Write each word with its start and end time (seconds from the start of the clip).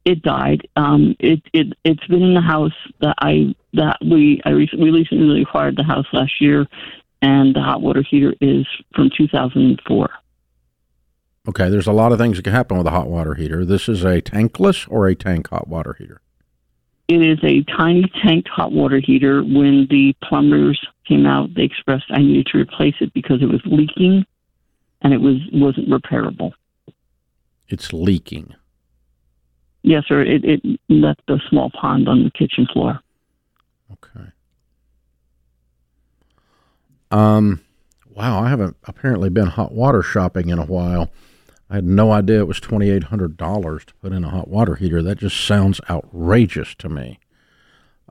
It 0.08 0.22
died. 0.22 0.66
Um, 0.78 1.16
it 1.20 1.42
it 1.52 1.74
it's 1.84 2.08
been 2.08 2.24
in 2.24 2.34
the 2.34 2.42
house 2.42 2.72
that 3.02 3.16
I 3.20 3.54
that 3.74 3.98
we 4.02 4.42
I 4.46 4.52
re- 4.52 4.72
we 4.80 4.90
recently 4.90 5.42
acquired 5.42 5.76
the 5.76 5.84
house 5.84 6.06
last 6.14 6.40
year, 6.40 6.66
and 7.22 7.54
the 7.54 7.62
hot 7.62 7.82
water 7.82 8.02
heater 8.02 8.34
is 8.40 8.66
from 8.96 9.10
2004. 9.18 10.10
Okay, 11.50 11.70
there's 11.70 11.88
a 11.88 11.92
lot 11.92 12.14
of 12.14 12.20
things 12.20 12.38
that 12.38 12.44
can 12.44 12.54
happen 12.54 12.78
with 12.78 12.88
a 12.88 12.92
hot 12.92 13.10
water 13.10 13.36
heater. 13.36 13.66
This 13.66 13.90
is 13.90 14.06
a 14.06 14.22
tankless 14.22 14.88
or 14.90 15.08
a 15.08 15.16
tank 15.16 15.50
hot 15.50 15.68
water 15.68 15.94
heater. 16.00 16.22
It 17.10 17.22
is 17.22 17.40
a 17.44 17.64
tiny 17.64 18.10
tanked 18.24 18.48
hot 18.48 18.72
water 18.72 19.00
heater. 19.00 19.42
When 19.42 19.88
the 19.90 20.16
plumbers 20.24 20.80
came 21.06 21.26
out, 21.26 21.54
they 21.54 21.64
expressed 21.64 22.06
I 22.12 22.20
needed 22.20 22.48
to 22.48 22.60
replace 22.60 22.96
it 23.02 23.14
because 23.14 23.42
it 23.42 23.50
was 23.50 23.62
leaking, 23.66 24.26
and 25.02 25.14
it 25.14 25.20
was 25.20 25.36
wasn't 25.52 25.90
repairable. 25.90 26.54
It's 27.68 27.92
leaking. 27.92 28.56
Yes, 29.84 30.04
sir. 30.08 30.22
It, 30.22 30.44
it 30.44 30.80
left 30.90 31.22
a 31.30 31.38
small 31.50 31.70
pond 31.70 32.10
on 32.10 32.24
the 32.24 32.32
kitchen 32.32 32.68
floor. 32.72 33.00
Okay. 33.94 34.28
Um, 37.12 37.62
wow, 38.14 38.44
I 38.44 38.50
haven't 38.50 38.76
apparently 38.84 39.30
been 39.30 39.48
hot 39.48 39.72
water 39.72 40.02
shopping 40.02 40.50
in 40.50 40.60
a 40.60 40.66
while. 40.66 41.10
I 41.70 41.76
had 41.76 41.86
no 41.86 42.12
idea 42.12 42.40
it 42.40 42.48
was 42.48 42.60
twenty 42.60 42.90
eight 42.90 43.06
hundred 43.06 43.38
dollars 43.38 43.86
to 43.86 43.94
put 43.96 44.14
in 44.14 44.24
a 44.24 44.30
hot 44.30 44.48
water 44.48 44.76
heater. 44.76 45.02
That 45.02 45.18
just 45.18 45.46
sounds 45.46 45.82
outrageous 45.90 46.76
to 46.76 46.90
me. 46.90 47.20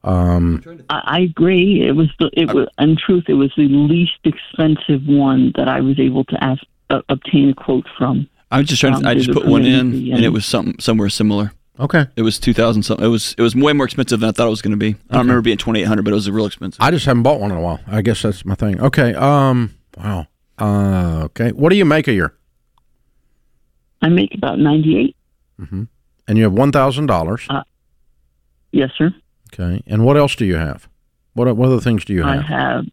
Um, 0.05 0.63
I, 0.89 1.01
I 1.05 1.21
agree. 1.21 1.87
It 1.87 1.93
was 1.93 2.09
the 2.19 2.31
it 2.33 2.53
was 2.53 2.69
in 2.79 2.97
truth 2.97 3.25
it 3.29 3.35
was 3.35 3.53
the 3.57 3.69
least 3.69 4.19
expensive 4.25 5.07
one 5.07 5.53
that 5.57 5.69
I 5.69 5.81
was 5.81 5.99
able 5.99 6.25
to 6.25 6.45
ask 6.45 6.63
uh, 6.91 7.03
obtain 7.09 7.51
a 7.51 7.55
quote 7.55 7.87
from. 7.99 8.29
I 8.51 8.59
was 8.59 8.69
just 8.69 8.81
trying. 8.81 9.01
To, 9.01 9.09
I 9.09 9.15
just 9.15 9.33
put 9.33 9.47
one 9.47 9.65
in, 9.65 10.13
and 10.13 10.25
it 10.25 10.29
was 10.31 10.47
something 10.47 10.79
somewhere 10.79 11.09
similar. 11.09 11.53
Okay. 11.79 12.07
It 12.17 12.23
was 12.23 12.39
two 12.39 12.55
thousand 12.55 12.85
something. 12.85 13.05
It 13.05 13.11
was 13.11 13.35
it 13.37 13.43
was 13.43 13.55
way 13.55 13.73
more 13.73 13.85
expensive 13.85 14.21
than 14.21 14.29
I 14.29 14.33
thought 14.33 14.47
it 14.47 14.51
was 14.51 14.63
going 14.63 14.73
to 14.73 14.79
be. 14.79 14.97
I 15.11 15.15
don't 15.15 15.23
remember 15.23 15.43
being 15.43 15.59
twenty 15.59 15.81
eight 15.81 15.87
hundred, 15.87 16.05
but 16.05 16.13
it 16.13 16.15
was 16.15 16.31
real 16.31 16.47
expensive. 16.47 16.81
I 16.81 16.91
just 16.91 17.05
haven't 17.07 17.23
bought 17.23 17.41
one 17.41 17.51
in 17.51 17.57
a 17.57 17.61
while. 17.61 17.81
I 17.87 18.03
guess 18.03 18.23
that's 18.23 18.45
my 18.45 18.55
thing. 18.55 18.81
Okay. 18.81 19.15
Um. 19.15 19.75
Wow. 19.97 20.27
Uh. 20.59 21.23
Okay. 21.25 21.53
What 21.53 21.71
do 21.71 21.77
you 21.77 21.85
make 21.85 22.09
a 22.09 22.13
year? 22.13 22.35
I 24.01 24.09
make 24.09 24.35
about 24.35 24.59
ninety 24.59 24.97
eight. 24.99 25.17
Mm-hmm. 25.61 25.85
And 26.29 26.39
you 26.39 26.45
have 26.45 26.53
one 26.53 26.73
thousand 26.73 27.07
dollars. 27.07 27.47
Uh, 27.51 27.63
yes, 28.73 28.91
sir. 28.97 29.15
Okay. 29.53 29.83
And 29.87 30.05
what 30.05 30.17
else 30.17 30.35
do 30.35 30.45
you 30.47 30.57
have? 30.57 30.89
What 31.35 31.55
What 31.57 31.67
other 31.67 31.81
things 31.81 32.05
do 32.05 32.15
you 32.15 32.23
have? 32.23 32.39
I 32.39 32.43
have. 32.43 32.85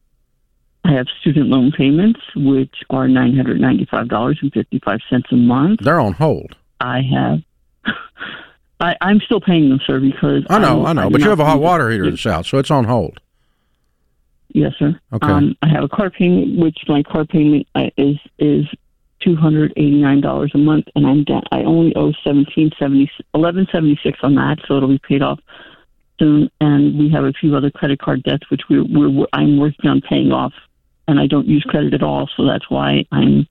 I 0.85 0.91
have 0.93 1.07
student 1.21 1.47
loan 1.47 1.71
payments, 1.71 2.19
which 2.35 2.75
are 2.89 3.07
nine 3.07 3.35
hundred 3.35 3.61
ninety 3.61 3.85
five 3.85 4.09
dollars 4.09 4.39
and 4.41 4.51
fifty 4.51 4.79
five 4.79 4.99
cents 5.09 5.27
a 5.31 5.35
month. 5.35 5.79
They're 5.81 5.99
on 5.99 6.13
hold. 6.13 6.55
I 6.81 7.01
have. 7.01 7.39
I, 8.79 8.95
I'm 8.99 9.19
still 9.21 9.39
paying 9.39 9.69
them, 9.69 9.79
sir, 9.85 9.99
because 9.99 10.45
I 10.49 10.59
know, 10.59 10.85
I, 10.85 10.89
I 10.89 10.93
know, 10.93 11.07
I 11.07 11.09
but 11.09 11.21
you 11.21 11.29
have 11.29 11.39
a 11.39 11.45
hot 11.45 11.61
water 11.61 11.89
heater 11.89 12.09
that's 12.09 12.25
out, 12.25 12.45
so 12.45 12.57
it's 12.57 12.71
on 12.71 12.83
hold. 12.83 13.21
Yes, 14.49 14.73
sir. 14.77 14.99
Okay. 15.13 15.27
Um, 15.27 15.55
I 15.61 15.69
have 15.69 15.83
a 15.83 15.87
car 15.87 16.09
payment, 16.09 16.59
which 16.59 16.77
my 16.87 17.01
car 17.01 17.25
payment 17.25 17.67
uh, 17.75 17.89
is 17.97 18.17
is 18.37 18.65
two 19.21 19.35
hundred 19.35 19.71
eighty 19.77 20.01
nine 20.01 20.21
dollars 20.21 20.51
a 20.53 20.57
month, 20.57 20.87
and 20.95 21.07
I'm 21.07 21.23
down, 21.23 21.43
I 21.51 21.63
only 21.63 21.95
owe 21.95 22.11
seventeen 22.23 22.71
seventy 22.77 23.09
eleven 23.33 23.67
seventy 23.71 23.99
six 24.03 24.19
on 24.21 24.35
that, 24.35 24.57
so 24.67 24.77
it'll 24.77 24.89
be 24.89 24.99
paid 24.99 25.21
off 25.21 25.39
soon. 26.19 26.51
And 26.61 26.99
we 26.99 27.09
have 27.09 27.23
a 27.23 27.33
few 27.33 27.55
other 27.55 27.71
credit 27.71 27.99
card 27.99 28.23
debts, 28.23 28.49
which 28.51 28.61
we're, 28.69 28.83
we're 28.83 29.25
I'm 29.33 29.57
working 29.57 29.89
on 29.89 30.01
paying 30.01 30.31
off, 30.31 30.53
and 31.07 31.19
I 31.19 31.27
don't 31.27 31.47
use 31.47 31.63
credit 31.63 31.93
at 31.93 32.03
all, 32.03 32.29
so 32.35 32.45
that's 32.45 32.69
why 32.69 33.05
I'm 33.11 33.47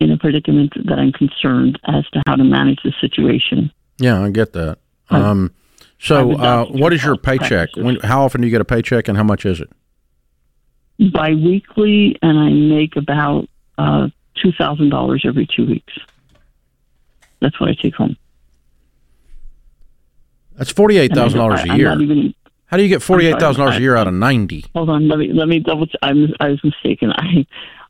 in 0.00 0.10
a 0.12 0.16
predicament 0.18 0.72
that 0.86 0.98
I'm 0.98 1.12
concerned 1.12 1.78
as 1.86 2.04
to 2.12 2.22
how 2.26 2.36
to 2.36 2.44
manage 2.44 2.80
the 2.84 2.92
situation. 3.00 3.70
Yeah, 3.98 4.22
I 4.22 4.30
get 4.30 4.52
that. 4.52 4.78
Um. 5.10 5.52
So, 6.00 6.32
uh, 6.32 6.66
what 6.66 6.92
is 6.92 7.02
your 7.04 7.16
paycheck? 7.16 7.70
When, 7.76 7.96
how 8.00 8.22
often 8.24 8.40
do 8.40 8.46
you 8.46 8.52
get 8.52 8.60
a 8.60 8.64
paycheck, 8.64 9.08
and 9.08 9.16
how 9.16 9.24
much 9.24 9.44
is 9.44 9.60
it? 9.60 9.68
Biweekly, 11.12 12.16
and 12.22 12.38
I 12.38 12.50
make 12.50 12.94
about 12.96 13.48
uh, 13.78 14.08
two 14.40 14.52
thousand 14.52 14.90
dollars 14.90 15.24
every 15.26 15.46
two 15.46 15.66
weeks. 15.66 15.92
That's 17.40 17.58
what 17.60 17.70
I 17.70 17.74
take 17.74 17.94
home. 17.96 18.16
That's 20.56 20.70
forty 20.70 20.98
eight 20.98 21.12
thousand 21.14 21.38
dollars 21.38 21.60
a 21.60 21.70
I'm 21.72 21.78
year. 21.78 21.88
not 21.88 22.00
even- 22.00 22.34
How 22.68 22.76
do 22.76 22.82
you 22.82 22.88
get 22.88 23.02
forty 23.02 23.26
eight 23.26 23.38
thousand 23.40 23.60
dollars 23.62 23.76
a 23.76 23.80
year 23.80 23.96
out 23.96 24.06
of 24.06 24.14
ninety? 24.14 24.64
Hold 24.74 24.90
on, 24.90 25.08
let 25.08 25.18
me 25.18 25.32
let 25.32 25.48
me 25.48 25.58
double. 25.58 25.86
Ch- 25.86 25.96
I'm, 26.02 26.34
I 26.40 26.48
was 26.50 26.62
mistaken. 26.62 27.10
I, 27.12 27.46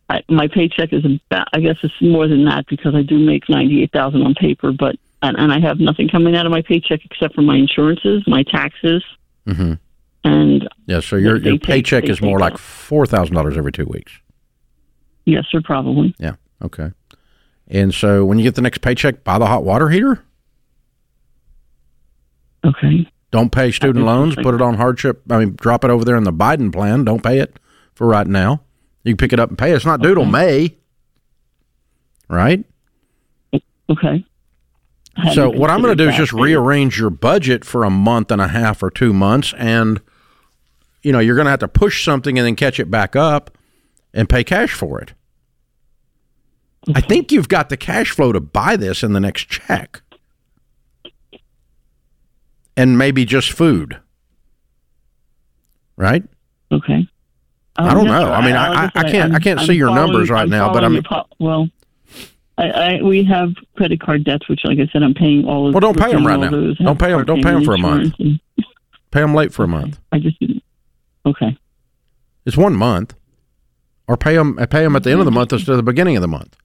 I 0.09 0.23
my 0.29 0.47
paycheck 0.49 0.93
is 0.93 1.05
about. 1.05 1.49
I 1.53 1.61
guess 1.61 1.77
it's 1.83 1.95
more 2.01 2.27
than 2.29 2.45
that 2.47 2.67
because 2.69 2.95
I 2.95 3.03
do 3.03 3.19
make 3.19 3.49
ninety 3.49 3.83
eight 3.83 3.93
thousand 3.93 4.23
on 4.23 4.35
paper, 4.35 4.73
but 4.73 4.97
and, 5.23 5.37
and 5.37 5.53
I 5.53 5.59
have 5.61 5.81
nothing 5.81 6.09
coming 6.09 6.37
out 6.37 6.47
of 6.47 6.53
my 6.53 6.63
paycheck 6.63 7.01
except 7.05 7.35
for 7.35 7.43
my 7.43 7.57
insurances, 7.57 8.23
my 8.29 8.43
taxes, 8.45 9.03
Mm-hmm. 9.49 9.73
and 10.25 10.69
Yeah. 10.87 11.01
So 11.01 11.17
your 11.17 11.37
your 11.39 11.59
paycheck 11.59 12.05
they 12.05 12.11
is 12.11 12.21
more 12.23 12.39
like 12.39 12.57
four 12.57 13.05
thousand 13.05 13.35
dollars 13.35 13.57
every 13.57 13.73
two 13.73 13.87
weeks. 13.87 14.13
yes, 15.25 15.45
sir, 15.51 15.61
probably. 15.63 16.15
Yeah. 16.19 16.35
Okay. 16.63 16.93
And 17.67 17.93
so 17.93 18.25
when 18.25 18.39
you 18.39 18.45
get 18.45 18.55
the 18.55 18.63
next 18.63 18.79
paycheck, 18.79 19.25
buy 19.25 19.39
the 19.39 19.47
hot 19.47 19.65
water 19.65 19.89
heater. 19.91 20.23
Okay. 22.65 23.11
Don't 23.31 23.51
pay 23.53 23.71
student 23.73 24.05
loans. 24.07 24.35
Put 24.37 24.55
it 24.55 24.63
on 24.63 24.75
hardship. 24.75 25.23
I 25.31 25.39
mean, 25.39 25.55
drop 25.57 25.85
it 25.85 25.91
over 25.91 26.05
there 26.05 26.17
in 26.17 26.25
the 26.25 26.33
Biden 26.33 26.73
plan. 26.73 27.05
Don't 27.05 27.23
pay 27.23 27.41
it 27.41 27.59
for 27.95 28.07
right 28.07 28.27
now. 28.27 28.63
You 29.05 29.13
can 29.13 29.17
pick 29.19 29.33
it 29.33 29.41
up 29.41 29.51
and 29.51 29.59
pay 29.59 29.73
it. 29.73 29.77
It's 29.77 29.85
not 29.85 30.01
due 30.01 30.15
till 30.15 30.23
Okay. 30.23 30.31
May. 30.31 30.77
Right. 32.29 32.65
Okay. 33.91 34.25
So 35.35 35.51
what 35.51 35.69
I'm 35.69 35.83
going 35.83 35.97
to 35.97 36.05
do 36.05 36.09
is 36.09 36.17
just 36.17 36.33
rearrange 36.33 36.99
your 36.99 37.11
budget 37.11 37.65
for 37.65 37.85
a 37.85 37.91
month 37.91 38.31
and 38.31 38.41
a 38.41 38.49
half 38.49 38.83
or 38.83 38.91
two 38.91 39.13
months, 39.13 39.53
and 39.57 40.01
you 41.03 41.11
know 41.11 41.19
you're 41.19 41.35
going 41.35 41.47
to 41.47 41.51
have 41.51 41.59
to 41.61 41.69
push 41.69 42.05
something 42.05 42.39
and 42.39 42.47
then 42.47 42.55
catch 42.55 42.79
it 42.79 42.91
back 42.91 43.17
up 43.17 43.57
and 44.15 44.29
pay 44.29 44.45
cash 44.45 44.73
for 44.73 45.01
it. 45.01 45.15
I 46.95 47.01
think 47.01 47.33
you've 47.33 47.49
got 47.49 47.69
the 47.69 47.77
cash 47.77 48.11
flow 48.13 48.31
to 48.33 48.41
buy 48.41 48.77
this 48.77 49.03
in 49.03 49.13
the 49.13 49.21
next 49.21 49.49
check, 49.49 50.03
and 52.79 52.97
maybe 52.97 53.25
just 53.27 53.51
food, 53.53 53.99
right? 55.97 56.23
Okay. 56.73 57.07
I 57.77 57.95
don't 57.95 58.09
Um, 58.09 58.13
know. 58.23 58.33
I 58.33 58.45
mean, 58.45 58.57
I- 58.57 58.69
like 58.69 58.79
I- 58.97 59.01
I 59.01 59.11
can't- 59.11 59.31
I 59.33 59.35
I'm- 59.35 59.43
can't 59.43 59.61
I'm 59.61 59.67
see 59.67 59.75
your 59.75 59.95
numbers 59.95 60.31
right 60.31 60.43
I'm 60.43 60.51
now, 60.51 60.73
but 60.73 60.83
I'm- 60.83 60.95
your 60.95 61.03
po- 61.03 61.27
well, 61.39 61.69
I, 62.57 62.71
I 62.71 63.03
we 63.03 63.23
have 63.25 63.55
credit 63.77 64.01
card 64.01 64.25
debts, 64.25 64.49
which, 64.49 64.61
like 64.65 64.79
I 64.81 64.89
said, 64.93 65.03
I'm 65.05 65.15
paying 65.15 65.45
all 65.45 65.69
of. 65.69 65.75
Well, 65.75 65.81
don't 65.81 65.97
we're 65.97 66.03
pay 66.07 66.11
'em 66.11 66.17
paying 66.19 66.25
right 66.25 66.41
now. 66.41 66.51
those, 66.51 66.77
Don't 66.79 66.99
pay 66.99 67.11
them. 67.13 67.25
don't 67.25 67.43
pay 67.43 67.53
them 67.53 67.65
for 67.65 67.75
a 67.75 67.79
month. 67.79 68.15
and- 68.19 68.41
Pay 69.11 69.21
them 69.21 69.35
late 69.35 69.53
for 69.55 69.65
a 69.65 69.69
month. 69.69 69.99
I 70.13 70.19
just 70.19 70.39
didn't 70.41 70.63
okay. 71.25 71.57
It's 72.45 72.57
one 72.57 72.75
month, 72.77 73.15
or 74.07 74.17
pay 74.17 74.35
them 74.37 74.57
pay 74.57 74.83
them 74.83 74.97
at 74.97 75.03
the 75.05 75.11
end 75.11 75.21
of 75.21 75.25
the 75.25 75.31
month 75.33 75.53
instead 75.53 75.71
of 75.73 75.77
the 75.79 75.83
beginning 75.83 76.17
of 76.17 76.21
the 76.23 76.29
month. 76.29 76.57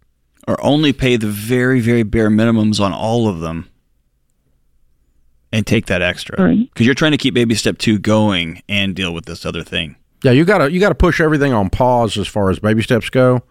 Or 0.47 0.57
only 0.65 0.91
pay 0.91 1.15
the 1.15 1.27
very, 1.27 1.79
very 1.79 2.03
bare 2.03 2.29
minimums 2.29 2.81
on 2.83 2.91
all 2.91 3.29
of 3.29 3.39
them 3.39 3.69
and 5.53 5.67
take 5.67 5.85
that 5.85 6.01
extra. 6.01 6.37
All 6.37 6.45
right. 6.45 6.67
Because 6.73 6.85
you're 6.85 6.95
trying 6.95 7.11
to 7.11 7.17
keep 7.17 7.35
baby 7.35 7.55
step 7.55 7.77
two 7.77 7.99
going 7.99 8.61
and 8.67 8.95
deal 8.95 9.13
with 9.13 9.25
this 9.25 9.45
other 9.45 9.63
thing. 9.63 9.95
Yeah, 10.23 10.31
you 10.31 10.43
gotta 10.43 10.71
you 10.71 10.79
gotta 10.79 10.95
push 10.95 11.21
everything 11.21 11.53
on 11.53 11.69
pause 11.69 12.17
as 12.17 12.27
far 12.27 12.49
as 12.49 12.59
baby 12.59 12.81
steps 12.81 13.09
go, 13.09 13.43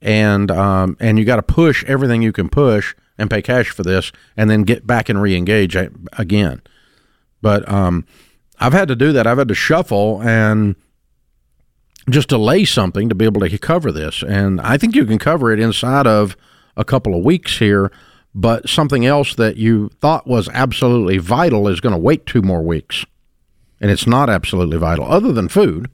and 0.00 0.50
um, 0.50 0.96
and 1.00 1.18
you 1.18 1.24
got 1.24 1.36
to 1.36 1.42
push 1.42 1.84
everything 1.84 2.22
you 2.22 2.32
can 2.32 2.48
push 2.48 2.94
and 3.18 3.28
pay 3.28 3.42
cash 3.42 3.70
for 3.70 3.82
this, 3.82 4.12
and 4.36 4.48
then 4.48 4.62
get 4.62 4.86
back 4.86 5.08
and 5.08 5.20
re-engage 5.20 5.76
again. 6.12 6.62
But 7.40 7.68
um, 7.68 8.06
I've 8.58 8.72
had 8.72 8.88
to 8.88 8.96
do 8.96 9.12
that. 9.12 9.26
I've 9.26 9.38
had 9.38 9.48
to 9.48 9.54
shuffle 9.54 10.22
and 10.22 10.76
just 12.08 12.28
delay 12.28 12.64
something 12.64 13.08
to 13.08 13.14
be 13.14 13.24
able 13.24 13.40
to 13.40 13.58
cover 13.58 13.90
this, 13.90 14.22
and 14.22 14.60
I 14.60 14.76
think 14.76 14.94
you 14.94 15.06
can 15.06 15.18
cover 15.18 15.50
it 15.50 15.58
inside 15.58 16.06
of 16.06 16.36
a 16.76 16.84
couple 16.84 17.16
of 17.16 17.24
weeks 17.24 17.58
here. 17.58 17.90
But 18.34 18.68
something 18.68 19.04
else 19.04 19.34
that 19.34 19.56
you 19.56 19.90
thought 20.00 20.26
was 20.26 20.48
absolutely 20.50 21.18
vital 21.18 21.68
is 21.68 21.80
going 21.80 21.94
to 21.94 21.98
wait 22.00 22.24
two 22.24 22.42
more 22.42 22.62
weeks, 22.62 23.04
and 23.80 23.90
it's 23.90 24.06
not 24.06 24.30
absolutely 24.30 24.78
vital, 24.78 25.04
other 25.04 25.32
than 25.32 25.48
food. 25.48 25.90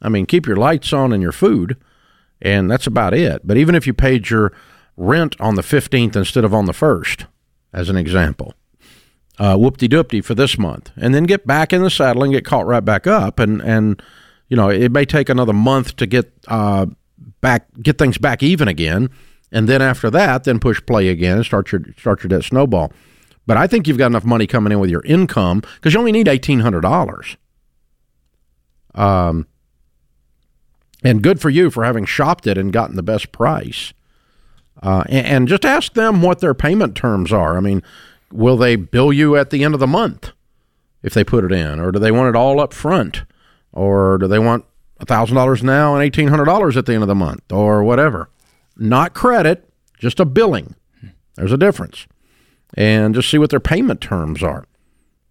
I 0.00 0.08
mean, 0.08 0.26
keep 0.26 0.46
your 0.46 0.56
lights 0.56 0.92
on 0.92 1.12
and 1.12 1.22
your 1.22 1.32
food, 1.32 1.76
and 2.40 2.70
that's 2.70 2.86
about 2.86 3.14
it. 3.14 3.46
But 3.46 3.56
even 3.58 3.74
if 3.74 3.86
you 3.86 3.92
paid 3.92 4.30
your 4.30 4.52
rent 4.96 5.38
on 5.40 5.56
the 5.56 5.62
15th 5.62 6.16
instead 6.16 6.44
of 6.44 6.54
on 6.54 6.66
the 6.66 6.72
1st, 6.72 7.26
as 7.72 7.88
an 7.90 7.96
example, 7.96 8.54
uh, 9.38 9.56
whoopty 9.56 9.88
doopty 9.88 10.24
for 10.24 10.34
this 10.34 10.58
month, 10.58 10.90
and 10.96 11.14
then 11.14 11.24
get 11.24 11.46
back 11.46 11.72
in 11.72 11.82
the 11.82 11.90
saddle 11.90 12.22
and 12.22 12.32
get 12.32 12.44
caught 12.44 12.66
right 12.66 12.84
back 12.84 13.06
up. 13.06 13.38
And, 13.38 13.60
and 13.62 14.00
you 14.48 14.56
know, 14.56 14.68
it 14.68 14.92
may 14.92 15.04
take 15.04 15.28
another 15.28 15.52
month 15.52 15.96
to 15.96 16.06
get 16.06 16.32
uh, 16.48 16.86
back, 17.40 17.66
get 17.82 17.98
things 17.98 18.18
back 18.18 18.42
even 18.42 18.68
again. 18.68 19.10
And 19.54 19.68
then 19.68 19.80
after 19.80 20.10
that, 20.10 20.42
then 20.42 20.58
push 20.58 20.84
play 20.84 21.08
again 21.08 21.36
and 21.36 21.46
start 21.46 21.70
your, 21.70 21.80
start 21.96 22.24
your 22.24 22.28
debt 22.28 22.42
snowball. 22.42 22.92
But 23.46 23.56
I 23.56 23.68
think 23.68 23.86
you've 23.86 23.98
got 23.98 24.08
enough 24.08 24.24
money 24.24 24.48
coming 24.48 24.72
in 24.72 24.80
with 24.80 24.90
your 24.90 25.02
income 25.04 25.62
because 25.76 25.94
you 25.94 26.00
only 26.00 26.10
need 26.10 26.26
$1,800. 26.26 27.36
Um, 28.96 29.46
and 31.04 31.22
good 31.22 31.40
for 31.40 31.50
you 31.50 31.70
for 31.70 31.84
having 31.84 32.04
shopped 32.04 32.48
it 32.48 32.58
and 32.58 32.72
gotten 32.72 32.96
the 32.96 33.02
best 33.02 33.30
price. 33.30 33.92
Uh, 34.82 35.04
and, 35.08 35.26
and 35.26 35.48
just 35.48 35.64
ask 35.64 35.94
them 35.94 36.20
what 36.20 36.40
their 36.40 36.54
payment 36.54 36.96
terms 36.96 37.32
are. 37.32 37.56
I 37.56 37.60
mean, 37.60 37.80
will 38.32 38.56
they 38.56 38.74
bill 38.74 39.12
you 39.12 39.36
at 39.36 39.50
the 39.50 39.62
end 39.62 39.74
of 39.74 39.80
the 39.80 39.86
month 39.86 40.32
if 41.04 41.14
they 41.14 41.22
put 41.22 41.44
it 41.44 41.52
in, 41.52 41.78
or 41.78 41.92
do 41.92 42.00
they 42.00 42.10
want 42.10 42.34
it 42.34 42.36
all 42.36 42.58
up 42.58 42.72
front, 42.72 43.22
or 43.72 44.18
do 44.18 44.26
they 44.26 44.38
want 44.38 44.64
thousand 45.00 45.36
dollars 45.36 45.62
now 45.62 45.94
and 45.94 46.02
eighteen 46.02 46.28
hundred 46.28 46.46
dollars 46.46 46.78
at 46.78 46.86
the 46.86 46.94
end 46.94 47.02
of 47.02 47.08
the 47.08 47.14
month, 47.14 47.52
or 47.52 47.84
whatever? 47.84 48.30
Not 48.76 49.14
credit, 49.14 49.68
just 49.98 50.20
a 50.20 50.24
billing. 50.24 50.74
There's 51.36 51.52
a 51.52 51.56
difference, 51.56 52.06
and 52.74 53.14
just 53.14 53.30
see 53.30 53.38
what 53.38 53.50
their 53.50 53.60
payment 53.60 54.00
terms 54.00 54.42
are. 54.42 54.66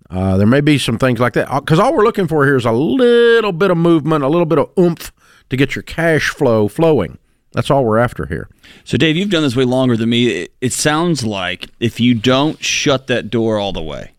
Uh, 0.09 0.37
there 0.37 0.47
may 0.47 0.61
be 0.61 0.77
some 0.77 0.97
things 0.97 1.19
like 1.19 1.33
that 1.33 1.49
because 1.49 1.79
all 1.79 1.95
we're 1.95 2.03
looking 2.03 2.27
for 2.27 2.45
here 2.45 2.55
is 2.55 2.65
a 2.65 2.71
little 2.71 3.51
bit 3.51 3.71
of 3.71 3.77
movement, 3.77 4.23
a 4.23 4.27
little 4.27 4.45
bit 4.45 4.59
of 4.59 4.69
oomph 4.77 5.11
to 5.49 5.57
get 5.57 5.75
your 5.75 5.83
cash 5.83 6.29
flow 6.29 6.67
flowing. 6.67 7.17
That's 7.53 7.69
all 7.69 7.85
we're 7.85 7.99
after 7.99 8.25
here. 8.25 8.49
So, 8.83 8.97
Dave, 8.97 9.15
you've 9.15 9.29
done 9.29 9.43
this 9.43 9.55
way 9.55 9.63
longer 9.63 9.95
than 9.95 10.09
me. 10.09 10.27
It, 10.27 10.53
it 10.59 10.73
sounds 10.73 11.23
like 11.23 11.69
if 11.79 11.99
you 11.99 12.15
don't 12.15 12.63
shut 12.63 13.07
that 13.07 13.29
door 13.29 13.57
all 13.59 13.71
the 13.71 13.81
way, 13.81 14.11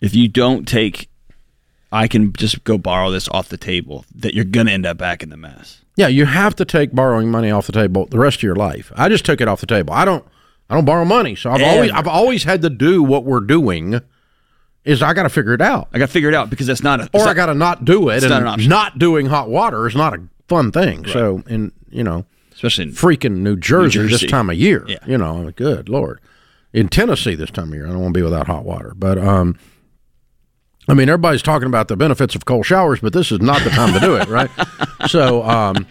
if 0.00 0.14
you 0.14 0.28
don't 0.28 0.66
take, 0.66 1.10
I 1.90 2.06
can 2.06 2.32
just 2.32 2.62
go 2.64 2.78
borrow 2.78 3.10
this 3.10 3.28
off 3.30 3.48
the 3.48 3.56
table, 3.56 4.04
that 4.14 4.34
you're 4.34 4.44
going 4.44 4.66
to 4.66 4.72
end 4.72 4.86
up 4.86 4.96
back 4.96 5.22
in 5.22 5.30
the 5.30 5.36
mess. 5.36 5.82
Yeah, 5.98 6.06
you 6.06 6.26
have 6.26 6.54
to 6.56 6.64
take 6.64 6.92
borrowing 6.92 7.28
money 7.28 7.50
off 7.50 7.66
the 7.66 7.72
table 7.72 8.06
the 8.06 8.20
rest 8.20 8.38
of 8.38 8.42
your 8.44 8.54
life. 8.54 8.92
I 8.94 9.08
just 9.08 9.24
took 9.24 9.40
it 9.40 9.48
off 9.48 9.60
the 9.60 9.66
table. 9.66 9.92
I 9.92 10.04
don't 10.04 10.24
I 10.70 10.76
don't 10.76 10.84
borrow 10.84 11.04
money. 11.04 11.34
So 11.34 11.50
I've 11.50 11.60
always 11.60 11.90
I've 11.90 12.06
always 12.06 12.44
had 12.44 12.62
to 12.62 12.70
do 12.70 13.02
what 13.02 13.24
we're 13.24 13.40
doing 13.40 14.00
is 14.84 15.02
I 15.02 15.12
got 15.12 15.24
to 15.24 15.28
figure 15.28 15.54
it 15.54 15.60
out. 15.60 15.88
I 15.92 15.98
got 15.98 16.06
to 16.06 16.12
figure 16.12 16.28
it 16.28 16.36
out 16.36 16.50
because 16.50 16.68
that's 16.68 16.84
not 16.84 17.00
a. 17.00 17.04
Or 17.12 17.20
it's 17.20 17.26
I 17.26 17.34
got 17.34 17.46
to 17.46 17.54
not 17.54 17.84
do 17.84 18.10
it 18.10 18.16
it's 18.16 18.24
and 18.26 18.30
not 18.30 18.42
an 18.42 18.48
option. 18.48 18.68
not 18.68 18.98
doing 19.00 19.26
hot 19.26 19.50
water 19.50 19.88
is 19.88 19.96
not 19.96 20.14
a 20.14 20.22
fun 20.46 20.70
thing. 20.70 21.04
So 21.06 21.42
and 21.48 21.72
you 21.90 22.04
know, 22.04 22.26
especially 22.52 22.84
in 22.84 22.90
freaking 22.92 23.38
New 23.38 23.56
Jersey, 23.56 23.98
this 24.02 24.12
Jersey. 24.12 24.26
time 24.28 24.50
of 24.50 24.56
year. 24.56 24.84
Yeah. 24.86 24.98
You 25.04 25.18
know, 25.18 25.50
good 25.50 25.88
lord. 25.88 26.20
In 26.72 26.88
Tennessee 26.88 27.34
this 27.34 27.50
time 27.50 27.70
of 27.70 27.74
year, 27.74 27.86
I 27.88 27.90
don't 27.90 28.02
want 28.02 28.14
to 28.14 28.18
be 28.18 28.22
without 28.22 28.46
hot 28.46 28.64
water. 28.64 28.92
But 28.94 29.18
um, 29.18 29.58
I 30.88 30.94
mean, 30.94 31.08
everybody's 31.08 31.42
talking 31.42 31.66
about 31.66 31.88
the 31.88 31.96
benefits 31.96 32.34
of 32.34 32.44
cold 32.46 32.64
showers, 32.66 33.00
but 33.00 33.12
this 33.12 33.30
is 33.30 33.40
not 33.40 33.62
the 33.62 33.70
time 33.70 33.92
to 33.92 34.00
do 34.00 34.16
it, 34.16 34.26
right? 34.28 34.50
So, 35.08 35.42
um, 35.44 35.86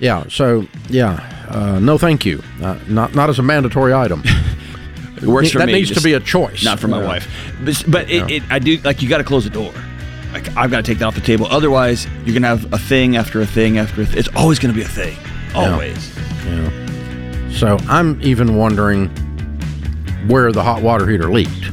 yeah. 0.00 0.24
So, 0.28 0.66
yeah. 0.88 1.46
Uh, 1.50 1.78
no, 1.80 1.98
thank 1.98 2.24
you. 2.24 2.42
Uh, 2.62 2.78
not 2.88 3.14
not 3.14 3.28
as 3.30 3.38
a 3.38 3.42
mandatory 3.42 3.92
item. 3.94 4.22
it 5.16 5.24
works 5.24 5.50
for 5.50 5.58
that 5.58 5.66
me. 5.66 5.72
needs 5.74 5.90
to 5.92 6.00
be 6.00 6.12
a 6.14 6.20
choice, 6.20 6.64
not 6.64 6.78
for 6.78 6.88
my 6.88 7.00
Yeah. 7.00 7.06
wife. 7.08 7.54
But, 7.64 7.84
but 7.88 8.10
it, 8.10 8.30
it, 8.30 8.42
I 8.50 8.58
do 8.58 8.78
like 8.78 9.02
you 9.02 9.08
got 9.08 9.18
to 9.18 9.24
close 9.24 9.44
the 9.44 9.50
door. 9.50 9.72
Like 10.32 10.54
I've 10.56 10.70
got 10.70 10.78
to 10.78 10.82
take 10.82 10.98
that 10.98 11.06
off 11.06 11.14
the 11.14 11.20
table. 11.20 11.46
Otherwise, 11.46 12.06
you're 12.24 12.34
gonna 12.34 12.48
have 12.48 12.72
a 12.72 12.78
thing 12.78 13.16
after 13.16 13.40
a 13.40 13.46
thing 13.46 13.78
after 13.78 14.02
a 14.02 14.06
th- 14.06 14.16
It's 14.16 14.28
always 14.36 14.58
gonna 14.58 14.74
be 14.74 14.82
a 14.82 14.88
thing. 14.88 15.16
Always. 15.54 16.14
Yeah. 16.46 17.48
So 17.50 17.78
I'm 17.88 18.20
even 18.22 18.56
wondering 18.56 19.08
where 20.28 20.52
the 20.52 20.62
hot 20.62 20.82
water 20.82 21.06
heater 21.08 21.30
leaked. 21.30 21.70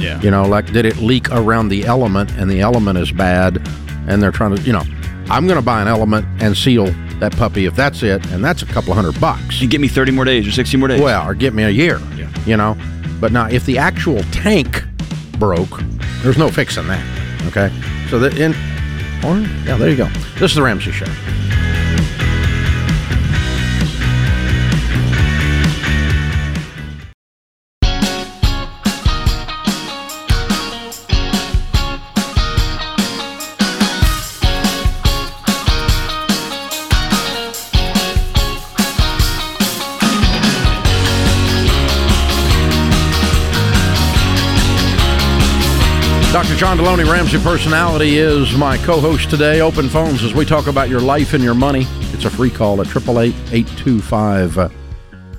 Yeah. 0.00 0.20
You 0.20 0.30
know, 0.30 0.44
like 0.44 0.72
did 0.72 0.84
it 0.84 0.96
leak 0.98 1.30
around 1.30 1.68
the 1.68 1.84
element 1.84 2.30
and 2.32 2.50
the 2.50 2.60
element 2.60 2.98
is 2.98 3.10
bad 3.12 3.60
and 4.06 4.22
they're 4.22 4.32
trying 4.32 4.56
to, 4.56 4.62
you 4.62 4.72
know, 4.72 4.84
I'm 5.30 5.46
going 5.46 5.58
to 5.58 5.64
buy 5.64 5.82
an 5.82 5.88
element 5.88 6.26
and 6.40 6.56
seal 6.56 6.86
that 7.20 7.36
puppy 7.36 7.66
if 7.66 7.74
that's 7.74 8.02
it 8.02 8.24
and 8.28 8.44
that's 8.44 8.62
a 8.62 8.66
couple 8.66 8.94
hundred 8.94 9.20
bucks. 9.20 9.60
You 9.60 9.68
give 9.68 9.80
me 9.80 9.88
30 9.88 10.12
more 10.12 10.24
days 10.24 10.46
or 10.46 10.52
60 10.52 10.76
more 10.76 10.88
days. 10.88 11.00
Well, 11.00 11.28
or 11.28 11.34
get 11.34 11.52
me 11.52 11.64
a 11.64 11.70
year. 11.70 11.98
Yeah. 12.16 12.30
You 12.46 12.56
know, 12.56 12.76
but 13.20 13.32
now 13.32 13.48
if 13.48 13.66
the 13.66 13.78
actual 13.78 14.22
tank 14.32 14.84
broke, 15.38 15.80
there's 16.22 16.38
no 16.38 16.48
fixing 16.50 16.86
that. 16.88 17.04
Okay. 17.48 17.72
So 18.08 18.18
that 18.20 18.38
in, 18.38 18.52
or 19.24 19.38
yeah, 19.66 19.76
there 19.76 19.90
you 19.90 19.96
go. 19.96 20.08
This 20.38 20.52
is 20.52 20.54
the 20.54 20.62
Ramsey 20.62 20.92
Show. 20.92 21.06
John 46.58 46.76
Delony, 46.76 47.08
Ramsey 47.08 47.38
Personality, 47.38 48.18
is 48.18 48.56
my 48.56 48.78
co 48.78 48.98
host 49.00 49.30
today. 49.30 49.60
Open 49.60 49.88
phones 49.88 50.24
as 50.24 50.34
we 50.34 50.44
talk 50.44 50.66
about 50.66 50.88
your 50.88 50.98
life 50.98 51.32
and 51.32 51.44
your 51.44 51.54
money. 51.54 51.86
It's 52.12 52.24
a 52.24 52.30
free 52.30 52.50
call 52.50 52.80
at 52.80 52.88
888 52.88 53.32
825 53.52 54.72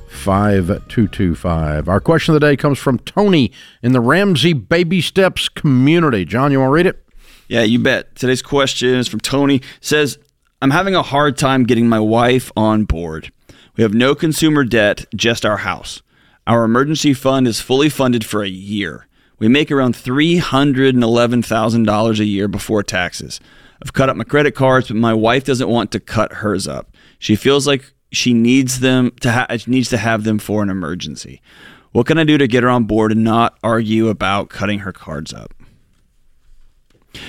5225. 0.08 1.90
Our 1.90 2.00
question 2.00 2.34
of 2.34 2.40
the 2.40 2.48
day 2.48 2.56
comes 2.56 2.80
from 2.80 3.00
Tony 3.00 3.52
in 3.84 3.92
the 3.92 4.00
Ramsey 4.00 4.54
Baby 4.54 5.02
Steps 5.02 5.50
community. 5.50 6.24
John, 6.24 6.54
you 6.54 6.62
want 6.62 6.70
to 6.70 6.74
read 6.74 6.86
it? 6.86 7.06
Yeah, 7.50 7.64
you 7.64 7.80
bet. 7.80 8.16
Today's 8.16 8.42
question 8.42 8.96
is 8.96 9.10
from 9.10 9.20
Tony. 9.20 9.62
Says, 9.82 10.20
I'm 10.62 10.72
having 10.72 10.96
a 10.96 11.04
hard 11.04 11.38
time 11.38 11.66
getting 11.66 11.90
my 11.90 12.00
wife 12.00 12.50
on 12.56 12.86
board. 12.86 13.30
We 13.76 13.84
have 13.84 13.94
no 13.94 14.16
consumer 14.16 14.64
debt, 14.64 15.04
just 15.14 15.46
our 15.46 15.58
house. 15.58 16.02
Our 16.48 16.64
emergency 16.64 17.14
fund 17.14 17.46
is 17.46 17.60
fully 17.60 17.90
funded 17.90 18.24
for 18.24 18.42
a 18.42 18.48
year. 18.48 19.09
We 19.40 19.48
make 19.48 19.72
around 19.72 19.96
$311,000 19.96 22.20
a 22.20 22.26
year 22.26 22.48
before 22.48 22.84
taxes. 22.84 23.40
I've 23.82 23.94
cut 23.94 24.10
up 24.10 24.18
my 24.18 24.26
credit 24.26 24.56
cards, 24.56 24.90
but 24.90 24.98
my 24.98 25.14
wife 25.14 25.46
doesn't 25.46 25.70
want 25.70 25.92
to 25.94 26.00
cut 26.00 26.34
hers 26.34 26.68
up. 26.68 26.96
She 27.18 27.36
feels 27.36 27.66
like 27.66 27.94
she 28.12 28.34
needs 28.34 28.82
them 28.82 29.12
to 29.22 29.32
ha- 29.32 29.48
needs 29.68 29.90
to 29.90 29.98
have 29.98 30.24
them 30.24 30.40
for 30.40 30.62
an 30.62 30.70
emergency. 30.70 31.42
What 31.92 32.06
can 32.06 32.18
I 32.18 32.24
do 32.24 32.38
to 32.38 32.48
get 32.48 32.64
her 32.64 32.70
on 32.70 32.84
board 32.84 33.12
and 33.12 33.24
not 33.24 33.58
argue 33.64 34.10
about 34.10 34.50
cutting 34.50 34.80
her 34.80 34.92
cards 34.92 35.34
up? 35.34 35.54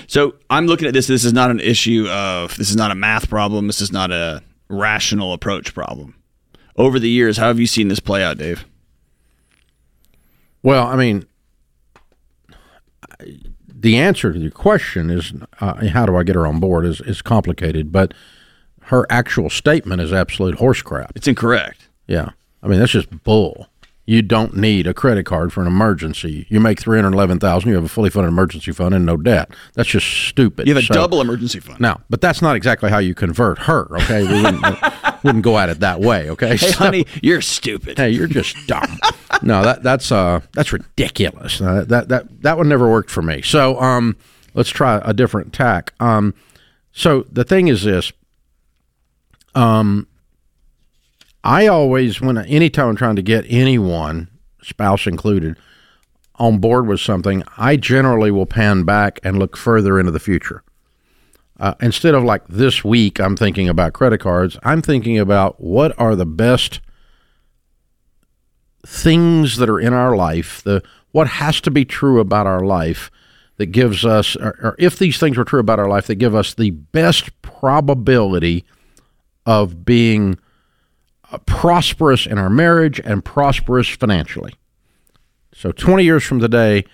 So 0.07 0.35
I'm 0.51 0.67
looking 0.67 0.89
at 0.89 0.95
this. 0.95 1.07
This 1.07 1.25
is 1.25 1.33
not 1.33 1.51
an 1.51 1.61
issue 1.61 2.07
of 2.09 2.57
this 2.57 2.71
is 2.71 2.77
not 2.77 2.91
a 2.91 2.95
math 2.95 3.31
problem. 3.31 3.67
This 3.67 3.81
is 3.81 3.93
not 3.93 4.11
a 4.11 4.43
rational 4.69 5.33
approach 5.33 5.75
problem. 5.75 6.15
Over 6.77 6.99
the 6.99 7.11
years, 7.11 7.37
how 7.37 7.49
have 7.49 7.61
you 7.61 7.67
seen 7.67 7.89
this 7.89 8.01
play 8.01 8.23
out, 8.23 8.39
Dave? 8.39 8.65
Well, 10.63 10.87
I 10.87 10.97
mean, 10.97 11.27
the 13.69 13.97
answer 13.97 14.33
to 14.33 14.39
your 14.39 14.51
question 14.51 15.11
is 15.11 15.33
uh, 15.61 15.87
how 15.89 16.07
do 16.07 16.17
I 16.17 16.23
get 16.23 16.35
her 16.35 16.47
on 16.47 16.61
board 16.61 16.85
is, 16.85 17.01
is 17.01 17.23
complicated, 17.23 17.91
but 17.93 18.13
her 18.83 19.07
actual 19.11 19.49
statement 19.51 20.01
is 20.03 20.13
absolute 20.13 20.57
horse 20.57 20.83
crap. 20.83 21.13
It's 21.15 21.29
incorrect. 21.29 21.89
Yeah. 22.07 22.31
I 22.63 22.69
mean, 22.69 22.79
that's 22.81 22.93
just 22.93 23.23
bull. 23.25 23.69
You 24.07 24.23
don't 24.23 24.57
need 24.57 24.89
a 24.89 24.95
credit 24.95 25.25
card 25.25 25.53
for 25.53 25.61
an 25.61 25.69
emergency. 25.69 26.45
You 26.49 26.59
make 26.59 26.81
three 26.81 26.99
hundred 26.99 27.13
eleven 27.13 27.39
thousand. 27.39 27.69
You 27.71 27.77
have 27.77 27.85
a 27.85 27.89
fully 27.89 28.11
funded 28.11 28.29
emergency 28.33 28.73
fund 28.73 28.93
and 28.93 29.07
no 29.07 29.17
debt. 29.17 29.51
That's 29.75 29.89
just 29.89 30.07
stupid. 30.07 30.67
You 30.67 30.75
have 30.75 30.83
a 30.83 30.87
So- 30.87 30.95
double 30.95 31.21
emergency 31.21 31.61
fund. 31.61 31.79
Now, 31.81 32.01
but 32.11 32.21
that's 32.21 32.43
not 32.43 32.57
exactly 32.57 32.91
how 32.91 32.99
you 32.99 33.15
convert 33.15 33.59
her. 33.61 33.87
Okay, 33.99 34.23
we 34.25 34.43
wouldn't, 35.23 35.45
go 35.45 35.59
at 35.59 35.69
it 35.69 35.81
that 35.81 36.01
way. 36.01 36.31
Okay, 36.31 36.49
Hey, 36.57 36.57
So- 36.57 36.73
honey, 36.79 37.07
you're 37.23 37.41
stupid. 37.41 37.99
hey, 37.99 38.11
you're 38.11 38.27
just 38.27 38.57
dumb. 38.67 38.99
no, 39.43 39.63
that 39.63 39.83
that's 39.83 40.11
uh 40.13 40.41
that's 40.53 40.73
ridiculous. 40.73 41.61
Uh, 41.61 41.85
that 41.89 42.09
that 42.09 42.43
that 42.43 42.57
one 42.57 42.69
never 42.69 42.91
worked 42.91 43.11
for 43.11 43.23
me. 43.23 43.43
So 43.43 43.81
um, 43.81 44.17
let's 44.55 44.71
try 44.71 45.01
a 45.05 45.13
different 45.13 45.53
tack. 45.53 45.95
Um, 46.01 46.35
so 46.93 47.25
the 47.31 47.45
thing 47.45 47.69
is 47.69 47.85
this. 47.85 48.13
Um, 49.55 50.07
I 51.43 51.67
always 51.67 52.21
when 52.21 52.37
anytime 52.39 52.89
I'm 52.89 52.97
trying 52.97 53.17
to 53.17 53.23
get 53.23 53.45
anyone, 53.49 54.29
spouse 54.63 55.07
included, 55.07 55.57
on 56.37 56.59
board 56.59 56.87
with 56.87 57.01
something, 57.01 57.43
I 57.57 57.77
generally 57.77 58.31
will 58.31 58.47
pan 58.47 58.85
back 58.85 59.21
and 59.23 59.39
look 59.39 59.57
further 59.57 59.99
into 59.99 60.13
the 60.13 60.21
future. 60.21 60.63
Uh, 61.61 61.75
instead 61.83 62.15
of 62.15 62.25
like 62.25 62.49
this 62.49 62.83
week, 62.83 63.21
I'm 63.21 63.37
thinking 63.37 63.69
about 63.69 63.93
credit 63.93 64.19
cards. 64.19 64.57
I'm 64.63 64.81
thinking 64.81 65.19
about 65.19 65.61
what 65.61 65.97
are 65.99 66.17
the 66.17 66.25
best 66.25 66.81
things 68.87 69.59
that 69.59 69.69
are 69.69 69.79
in 69.79 69.93
our 69.93 70.17
life, 70.17 70.63
the 70.63 70.83
what 71.13 71.27
has 71.27 71.61
to 71.61 71.71
be 71.71 71.85
true 71.85 72.19
about 72.19 72.47
our 72.47 72.65
life 72.65 73.11
that 73.59 73.67
gives 73.67 74.07
us, 74.07 74.37
or, 74.37 74.59
or 74.63 74.77
if 74.79 74.99
these 74.99 75.19
things 75.19 75.37
were 75.37 75.45
true 75.45 75.61
about 75.61 75.79
our 75.79 75.89
life, 75.89 76.07
that 76.07 76.15
give 76.15 76.35
us 76.35 76.55
the 76.55 76.71
best 76.71 77.43
probability 77.43 78.65
of 79.45 79.85
being 79.85 80.39
uh, 81.31 81.37
prosperous 81.45 82.25
in 82.25 82.39
our 82.39 82.49
marriage 82.49 83.01
and 83.05 83.23
prosperous 83.23 83.89
financially. 83.89 84.55
So, 85.53 85.73
20 85.73 86.05
years 86.05 86.25
from 86.25 86.41
today, 86.41 86.87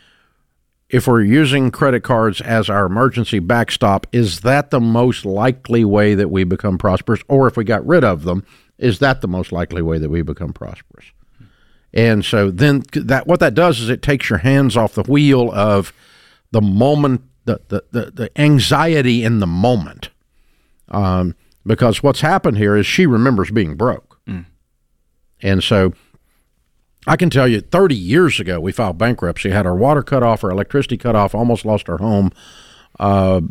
if 0.88 1.06
we're 1.06 1.22
using 1.22 1.70
credit 1.70 2.02
cards 2.04 2.40
as 2.40 2.70
our 2.70 2.86
emergency 2.86 3.38
backstop, 3.38 4.06
is 4.12 4.40
that 4.40 4.70
the 4.70 4.80
most 4.80 5.24
likely 5.24 5.84
way 5.84 6.14
that 6.14 6.30
we 6.30 6.44
become 6.44 6.78
prosperous? 6.78 7.20
Or 7.28 7.46
if 7.48 7.56
we 7.56 7.64
got 7.64 7.86
rid 7.86 8.04
of 8.04 8.22
them, 8.22 8.44
is 8.78 8.98
that 9.00 9.20
the 9.20 9.28
most 9.28 9.52
likely 9.52 9.82
way 9.82 9.98
that 9.98 10.10
we 10.10 10.22
become 10.22 10.52
prosperous? 10.52 11.06
And 11.92 12.24
so 12.24 12.50
then 12.50 12.82
that 12.92 13.26
what 13.26 13.40
that 13.40 13.54
does 13.54 13.80
is 13.80 13.88
it 13.88 14.02
takes 14.02 14.28
your 14.28 14.40
hands 14.40 14.76
off 14.76 14.94
the 14.94 15.02
wheel 15.02 15.50
of 15.52 15.92
the 16.50 16.60
moment, 16.60 17.22
the 17.46 17.60
the, 17.68 17.84
the, 17.90 18.10
the 18.10 18.40
anxiety 18.40 19.24
in 19.24 19.40
the 19.40 19.46
moment. 19.46 20.10
Um, 20.88 21.34
because 21.64 22.02
what's 22.02 22.20
happened 22.20 22.58
here 22.58 22.76
is 22.76 22.86
she 22.86 23.06
remembers 23.06 23.50
being 23.50 23.74
broke. 23.74 24.20
And 25.42 25.62
so 25.62 25.92
I 27.06 27.16
can 27.16 27.30
tell 27.30 27.46
you 27.46 27.60
30 27.60 27.94
years 27.94 28.40
ago 28.40 28.58
we 28.60 28.72
filed 28.72 28.98
bankruptcy, 28.98 29.50
had 29.50 29.66
our 29.66 29.76
water 29.76 30.02
cut 30.02 30.22
off, 30.22 30.42
our 30.42 30.50
electricity 30.50 30.96
cut 30.96 31.14
off, 31.14 31.34
almost 31.34 31.64
lost 31.64 31.88
our 31.88 31.98
home, 31.98 32.32
uh, 32.98 33.42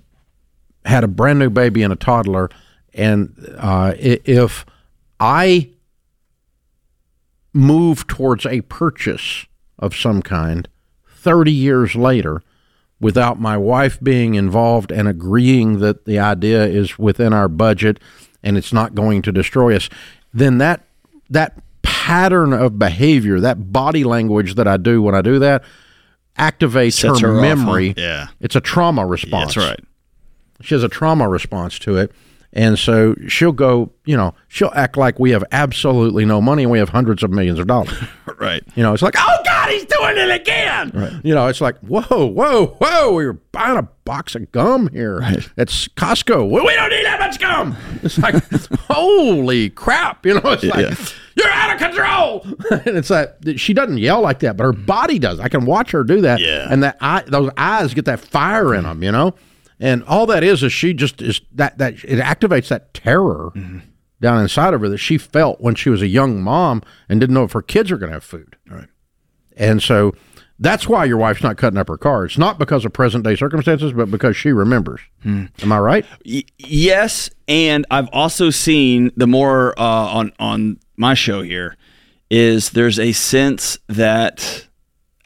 had 0.84 1.04
a 1.04 1.08
brand 1.08 1.40
new 1.40 1.50
baby 1.50 1.82
and 1.84 1.94
a 1.94 1.96
toddler. 1.96 2.50
And 2.94 3.34
uh, 3.58 3.94
if 3.98 4.66
I 5.20 5.70
move 7.54 8.06
towards 8.08 8.46
a 8.46 8.62
purchase 8.62 9.46
of 9.80 9.96
some 9.96 10.22
kind 10.22 10.68
30 11.08 11.52
years 11.52 11.96
later 11.96 12.42
without 13.00 13.40
my 13.40 13.58
wife 13.58 14.00
being 14.02 14.36
involved 14.36 14.92
and 14.92 15.08
agreeing 15.08 15.80
that 15.80 16.06
the 16.06 16.20
idea 16.20 16.66
is 16.66 17.00
within 17.00 17.34
our 17.34 17.48
budget 17.48 18.00
and 18.44 18.58
it's 18.58 18.74
not 18.74 18.94
going 18.94 19.22
to 19.22 19.32
destroy 19.32 19.76
us 19.76 19.90
then 20.34 20.58
that 20.58 20.86
that 21.30 21.58
pattern 22.06 22.54
of 22.54 22.78
behavior 22.78 23.40
that 23.40 23.72
body 23.74 24.04
language 24.04 24.54
that 24.56 24.68
I 24.68 24.78
do 24.78 25.02
when 25.02 25.16
I 25.16 25.22
do 25.24 25.40
that 25.40 25.64
activates 26.38 26.94
Sets 26.94 27.22
her, 27.22 27.30
her 27.30 27.34
off, 27.40 27.44
huh? 27.44 27.56
memory 27.56 27.94
Yeah. 27.98 28.28
it's 28.40 28.56
a 28.56 28.62
trauma 28.62 29.04
response 29.08 29.56
That's 29.56 29.68
right. 29.70 29.80
she 30.62 30.76
has 30.76 30.84
a 30.84 30.90
trauma 30.90 31.28
response 31.28 31.80
to 31.80 31.98
it. 31.98 32.12
And 32.54 32.78
so 32.80 33.16
she'll 33.28 33.52
go, 33.52 33.92
you 34.06 34.16
know, 34.16 34.34
she'll 34.48 34.72
act 34.76 34.96
like 34.98 35.20
we 35.20 35.32
have 35.32 35.44
absolutely 35.52 36.24
no 36.26 36.40
money 36.42 36.62
and 36.64 36.72
we 36.72 36.78
have 36.80 36.90
hundreds 36.90 37.22
of 37.24 37.32
millions 37.32 37.58
of 37.60 37.66
dollars. 37.68 37.98
Right. 38.40 38.64
You 38.76 38.84
know, 38.84 38.94
it's 38.94 39.02
like, 39.02 39.16
oh 39.18 39.38
God, 39.46 39.55
he's 39.70 39.86
doing 39.86 40.18
it 40.18 40.30
again. 40.30 41.22
You 41.24 41.36
know, 41.36 41.48
it's 41.48 41.62
like, 41.62 41.78
whoa, 41.80 42.26
whoa, 42.26 42.68
whoa, 42.68 43.14
we 43.14 43.26
were 43.26 43.34
buying 43.34 43.78
a 43.78 43.84
box 44.06 44.36
of 44.36 44.52
gum 44.52 44.88
here 44.94 45.20
It's 45.58 45.88
Costco. 45.90 46.50
Well, 46.50 46.66
we 46.66 46.74
don't 46.76 46.90
need 46.90 47.06
that 47.06 47.20
much 47.20 47.40
gum. 47.40 47.76
It's 48.04 48.18
like, 48.18 48.36
holy 48.90 49.70
crap. 49.72 50.26
You 50.26 50.36
know, 50.36 50.52
it's 50.52 50.64
like, 50.64 50.90
Yeah. 50.90 50.96
you're 51.36 51.52
out 51.52 51.74
of 51.74 51.80
control. 51.80 52.46
and 52.86 52.98
it's 52.98 53.10
like, 53.10 53.36
she 53.58 53.74
doesn't 53.74 53.98
yell 53.98 54.22
like 54.22 54.40
that, 54.40 54.58
but 54.58 54.64
her 54.64 54.74
body 54.74 55.20
does. 55.20 55.40
I 55.40 55.50
can 55.50 55.66
watch 55.66 55.92
her 55.92 56.04
do 56.04 56.22
that. 56.22 56.40
Yeah. 56.40 56.68
And 56.70 56.84
that 56.84 56.98
eye, 57.02 57.24
those 57.28 57.52
eyes 57.58 57.94
get 57.94 58.06
that 58.06 58.20
fire 58.20 58.74
in 58.74 58.84
them, 58.84 59.04
you 59.04 59.12
know? 59.12 59.34
And 59.80 60.04
all 60.06 60.26
that 60.28 60.44
is, 60.44 60.64
is 60.64 60.72
she 60.72 60.94
just 60.94 61.22
is 61.22 61.42
that, 61.54 61.78
that 61.80 61.96
it 62.06 62.20
activates 62.20 62.70
that 62.70 62.94
terror 62.94 63.52
mm-hmm. 63.56 63.80
down 64.22 64.42
inside 64.42 64.74
of 64.74 64.82
her 64.82 64.90
that 64.90 65.00
she 65.00 65.18
felt 65.18 65.60
when 65.60 65.76
she 65.76 65.90
was 65.90 66.02
a 66.02 66.08
young 66.08 66.42
mom 66.42 66.82
and 67.10 67.20
didn't 67.20 67.34
know 67.34 67.44
if 67.44 67.52
her 67.52 67.62
kids 67.62 67.92
are 67.92 67.98
going 67.98 68.10
to 68.10 68.14
have 68.14 68.24
food. 68.24 68.56
Right. 68.70 68.88
And 69.56 69.82
so 69.82 70.14
that's 70.60 70.88
why 70.88 71.06
your 71.06 71.18
wife's 71.18 71.44
not 71.44 71.58
cutting 71.58 71.78
up 71.78 71.88
her 71.90 71.98
cards, 71.98 72.38
not 72.38 72.60
because 72.60 72.86
of 72.86 72.94
present 72.94 73.24
day 73.24 73.36
circumstances, 73.36 73.94
but 73.94 74.10
because 74.12 74.36
she 74.38 74.52
remembers. 74.52 75.02
Am 75.26 75.72
I 75.72 75.80
right? 75.80 76.06
Y- 76.26 76.44
yes, 76.58 77.30
and 77.48 77.86
I've 77.92 78.10
also 78.14 78.50
seen 78.50 79.12
the 79.18 79.28
more 79.28 79.74
uh, 79.78 79.82
on 79.84 80.32
on 80.40 80.80
my 80.98 81.14
show 81.14 81.42
here 81.42 81.76
is 82.30 82.72
there's 82.72 83.00
a 83.00 83.12
sense 83.12 83.78
that, 83.88 84.66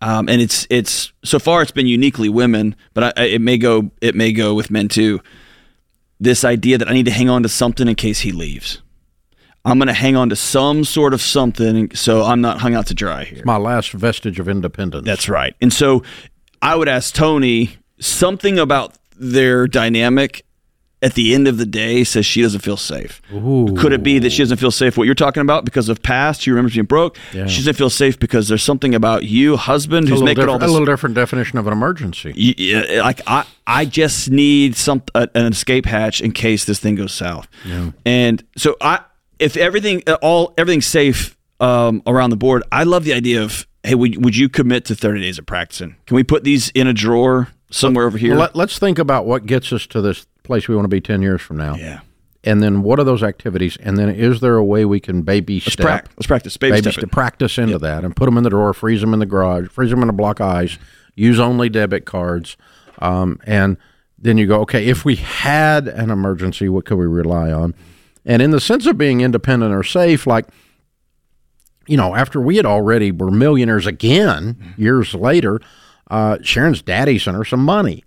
um, 0.02 0.28
and 0.30 0.42
it's 0.42 0.66
it's 0.70 1.12
so 1.24 1.40
far 1.40 1.62
it's 1.62 1.72
been 1.72 1.88
uniquely 1.88 2.28
women, 2.30 2.76
but 2.94 3.18
I- 3.18 3.24
it 3.26 3.42
may 3.42 3.58
go 3.58 3.92
it 4.02 4.16
may 4.16 4.32
go 4.32 4.54
with 4.56 4.70
men 4.72 4.88
too. 4.88 5.22
This 6.20 6.44
idea 6.44 6.78
that 6.78 6.90
I 6.90 6.94
need 6.94 7.06
to 7.06 7.12
hang 7.12 7.30
on 7.30 7.44
to 7.44 7.50
something 7.50 7.88
in 7.88 7.96
case 7.96 8.20
he 8.22 8.32
leaves. 8.32 8.82
I'm 9.66 9.78
going 9.78 9.88
to 9.88 9.94
hang 9.94 10.16
on 10.16 10.30
to 10.30 10.36
some 10.36 10.84
sort 10.86 11.14
of 11.14 11.22
something 11.22 11.94
so 11.96 12.24
I'm 12.24 12.42
not 12.42 12.60
hung 12.60 12.76
out 12.76 12.88
to 12.88 12.94
dry 12.94 13.26
here. 13.26 13.44
My 13.46 13.58
last 13.58 13.92
vestige 13.92 14.40
of 14.40 14.48
independence. 14.48 15.06
That's 15.06 15.28
right. 15.30 15.56
And 15.62 15.72
so 15.72 16.04
I 16.62 16.76
would 16.76 16.88
ask 16.88 17.14
Tony 17.14 17.78
something 18.00 18.58
about 18.58 18.96
their 19.18 19.68
dynamic 19.68 20.46
at 21.02 21.14
the 21.14 21.34
end 21.34 21.48
of 21.48 21.58
the 21.58 21.66
day 21.66 22.04
says 22.04 22.26
she 22.26 22.42
doesn't 22.42 22.60
feel 22.60 22.76
safe. 22.76 23.22
Could 23.32 23.94
it 23.94 24.04
be 24.04 24.20
that 24.20 24.32
she 24.32 24.42
doesn't 24.42 24.58
feel 24.58 24.72
safe 24.72 24.98
what 24.98 25.06
you're 25.06 25.16
talking 25.16 25.40
about 25.42 25.64
because 25.64 25.88
of 25.88 26.02
past? 26.04 26.42
She 26.42 26.52
remembers 26.52 26.74
being 26.74 26.86
broke. 26.86 27.18
She 27.32 27.40
doesn't 27.40 27.76
feel 27.76 27.90
safe 27.90 28.20
because 28.20 28.50
there's 28.50 28.64
something 28.64 28.94
about 28.94 29.24
you, 29.24 29.56
husband, 29.56 30.08
a 30.08 30.12
who's 30.12 30.22
making 30.22 30.50
all 30.50 30.56
different, 30.56 30.70
a 30.70 30.74
little 30.74 30.86
different 30.86 31.16
definition 31.16 31.58
of 31.58 31.68
an 31.68 31.74
emergency. 31.74 32.34
Yeah, 32.36 33.02
like 33.02 33.22
I, 33.28 33.46
I 33.66 33.86
just 33.86 34.30
need 34.30 34.76
some 34.76 35.02
an 35.16 35.30
escape 35.46 35.86
hatch 35.86 36.20
in 36.20 36.34
case 36.34 36.66
this 36.66 36.80
thing 36.80 36.96
goes 36.96 37.14
south. 37.14 37.48
Yeah. 37.66 37.92
And 38.06 38.44
so 38.58 38.76
I, 38.82 39.00
if 39.40 39.58
everything 39.58 40.04
all 40.22 40.54
everything's 40.58 40.86
safe 40.86 41.38
um, 41.60 42.02
around 42.06 42.30
the 42.30 42.38
board, 42.38 42.64
I 42.72 42.84
love 42.84 43.04
the 43.04 43.14
idea 43.14 43.42
of 43.42 43.68
hey, 43.84 43.96
would, 43.96 44.24
would 44.24 44.36
you 44.36 44.50
commit 44.50 44.86
to 44.86 44.96
30 44.96 45.22
days 45.22 45.40
of 45.40 45.46
practicing? 45.46 45.96
Can 46.06 46.16
we 46.16 46.24
put 46.24 46.44
these 46.44 46.70
in 46.70 46.88
a 46.88 46.94
drawer 46.94 47.48
somewhere 47.72 48.06
over 48.06 48.18
here? 48.18 48.36
Let, 48.36 48.56
let's 48.56 48.78
think 48.78 49.00
about 49.00 49.26
what 49.26 49.46
gets 49.46 49.72
us 49.72 49.88
to 49.88 50.02
this 50.02 50.26
place 50.44 50.68
we 50.68 50.76
want 50.76 50.84
to 50.86 50.90
be 50.90 51.02
10 51.02 51.22
years 51.22 51.42
from 51.42 51.58
now. 51.58 51.76
yeah, 51.76 52.02
And 52.44 52.62
then 52.62 52.84
what 52.84 53.00
are 53.00 53.04
those 53.06 53.24
activities? 53.24 53.78
And 53.78 53.98
then 53.98 54.10
is 54.10 54.42
there 54.42 54.58
a 54.58 54.64
way 54.66 54.84
we 54.84 55.00
can 55.00 55.22
baby 55.22 55.56
let's, 55.56 55.74
step? 55.74 55.86
prac- 55.86 56.10
let's 56.18 56.28
practice. 56.28 56.58
Baby, 56.58 56.72
Baby 56.78 56.92
step 56.92 56.94
step, 56.96 57.12
practice 57.12 57.58
into 57.58 57.78
that 57.80 58.04
and 58.04 58.16
put 58.16 58.26
them 58.26 58.38
in 58.38 58.44
the 58.44 58.50
drawer, 58.50 58.74
freeze 58.74 59.02
them 59.02 59.14
in 59.14 59.20
the 59.20 59.26
garage, 59.26 59.70
freeze 59.70 59.92
them 59.92 60.04
in 60.04 60.10
a 60.10 60.14
block 60.14 60.40
of 60.42 60.48
ice, 60.48 60.78
use 61.16 61.40
only 61.40 61.70
debit 61.70 62.06
cards. 62.06 62.58
Um, 63.00 63.40
and 63.46 63.78
then 64.18 64.38
you 64.38 64.46
go, 64.46 64.60
okay, 64.62 64.88
if 64.88 65.06
we 65.06 65.16
had 65.16 65.88
an 65.88 66.10
emergency, 66.12 66.68
what 66.68 66.86
could 66.86 66.98
we 66.98 67.06
rely 67.08 67.52
on? 67.52 67.74
And 68.26 68.42
in 68.42 68.52
the 68.52 68.60
sense 68.60 68.86
of 68.86 68.98
being 68.98 69.22
independent 69.22 69.74
or 69.74 69.84
safe, 69.84 70.28
like, 70.28 70.46
you 71.88 71.98
know, 71.98 72.16
after 72.16 72.40
we 72.40 72.58
had 72.58 72.66
already 72.66 73.12
were 73.12 73.32
millionaires 73.32 73.88
again 73.88 74.74
years 74.78 75.14
later, 75.16 75.60
uh, 76.12 76.38
Sharon's 76.42 76.82
daddy 76.82 77.18
sent 77.18 77.38
her 77.38 77.46
some 77.46 77.64
money. 77.64 78.04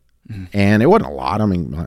And 0.55 0.83
it 0.83 0.87
wasn't 0.87 1.11
a 1.11 1.15
lot. 1.15 1.41
I 1.43 1.47
mean, 1.47 1.75
uh, 1.75 1.87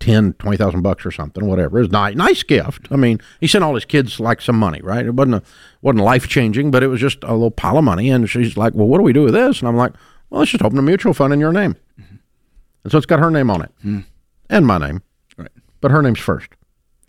10, 0.00 0.32
20,000 0.32 0.82
bucks 0.82 1.06
or 1.06 1.12
something, 1.12 1.46
whatever. 1.46 1.78
It 1.78 1.82
was 1.82 1.90
nice, 1.92 2.16
nice 2.16 2.42
gift. 2.42 2.88
I 2.90 2.96
mean, 2.96 3.20
he 3.40 3.46
sent 3.46 3.62
all 3.62 3.74
his 3.74 3.84
kids 3.84 4.18
like 4.18 4.40
some 4.40 4.58
money, 4.58 4.80
right? 4.82 5.06
It 5.06 5.14
wasn't 5.14 5.36
a, 5.36 5.42
wasn't 5.80 6.02
life 6.02 6.26
changing, 6.26 6.72
but 6.72 6.82
it 6.82 6.88
was 6.88 7.00
just 7.00 7.22
a 7.22 7.32
little 7.34 7.52
pile 7.52 7.78
of 7.78 7.84
money. 7.84 8.10
And 8.10 8.28
she's 8.28 8.56
like, 8.56 8.74
well, 8.74 8.88
what 8.88 8.98
do 8.98 9.04
we 9.04 9.12
do 9.12 9.22
with 9.22 9.34
this? 9.34 9.60
And 9.60 9.68
I'm 9.68 9.76
like, 9.76 9.92
well, 10.30 10.40
let's 10.40 10.50
just 10.50 10.64
open 10.64 10.78
a 10.78 10.82
mutual 10.82 11.14
fund 11.14 11.32
in 11.32 11.38
your 11.38 11.52
name. 11.52 11.76
And 12.82 12.90
so 12.90 12.96
it's 12.98 13.06
got 13.06 13.20
her 13.20 13.30
name 13.30 13.48
on 13.50 13.62
it 13.62 13.70
and 14.50 14.66
my 14.66 14.78
name, 14.78 15.02
Right. 15.36 15.50
but 15.80 15.92
her 15.92 16.02
name's 16.02 16.18
first. 16.18 16.48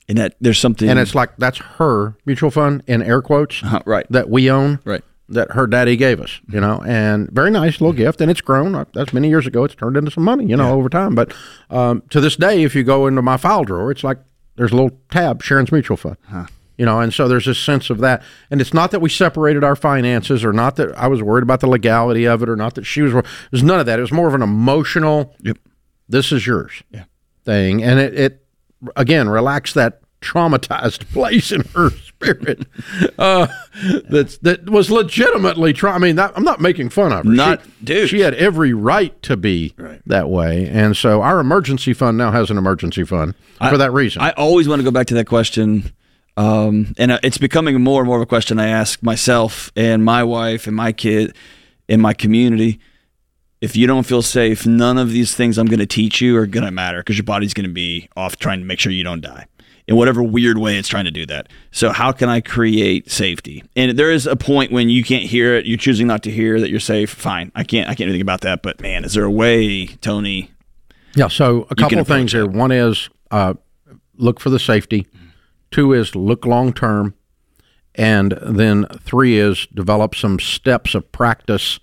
And 0.10 0.18
that 0.18 0.36
there's 0.42 0.60
something. 0.60 0.90
And 0.90 1.00
it's 1.00 1.16
like, 1.16 1.32
that's 1.38 1.58
her 1.78 2.16
mutual 2.26 2.52
fund 2.52 2.84
in 2.88 3.02
air 3.02 3.22
quotes 3.22 3.64
Uh, 3.64 3.80
right. 3.86 4.06
that 4.10 4.30
we 4.30 4.52
own 4.52 4.80
Right. 4.84 5.02
that 5.30 5.52
her 5.54 5.66
daddy 5.66 5.96
gave 5.96 6.20
us, 6.20 6.42
you 6.50 6.60
know, 6.60 6.84
and 6.86 7.30
very 7.32 7.50
nice 7.52 7.80
little 7.80 7.94
gift. 7.94 8.20
And 8.20 8.30
it's 8.30 8.42
grown. 8.42 8.76
Uh, 8.76 8.86
That's 8.94 9.14
many 9.14 9.30
years 9.30 9.48
ago. 9.48 9.64
It's 9.64 9.76
turned 9.76 9.96
into 9.96 10.12
some 10.12 10.24
money, 10.26 10.46
you 10.46 10.58
know, 10.58 10.74
over 10.74 10.90
time. 10.90 11.16
But 11.16 11.34
um, 11.70 12.04
to 12.10 12.20
this 12.20 12.36
day, 12.36 12.64
if 12.64 12.76
you 12.76 12.84
go 12.84 13.08
into 13.08 13.22
my 13.22 13.38
file 13.38 13.64
drawer, 13.64 13.92
it's 13.92 14.04
like 14.04 14.18
there's 14.58 14.72
a 14.72 14.76
little 14.76 15.00
tab, 15.10 15.42
Sharon's 15.42 15.72
Mutual 15.72 15.98
Fund. 15.98 16.18
You 16.78 16.86
know, 16.88 17.00
and 17.00 17.14
so 17.14 17.28
there's 17.28 17.48
a 17.48 17.54
sense 17.56 17.90
of 17.92 18.00
that. 18.00 18.24
And 18.50 18.60
it's 18.60 18.74
not 18.74 18.90
that 18.92 19.00
we 19.00 19.08
separated 19.08 19.64
our 19.64 19.76
finances 19.76 20.44
or 20.44 20.52
not 20.52 20.76
that 20.78 20.90
I 20.98 21.08
was 21.08 21.22
worried 21.22 21.44
about 21.44 21.60
the 21.60 21.68
legality 21.68 22.26
of 22.26 22.42
it 22.42 22.50
or 22.50 22.56
not 22.56 22.74
that 22.76 22.84
she 22.84 23.04
was. 23.04 23.14
There's 23.52 23.64
none 23.64 23.80
of 23.80 23.86
that. 23.86 24.00
It 24.00 24.02
was 24.02 24.12
more 24.12 24.28
of 24.28 24.34
an 24.34 24.42
emotional, 24.42 25.36
Yep. 25.44 25.60
this 26.10 26.32
is 26.32 26.48
yours 26.48 26.82
Yeah. 26.92 27.04
thing. 27.46 27.84
And 27.84 28.00
it, 28.00 28.14
it 28.20 28.43
again, 28.96 29.30
relax 29.30 29.74
that 29.74 30.00
traumatized 30.22 31.12
place 31.12 31.52
in 31.52 31.62
her 31.76 31.90
spirit 31.90 32.66
uh, 33.20 33.46
that's, 34.10 34.38
that 34.38 34.70
was 34.70 34.90
legitimately 34.90 35.74
try. 35.74 35.94
I 35.94 35.98
mean, 35.98 36.16
that, 36.16 36.32
I'm 36.38 36.46
not 36.46 36.62
making 36.62 36.90
fun 36.90 37.12
of 37.12 37.26
her. 37.26 37.32
Not- 37.32 37.62
she, 37.64 37.86
dude. 37.86 38.10
She 38.10 38.20
had 38.22 38.34
every 38.36 38.74
right 38.74 39.22
to 39.24 39.36
be 39.36 39.74
Right. 39.78 40.02
that 40.06 40.30
way. 40.30 40.68
And 40.70 40.96
so 40.96 41.22
our 41.22 41.40
emergency 41.42 41.94
fund 41.94 42.18
now 42.18 42.32
has 42.32 42.50
an 42.50 42.58
emergency 42.58 43.04
fund 43.04 43.34
for 43.70 43.78
that 43.78 43.92
reason. 43.92 44.22
I 44.22 44.32
always 44.32 44.68
want 44.68 44.80
to 44.80 44.84
go 44.84 44.92
back 44.92 45.08
to 45.08 45.14
that 45.16 45.26
question. 45.28 45.92
Um, 46.38 46.96
and 46.98 47.12
uh, 47.12 47.20
it's 47.22 47.38
becoming 47.38 47.80
more 47.84 48.02
and 48.02 48.08
more 48.08 48.16
of 48.18 48.24
a 48.24 48.26
question 48.26 48.60
I 48.60 48.68
ask 48.70 49.04
myself 49.04 49.72
and 49.76 50.04
my 50.06 50.24
wife 50.24 50.68
and 50.68 50.76
my 50.76 50.92
kid 50.94 51.36
in 51.90 52.00
my 52.02 52.14
community. 52.14 52.80
If 53.64 53.78
you 53.78 53.88
don't 53.88 54.04
feel 54.04 54.22
safe, 54.22 54.68
none 54.68 54.98
of 54.98 55.12
these 55.12 55.34
things 55.34 55.58
I'm 55.58 55.68
going 55.68 55.80
to 55.80 55.86
teach 55.86 56.20
you 56.20 56.36
are 56.36 56.46
going 56.46 56.66
to 56.66 56.72
matter 56.72 56.98
because 56.98 57.18
your 57.18 57.24
body's 57.24 57.54
going 57.54 57.66
to 57.66 57.72
be 57.72 58.10
off 58.18 58.36
trying 58.36 58.60
to 58.60 58.66
make 58.66 58.78
sure 58.78 58.92
you 58.92 59.06
don't 59.06 59.22
die 59.22 59.48
in 59.88 59.96
whatever 59.96 60.22
weird 60.22 60.58
way 60.58 60.78
it's 60.78 60.90
trying 60.90 61.06
to 61.06 61.12
do 61.12 61.26
that. 61.28 61.48
So, 61.72 61.94
how 61.94 62.12
can 62.12 62.28
I 62.28 62.42
create 62.42 63.10
safety? 63.10 63.64
And 63.78 63.98
there 63.98 64.12
is 64.12 64.28
a 64.28 64.36
point 64.36 64.74
when 64.74 64.90
you 64.90 65.02
can't 65.02 65.24
hear 65.24 65.56
it, 65.56 65.66
you're 65.66 65.78
choosing 65.78 66.08
not 66.08 66.24
to 66.24 66.30
hear 66.30 66.60
that 66.60 66.70
you're 66.72 66.82
safe. 66.82 67.10
Fine, 67.10 67.54
I 67.56 67.64
can't, 67.64 67.88
I 67.88 67.92
can't 67.92 68.00
do 68.00 68.04
anything 68.10 68.20
about 68.20 68.42
that. 68.42 68.64
But 68.64 68.82
man, 68.82 69.06
is 69.06 69.14
there 69.14 69.24
a 69.24 69.32
way, 69.32 69.88
Tony? 69.88 70.52
Yeah. 71.16 71.30
So 71.30 71.66
a 71.70 71.76
couple 71.76 72.00
of 72.00 72.08
things 72.08 72.34
here. 72.34 72.46
One 72.46 72.74
is 72.74 73.10
uh, 73.32 73.54
look 74.16 74.42
for 74.42 74.50
the 74.50 74.60
safety. 74.60 75.08
Two 75.72 75.94
is 75.94 76.18
look 76.18 76.46
long 76.46 76.74
term, 76.74 77.14
and 77.96 78.38
then 78.42 78.88
three 79.00 79.38
is 79.38 79.68
develop 79.68 80.16
some 80.16 80.38
steps 80.38 80.96
of 80.96 81.10
practice 81.14 81.80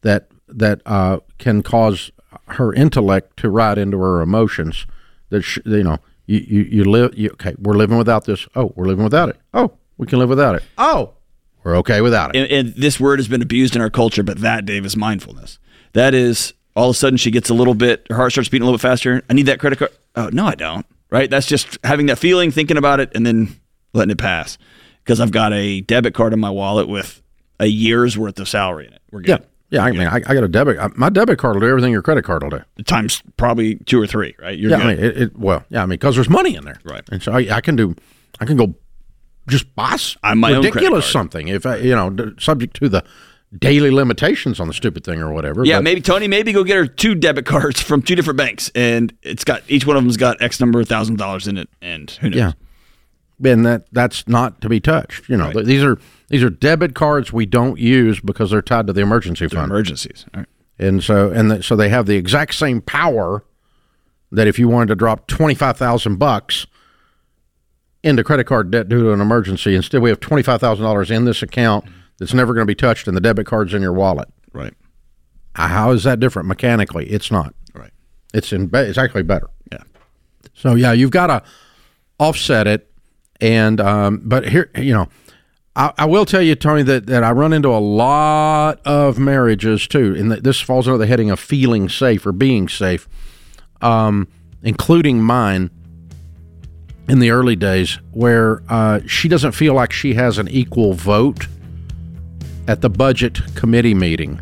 that 0.00 0.31
that 0.54 0.80
uh, 0.86 1.20
can 1.38 1.62
cause 1.62 2.10
her 2.48 2.72
intellect 2.72 3.36
to 3.38 3.50
ride 3.50 3.78
into 3.78 3.98
her 3.98 4.20
emotions. 4.20 4.86
That 5.30 5.42
sh- 5.42 5.58
you 5.64 5.82
know, 5.82 5.98
you 6.26 6.38
you, 6.38 6.62
you 6.62 6.84
live. 6.84 7.16
You, 7.16 7.30
okay, 7.30 7.54
we're 7.58 7.74
living 7.74 7.98
without 7.98 8.24
this. 8.24 8.46
Oh, 8.54 8.72
we're 8.76 8.86
living 8.86 9.04
without 9.04 9.28
it. 9.28 9.36
Oh, 9.54 9.72
we 9.98 10.06
can 10.06 10.18
live 10.18 10.28
without 10.28 10.54
it. 10.54 10.62
Oh, 10.78 11.14
we're 11.64 11.76
okay 11.78 12.00
without 12.00 12.34
it. 12.34 12.40
and, 12.40 12.50
and 12.50 12.74
this 12.74 12.98
word 12.98 13.18
has 13.18 13.28
been 13.28 13.42
abused 13.42 13.76
in 13.76 13.82
our 13.82 13.90
culture, 13.90 14.22
but 14.22 14.38
that, 14.40 14.66
Dave, 14.66 14.84
is 14.84 14.96
mindfulness. 14.96 15.58
That 15.92 16.14
is 16.14 16.54
all 16.74 16.90
of 16.90 16.96
a 16.96 16.98
sudden 16.98 17.16
she 17.16 17.30
gets 17.30 17.50
a 17.50 17.54
little 17.54 17.74
bit, 17.74 18.06
her 18.08 18.16
heart 18.16 18.32
starts 18.32 18.48
beating 18.48 18.62
a 18.62 18.66
little 18.66 18.78
bit 18.78 18.82
faster. 18.82 19.22
I 19.28 19.32
need 19.34 19.46
that 19.46 19.60
credit 19.60 19.78
card. 19.78 19.92
Oh, 20.16 20.28
no, 20.32 20.46
I 20.46 20.54
don't. 20.54 20.86
Right? 21.10 21.28
That's 21.28 21.46
just 21.46 21.78
having 21.84 22.06
that 22.06 22.18
feeling, 22.18 22.50
thinking 22.50 22.78
about 22.78 22.98
it, 22.98 23.12
and 23.14 23.26
then 23.26 23.60
letting 23.92 24.10
it 24.10 24.18
pass. 24.18 24.56
Because 25.04 25.20
I've 25.20 25.30
got 25.32 25.52
a 25.52 25.82
debit 25.82 26.14
card 26.14 26.32
in 26.32 26.40
my 26.40 26.50
wallet 26.50 26.88
with 26.88 27.22
a 27.60 27.66
year's 27.66 28.16
worth 28.16 28.38
of 28.40 28.48
salary 28.48 28.86
in 28.86 28.94
it. 28.94 29.02
We're 29.10 29.20
good. 29.20 29.40
yeah. 29.40 29.46
I 29.80 29.90
mean, 29.92 30.06
I, 30.06 30.16
I 30.16 30.20
got 30.34 30.44
a 30.44 30.48
debit. 30.48 30.78
uh, 30.78 30.90
My 30.96 31.08
debit 31.08 31.38
card 31.38 31.54
will 31.56 31.60
do 31.60 31.68
everything 31.68 31.92
your 31.92 32.02
credit 32.02 32.24
card 32.24 32.42
will 32.42 32.50
do. 32.50 32.60
Times 32.84 33.22
probably 33.36 33.76
two 33.76 34.00
or 34.00 34.06
three, 34.06 34.34
right? 34.40 34.58
You're 34.58 34.70
Yeah, 34.70 34.76
good. 34.78 34.86
I 34.86 34.94
mean, 34.94 35.04
it, 35.04 35.22
it, 35.22 35.38
well, 35.38 35.64
yeah, 35.70 35.82
I 35.82 35.86
mean, 35.86 35.90
because 35.98 36.14
there's 36.14 36.28
money 36.28 36.54
in 36.56 36.64
there, 36.64 36.78
Right. 36.84 37.02
And 37.10 37.22
so 37.22 37.32
I, 37.32 37.46
I 37.56 37.60
can 37.60 37.76
do, 37.76 37.94
I 38.40 38.44
can 38.44 38.56
go, 38.56 38.74
just 39.48 39.74
boss 39.74 40.16
I'm 40.22 40.38
my 40.38 40.52
ridiculous 40.54 41.10
something 41.10 41.48
if 41.48 41.64
I, 41.66 41.76
you 41.76 41.94
know, 41.94 42.34
subject 42.38 42.76
to 42.76 42.88
the 42.88 43.02
daily 43.58 43.90
limitations 43.90 44.60
on 44.60 44.66
the 44.68 44.72
stupid 44.74 45.04
thing 45.04 45.20
or 45.20 45.32
whatever. 45.32 45.64
yeah, 45.64 45.78
but- 45.78 45.84
maybe 45.84 46.00
Tony, 46.00 46.28
maybe 46.28 46.52
go 46.52 46.64
get 46.64 46.76
her 46.76 46.86
two 46.86 47.14
debit 47.14 47.44
cards 47.46 47.80
from 47.82 48.02
two 48.02 48.14
different 48.14 48.36
banks, 48.38 48.70
and 48.74 49.12
it's 49.22 49.44
got 49.44 49.62
each 49.68 49.86
one 49.86 49.96
of 49.96 50.02
them's 50.02 50.16
got 50.16 50.40
X 50.40 50.60
number 50.60 50.80
of 50.80 50.88
thousand 50.88 51.16
dollars 51.18 51.48
in 51.48 51.58
it, 51.58 51.68
and 51.82 52.10
who 52.10 52.30
knows? 52.30 52.36
yeah, 52.38 52.52
and 53.44 53.64
that 53.66 53.86
that's 53.92 54.26
not 54.28 54.60
to 54.60 54.68
be 54.68 54.80
touched. 54.80 55.28
You 55.28 55.36
know, 55.36 55.50
Right. 55.52 55.64
these 55.64 55.82
are 55.82 55.98
these 56.28 56.42
are 56.42 56.50
debit 56.50 56.94
cards 56.94 57.32
we 57.32 57.46
don't 57.46 57.78
use 57.78 58.20
because 58.20 58.50
they're 58.50 58.62
tied 58.62 58.86
to 58.86 58.92
the 58.92 59.00
emergency 59.02 59.48
fund, 59.48 59.70
Emergencies. 59.70 60.24
Right. 60.34 60.46
and 60.78 61.02
so 61.02 61.30
and 61.30 61.50
the, 61.50 61.62
so 61.62 61.76
they 61.76 61.88
have 61.88 62.06
the 62.06 62.16
exact 62.16 62.54
same 62.54 62.80
power 62.80 63.44
that 64.30 64.46
if 64.46 64.58
you 64.58 64.68
wanted 64.68 64.86
to 64.88 64.94
drop 64.94 65.26
twenty 65.26 65.54
five 65.54 65.76
thousand 65.76 66.16
bucks 66.16 66.66
into 68.02 68.24
credit 68.24 68.44
card 68.44 68.70
debt 68.70 68.88
due 68.88 69.00
to 69.04 69.12
an 69.12 69.20
emergency, 69.20 69.74
instead 69.74 70.02
we 70.02 70.10
have 70.10 70.20
twenty 70.20 70.42
five 70.42 70.60
thousand 70.60 70.84
dollars 70.84 71.10
in 71.10 71.24
this 71.24 71.42
account 71.42 71.84
that's 72.18 72.34
never 72.34 72.52
going 72.54 72.62
to 72.62 72.70
be 72.70 72.74
touched, 72.74 73.06
and 73.08 73.16
the 73.16 73.20
debit 73.20 73.46
card's 73.46 73.74
in 73.74 73.82
your 73.82 73.92
wallet. 73.92 74.28
Right. 74.52 74.74
Uh, 75.54 75.68
How 75.68 75.90
is 75.92 76.04
that 76.04 76.18
different 76.20 76.48
mechanically? 76.48 77.06
It's 77.10 77.30
not. 77.30 77.54
Right. 77.74 77.90
It's 78.34 78.52
in. 78.52 78.70
It's 78.72 78.98
actually 78.98 79.22
better. 79.24 79.48
Yeah. 79.70 79.82
So 80.54 80.74
yeah, 80.74 80.92
you've 80.92 81.10
got 81.10 81.26
to 81.28 81.42
offset 82.18 82.66
it, 82.66 82.90
and 83.42 83.80
um, 83.80 84.22
but 84.24 84.48
here 84.48 84.70
you 84.76 84.94
know, 84.94 85.08
I, 85.74 85.92
I 85.98 86.04
will 86.06 86.24
tell 86.24 86.40
you, 86.40 86.54
Tony, 86.54 86.84
that 86.84 87.06
that 87.06 87.24
I 87.24 87.32
run 87.32 87.52
into 87.52 87.68
a 87.68 87.80
lot 87.80 88.80
of 88.86 89.18
marriages 89.18 89.86
too, 89.86 90.14
and 90.16 90.30
this 90.30 90.60
falls 90.60 90.86
under 90.86 90.96
the 90.96 91.06
heading 91.06 91.30
of 91.30 91.40
feeling 91.40 91.88
safe 91.88 92.24
or 92.24 92.32
being 92.32 92.68
safe, 92.68 93.08
um, 93.82 94.28
including 94.62 95.22
mine. 95.22 95.70
In 97.08 97.18
the 97.18 97.30
early 97.32 97.56
days, 97.56 97.98
where 98.12 98.62
uh, 98.68 99.00
she 99.08 99.26
doesn't 99.26 99.52
feel 99.52 99.74
like 99.74 99.92
she 99.92 100.14
has 100.14 100.38
an 100.38 100.46
equal 100.48 100.94
vote 100.94 101.48
at 102.68 102.80
the 102.80 102.88
budget 102.88 103.40
committee 103.56 103.92
meeting, 103.92 104.40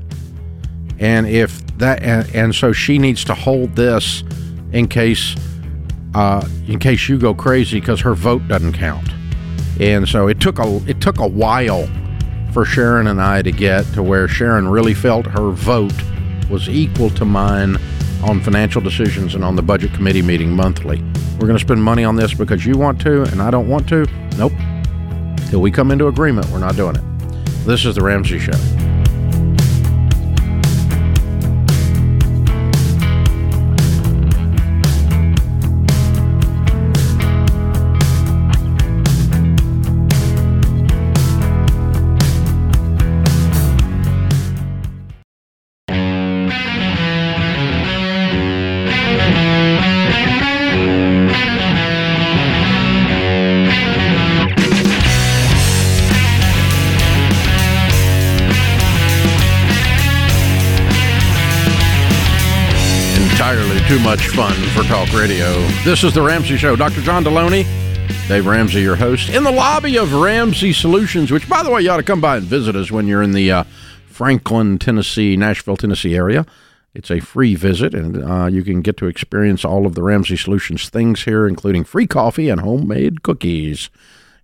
and 0.99 1.27
if 1.27 1.67
that, 1.79 2.03
and, 2.03 2.33
and 2.35 2.55
so 2.55 2.73
she 2.73 2.99
needs 2.99 3.25
to 3.25 3.35
hold 3.35 3.77
this 3.77 4.23
in 4.73 4.89
case 4.89 5.35
uh, 6.15 6.47
in 6.67 6.79
case 6.79 7.09
you 7.09 7.19
go 7.19 7.35
crazy 7.35 7.81
because 7.81 8.01
her 8.01 8.15
vote 8.15 8.47
doesn't 8.49 8.73
count. 8.73 9.09
And 9.79 10.09
so 10.09 10.29
it 10.29 10.41
took 10.41 10.59
a 10.59 10.81
it 10.87 11.01
took 11.01 11.19
a 11.19 11.27
while 11.27 11.89
for 12.53 12.65
Sharon 12.65 13.07
and 13.07 13.21
I 13.21 13.43
to 13.43 13.53
get 13.53 13.85
to 13.95 14.03
where 14.03 14.29
Sharon 14.29 14.69
really 14.69 14.95
felt 14.95 15.27
her 15.27 15.51
vote 15.51 15.95
was 16.51 16.69
equal 16.69 17.11
to 17.11 17.25
mine 17.25 17.77
on 18.23 18.41
financial 18.41 18.83
decisions 18.83 19.35
and 19.35 19.45
on 19.45 19.57
the 19.57 19.63
budget 19.63 19.95
committee 19.95 20.23
meeting 20.23 20.51
monthly. 20.51 21.01
We're 21.35 21.47
going 21.47 21.59
to 21.59 21.65
spend 21.65 21.83
money 21.83 22.05
on 22.05 22.17
this 22.17 22.35
because 22.35 22.67
you 22.67 22.77
want 22.77 23.01
to 23.03 23.23
and 23.23 23.41
I 23.41 23.51
don't 23.51 23.69
want 23.69 23.89
to. 23.89 24.07
Nope. 24.37 24.53
Till 25.49 25.61
we 25.61 25.71
come 25.71 25.91
into 25.91 26.09
agreement, 26.09 26.49
we're 26.51 26.59
not 26.59 26.77
doing 26.77 26.97
it. 26.97 27.03
This 27.65 27.87
is 27.87 27.95
the 27.95 28.03
Ramsey 28.03 28.39
Show. 28.39 28.90
Too 63.91 63.99
much 63.99 64.29
fun 64.29 64.55
for 64.69 64.85
talk 64.85 65.13
radio. 65.13 65.53
This 65.83 66.05
is 66.05 66.15
the 66.15 66.23
Ramsey 66.23 66.57
Show. 66.57 66.77
Dr. 66.77 67.01
John 67.01 67.25
Delony, 67.25 67.65
Dave 68.29 68.47
Ramsey, 68.47 68.83
your 68.83 68.95
host, 68.95 69.31
in 69.31 69.43
the 69.43 69.51
lobby 69.51 69.99
of 69.99 70.15
Ramsey 70.15 70.73
Solutions, 70.73 71.33
which, 71.33 71.49
by 71.49 71.65
the 71.65 71.73
way, 71.73 71.83
you 71.83 71.91
ought 71.91 71.97
to 71.97 72.05
come 72.05 72.21
by 72.21 72.37
and 72.37 72.47
visit 72.47 72.77
us 72.77 72.93
when 72.93 73.09
you're 73.09 73.21
in 73.21 73.33
the 73.33 73.51
uh, 73.51 73.65
Franklin, 74.07 74.79
Tennessee, 74.79 75.37
Nashville, 75.37 75.77
Tennessee 75.77 76.15
area. 76.15 76.47
It's 76.95 77.11
a 77.11 77.19
free 77.19 77.57
visit, 77.57 77.93
and 77.93 78.23
uh, 78.23 78.47
you 78.47 78.63
can 78.63 78.81
get 78.81 78.97
to 78.99 79.07
experience 79.07 79.65
all 79.65 79.87
of 79.87 79.97
the 79.97 80.05
Ramsey 80.05 80.37
Solutions 80.37 80.89
things 80.89 81.25
here, 81.25 81.49
including 81.49 81.83
free 81.83 82.07
coffee 82.07 82.49
and 82.49 82.61
homemade 82.61 83.25
cookies. 83.25 83.91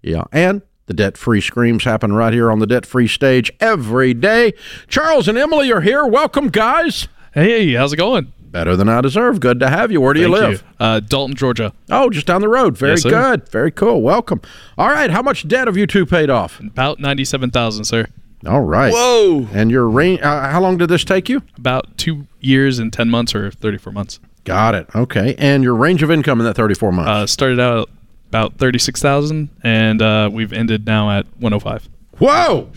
Yeah, 0.03 0.25
and 0.33 0.63
the 0.87 0.95
debt 0.95 1.17
free 1.17 1.41
screams 1.41 1.85
happen 1.85 2.13
right 2.13 2.33
here 2.33 2.51
on 2.51 2.59
the 2.59 2.67
debt 2.67 2.85
free 2.85 3.07
stage 3.07 3.53
every 3.61 4.13
day. 4.13 4.55
Charles 4.89 5.29
and 5.29 5.39
Emily 5.39 5.71
are 5.71 5.83
here. 5.83 6.05
Welcome, 6.05 6.49
guys. 6.49 7.07
Hey, 7.33 7.75
how's 7.75 7.93
it 7.93 7.99
going? 7.99 8.33
Better 8.51 8.77
than 8.77 8.89
I 8.89 9.01
deserve. 9.01 9.41
Good 9.41 9.61
to 9.61 9.69
have 9.69 9.93
you. 9.93 10.01
Where 10.01 10.15
do 10.15 10.21
you 10.21 10.35
Thank 10.35 10.63
live? 10.63 10.65
Uh, 10.81 11.01
Dalton, 11.01 11.37
Georgia. 11.37 11.73
Oh, 11.91 12.09
just 12.11 12.27
down 12.27 12.41
the 12.41 12.49
road. 12.49 12.79
Very 12.79 12.93
Yes, 12.93 13.03
good. 13.03 13.49
Very 13.51 13.71
cool. 13.71 14.01
Welcome. 14.03 14.41
All 14.79 14.89
right. 14.89 15.11
How 15.11 15.21
much 15.23 15.47
debt 15.47 15.67
have 15.67 15.77
you 15.77 15.87
two 15.87 16.07
paid 16.07 16.31
off? 16.31 16.59
About 16.61 16.99
ninety-seven 17.01 17.51
thousand, 17.51 17.85
sir. 17.85 18.07
All 18.47 18.63
right. 18.63 18.93
Whoa. 18.93 19.49
And 19.53 19.71
your 19.71 19.89
range? 19.89 20.21
Uh, 20.23 20.49
how 20.49 20.61
long 20.61 20.79
did 20.79 20.89
this 20.89 21.05
take 21.05 21.29
you? 21.29 21.43
About 21.59 21.99
two 21.99 22.27
years 22.41 22.79
and 22.79 22.93
ten 22.93 23.11
months, 23.11 23.35
or 23.35 23.51
thirty-four 23.51 23.93
months. 23.93 24.21
Got 24.45 24.75
it. 24.75 24.87
Okay. 24.95 25.35
And 25.39 25.65
your 25.65 25.75
range 25.75 26.03
of 26.03 26.11
income 26.11 26.41
in 26.41 26.47
that 26.47 26.55
thirty-four 26.55 26.93
months? 26.93 27.11
Uh, 27.11 27.27
started 27.27 27.59
out 27.61 27.91
about 28.29 28.59
thirty-six 28.59 29.03
thousand, 29.03 29.51
and 29.65 30.01
uh, 30.01 30.31
we've 30.33 30.53
ended 30.53 30.87
now 30.87 31.11
at 31.11 31.27
one 31.39 31.53
hundred 31.53 31.65
five. 31.65 31.89
Whoa. 32.19 32.71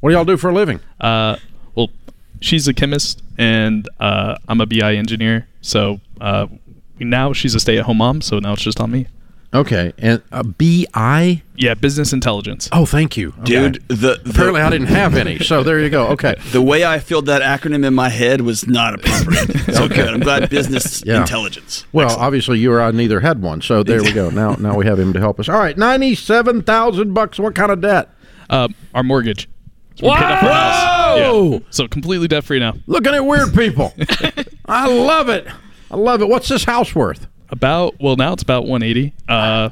What 0.00 0.10
do 0.10 0.16
y'all 0.16 0.24
do 0.24 0.36
for 0.36 0.50
a 0.50 0.54
living? 0.54 0.80
Uh, 1.00 1.36
well, 1.36 1.38
she's 2.44 2.68
a 2.68 2.74
chemist, 2.74 3.22
and 3.38 3.88
uh, 3.98 4.36
I'm 4.48 4.60
a 4.60 4.66
BI 4.66 4.94
engineer. 4.94 5.48
So 5.62 6.00
uh, 6.20 6.46
now 6.98 7.32
she's 7.32 7.54
a 7.54 7.60
stay-at-home 7.60 7.96
mom. 7.96 8.20
So 8.20 8.38
now 8.38 8.52
it's 8.52 8.62
just 8.62 8.80
on 8.80 8.90
me. 8.90 9.06
Okay, 9.52 9.92
and 9.98 10.20
uh, 10.32 10.42
BI. 10.42 11.42
Yeah, 11.54 11.74
business 11.74 12.12
intelligence. 12.12 12.68
Oh, 12.72 12.84
thank 12.86 13.16
you, 13.16 13.28
Okay. 13.42 13.44
Dude, 13.44 13.84
the, 13.86 14.18
the 14.24 14.30
Apparently, 14.30 14.60
I 14.60 14.68
didn't 14.68 14.88
have 14.88 15.14
any, 15.14 15.38
so 15.38 15.62
there 15.62 15.78
you 15.78 15.90
go. 15.90 16.08
Okay, 16.08 16.34
the 16.50 16.60
way 16.60 16.84
I 16.84 16.98
filled 16.98 17.26
that 17.26 17.40
acronym 17.40 17.86
in 17.86 17.94
my 17.94 18.08
head 18.08 18.40
was 18.40 18.66
not 18.66 18.94
appropriate. 18.96 19.56
so 19.76 19.86
good. 19.88 20.08
I'm 20.08 20.18
glad 20.18 20.50
business 20.50 21.04
Yeah. 21.06 21.20
intelligence. 21.20 21.86
well, 21.92 22.16
obviously 22.18 22.58
you 22.58 22.72
or 22.72 22.82
I 22.82 22.90
neither 22.90 23.20
had 23.20 23.42
one, 23.42 23.62
so 23.62 23.84
there 23.84 24.02
we 24.02 24.12
go. 24.12 24.28
Now, 24.28 24.54
now 24.56 24.74
we 24.76 24.86
have 24.86 24.98
him 24.98 25.12
to 25.12 25.20
help 25.20 25.38
us. 25.38 25.48
All 25.48 25.58
right, 25.60 25.78
ninety-seven 25.78 26.62
thousand 26.64 27.14
bucks. 27.14 27.38
What 27.38 27.54
kind 27.54 27.70
of 27.70 27.80
debt? 27.80 28.08
Uh, 28.50 28.66
our 28.92 29.04
mortgage. 29.04 29.48
So 29.96 30.08
we 30.08 30.14
paid 30.16 30.24
off 30.24 30.42
our 30.42 30.50
house. 30.52 31.18
Whoa! 31.18 31.52
Yeah. 31.52 31.58
So 31.70 31.88
completely 31.88 32.28
debt 32.28 32.44
free 32.44 32.58
now. 32.58 32.74
Looking 32.86 33.14
at 33.14 33.24
weird 33.24 33.54
people. 33.54 33.92
I 34.66 34.88
love 34.88 35.28
it. 35.28 35.46
I 35.90 35.96
love 35.96 36.20
it. 36.22 36.28
What's 36.28 36.48
this 36.48 36.64
house 36.64 36.94
worth? 36.94 37.26
About 37.50 38.00
well 38.00 38.16
now 38.16 38.32
it's 38.32 38.42
about 38.42 38.66
180. 38.66 39.14
Uh, 39.28 39.70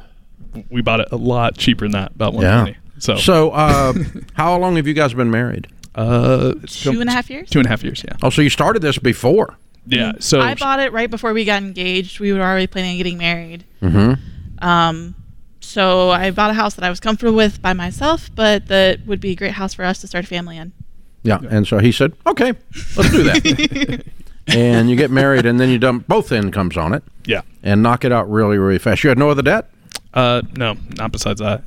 we 0.71 0.83
bought 0.83 1.01
it 1.01 1.09
a 1.11 1.17
lot 1.17 1.57
cheaper 1.57 1.85
than 1.87 1.93
that, 1.93 2.13
about 2.15 2.35
Yeah. 2.35 2.75
So, 2.99 3.17
So, 3.17 3.51
uh, 3.51 3.95
how 4.35 4.57
long 4.59 4.77
have 4.77 4.87
you 4.87 4.95
guys 4.95 5.15
been 5.15 5.31
married? 5.31 5.67
uh, 5.95 6.55
it's 6.63 6.81
Two 6.83 7.01
and 7.01 7.11
a 7.11 7.13
half 7.13 7.29
years? 7.29 7.51
Two 7.51 7.59
and 7.59 7.67
a 7.67 7.69
half 7.69 7.83
years, 7.83 8.03
yeah. 8.07 8.17
Oh, 8.23 8.31
so 8.31 8.43
you 8.43 8.51
started 8.51 8.81
this 8.81 8.99
before? 8.99 9.57
Yeah. 9.87 10.13
So 10.21 10.41
I 10.41 10.55
bought 10.55 10.79
it 10.81 10.93
right 10.93 11.11
before 11.11 11.33
we 11.33 11.45
got 11.45 11.63
engaged. 11.63 12.21
We 12.21 12.33
were 12.33 12.41
already 12.41 12.67
planning 12.69 12.93
on 12.93 12.97
getting 12.99 13.19
married. 13.19 13.65
Mm-hmm. 13.83 14.65
Um, 14.65 15.15
so 15.63 16.11
I 16.11 16.31
bought 16.31 16.51
a 16.51 16.55
house 16.55 16.75
that 16.75 16.85
I 16.85 16.91
was 16.91 17.01
comfortable 17.01 17.35
with 17.35 17.63
by 17.63 17.73
myself, 17.73 18.31
but 18.35 18.67
that 18.67 19.07
would 19.07 19.21
be 19.21 19.31
a 19.31 19.37
great 19.37 19.53
house 19.53 19.75
for 19.75 19.85
us 19.85 20.01
to 20.01 20.07
start 20.07 20.25
a 20.25 20.29
family 20.29 20.59
in. 20.59 20.73
Yeah. 21.23 21.39
And 21.49 21.67
so 21.67 21.79
he 21.79 21.93
said, 21.93 22.13
"Okay, 22.27 22.53
let's 22.97 23.11
do 23.11 23.23
that." 23.23 24.05
and 24.49 24.91
you 24.91 24.97
get 24.97 25.11
married, 25.11 25.47
and 25.47 25.61
then 25.61 25.69
you 25.71 25.79
dump 25.79 26.09
both 26.09 26.33
incomes 26.33 26.77
on 26.77 26.93
it 26.93 27.03
yeah. 27.25 27.43
and 27.63 27.83
knock 27.83 28.05
it 28.05 28.13
out 28.13 28.31
really, 28.31 28.59
really 28.59 28.79
fast. 28.79 29.05
You 29.05 29.09
had 29.09 29.19
no 29.19 29.31
other 29.31 29.43
debt. 29.43 29.71
Uh, 30.13 30.43
no, 30.57 30.77
not 30.99 31.13
besides 31.13 31.41
that. 31.41 31.63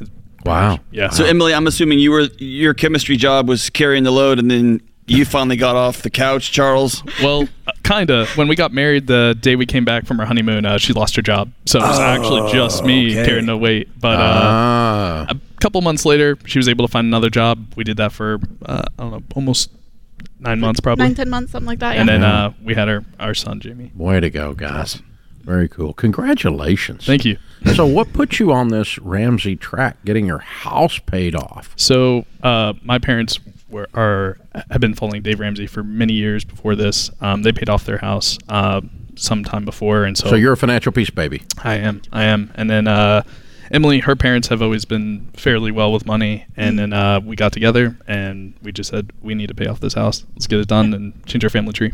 Wow. 0.46 0.80
Yeah. 0.92 1.10
So 1.10 1.26
Emily, 1.26 1.54
I'm 1.54 1.66
assuming 1.66 2.00
you 2.00 2.12
were 2.12 2.28
your 2.38 2.74
chemistry 2.74 3.18
job 3.18 3.48
was 3.48 3.70
carrying 3.70 4.04
the 4.04 4.12
load, 4.12 4.40
and 4.40 4.52
then 4.52 4.82
you 5.08 5.24
finally 5.26 5.56
got 5.58 5.76
off 5.76 6.02
the 6.02 6.10
couch, 6.10 6.52
Charles. 6.52 7.04
well, 7.22 7.48
uh, 7.68 7.72
kinda. 7.84 8.26
When 8.36 8.48
we 8.48 8.56
got 8.56 8.74
married, 8.74 9.08
the 9.08 9.38
day 9.40 9.56
we 9.56 9.66
came 9.66 9.86
back 9.86 10.06
from 10.06 10.20
our 10.20 10.26
honeymoon, 10.26 10.66
uh, 10.66 10.78
she 10.78 10.94
lost 10.94 11.16
her 11.16 11.22
job, 11.22 11.52
so 11.66 11.80
it 11.80 11.84
was 11.84 12.00
actually 12.00 12.52
just 12.52 12.84
me 12.84 13.12
okay. 13.12 13.26
carrying 13.26 13.46
the 13.46 13.58
weight. 13.58 13.90
But 14.00 14.18
uh, 14.20 14.42
Ah. 14.44 15.26
a 15.30 15.36
couple 15.62 15.82
months 15.82 16.06
later, 16.06 16.38
she 16.46 16.58
was 16.60 16.68
able 16.68 16.86
to 16.88 16.92
find 16.92 17.06
another 17.06 17.30
job. 17.30 17.68
We 17.76 17.84
did 17.84 17.98
that 17.98 18.12
for 18.12 18.40
uh, 18.66 18.84
I 18.98 19.02
don't 19.04 19.12
know, 19.12 19.24
almost 19.36 19.70
nine 20.40 20.60
months 20.60 20.80
probably. 20.80 21.06
Nine, 21.06 21.16
ten 21.16 21.30
months, 21.30 21.52
something 21.52 21.68
like 21.68 21.80
that. 21.80 21.96
Yeah. 21.96 22.02
and 22.02 22.10
then 22.10 22.24
uh, 22.24 22.54
we 22.64 22.74
had 22.76 22.90
our 22.90 23.04
our 23.20 23.34
son 23.36 23.60
Jamie. 23.60 23.92
Way 23.96 24.20
to 24.20 24.30
go, 24.30 24.54
guys. 24.54 25.02
Very 25.44 25.70
cool. 25.70 25.94
Congratulations. 25.94 27.06
Thank 27.06 27.24
you. 27.24 27.38
So, 27.76 27.86
what 27.86 28.12
put 28.14 28.40
you 28.40 28.52
on 28.52 28.70
this 28.70 28.98
Ramsey 28.98 29.56
track, 29.56 30.04
getting 30.04 30.26
your 30.26 30.40
house 30.40 30.98
paid 30.98 31.36
off? 31.36 31.72
So 31.76 32.26
uh, 32.42 32.74
my 32.84 32.98
parents 32.98 33.40
were 33.76 33.88
are 33.94 34.38
have 34.72 34.82
been 34.82 34.94
following 34.94 35.22
Dave 35.22 35.40
Ramsey 35.40 35.68
for 35.68 35.84
many 35.84 36.14
years 36.14 36.44
before 36.44 36.76
this. 36.76 37.12
Um, 37.22 37.44
they 37.44 37.52
paid 37.52 37.70
off 37.70 37.86
their 37.86 37.98
house 38.00 38.40
uh, 38.50 38.82
sometime 39.16 39.66
before, 39.66 40.06
and 40.06 40.18
so, 40.18 40.30
So, 40.30 40.36
you're 40.36 40.54
a 40.54 40.58
financial 40.58 40.92
peace 40.92 41.10
baby. 41.10 41.44
I 41.64 41.76
am, 41.76 42.02
I 42.12 42.24
am, 42.24 42.52
and 42.56 42.70
then 42.70 42.88
uh, 42.88 43.24
Emily, 43.72 44.00
her 44.00 44.16
parents 44.16 44.48
have 44.48 44.62
always 44.62 44.86
been 44.86 45.30
fairly 45.36 45.72
well 45.72 45.92
with 45.92 46.06
money, 46.06 46.46
and 46.56 46.80
then 46.80 46.94
uh, 46.94 47.20
we 47.20 47.36
got 47.36 47.52
together 47.52 47.98
and 48.08 48.54
we 48.64 48.72
just 48.72 48.90
said 48.90 49.12
we 49.22 49.36
need 49.36 49.48
to 49.48 49.56
pay 49.56 49.68
off 49.68 49.80
this 49.82 49.94
house. 49.94 50.26
Let's 50.36 50.48
get 50.48 50.60
it 50.60 50.68
done 50.68 50.94
and 50.94 51.26
change 51.26 51.44
our 51.44 51.50
family 51.50 51.74
tree. 51.74 51.92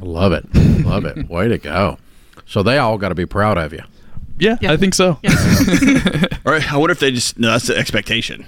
Love 0.00 0.32
it. 0.32 0.46
Love 0.84 1.04
it. 1.04 1.28
Way 1.28 1.48
to 1.48 1.58
go. 1.58 1.98
So, 2.46 2.62
they 2.62 2.78
all 2.78 2.96
got 2.96 3.08
to 3.08 3.14
be 3.14 3.26
proud 3.26 3.58
of 3.58 3.72
you. 3.72 3.82
Yeah, 4.38 4.56
Yeah. 4.60 4.72
I 4.72 4.76
think 4.76 4.94
so. 4.94 5.18
All 6.44 6.52
right, 6.52 6.72
I 6.72 6.76
wonder 6.76 6.92
if 6.92 6.98
they 7.00 7.10
just 7.12 7.38
no, 7.38 7.50
that's 7.52 7.66
the 7.66 7.76
expectation. 7.76 8.46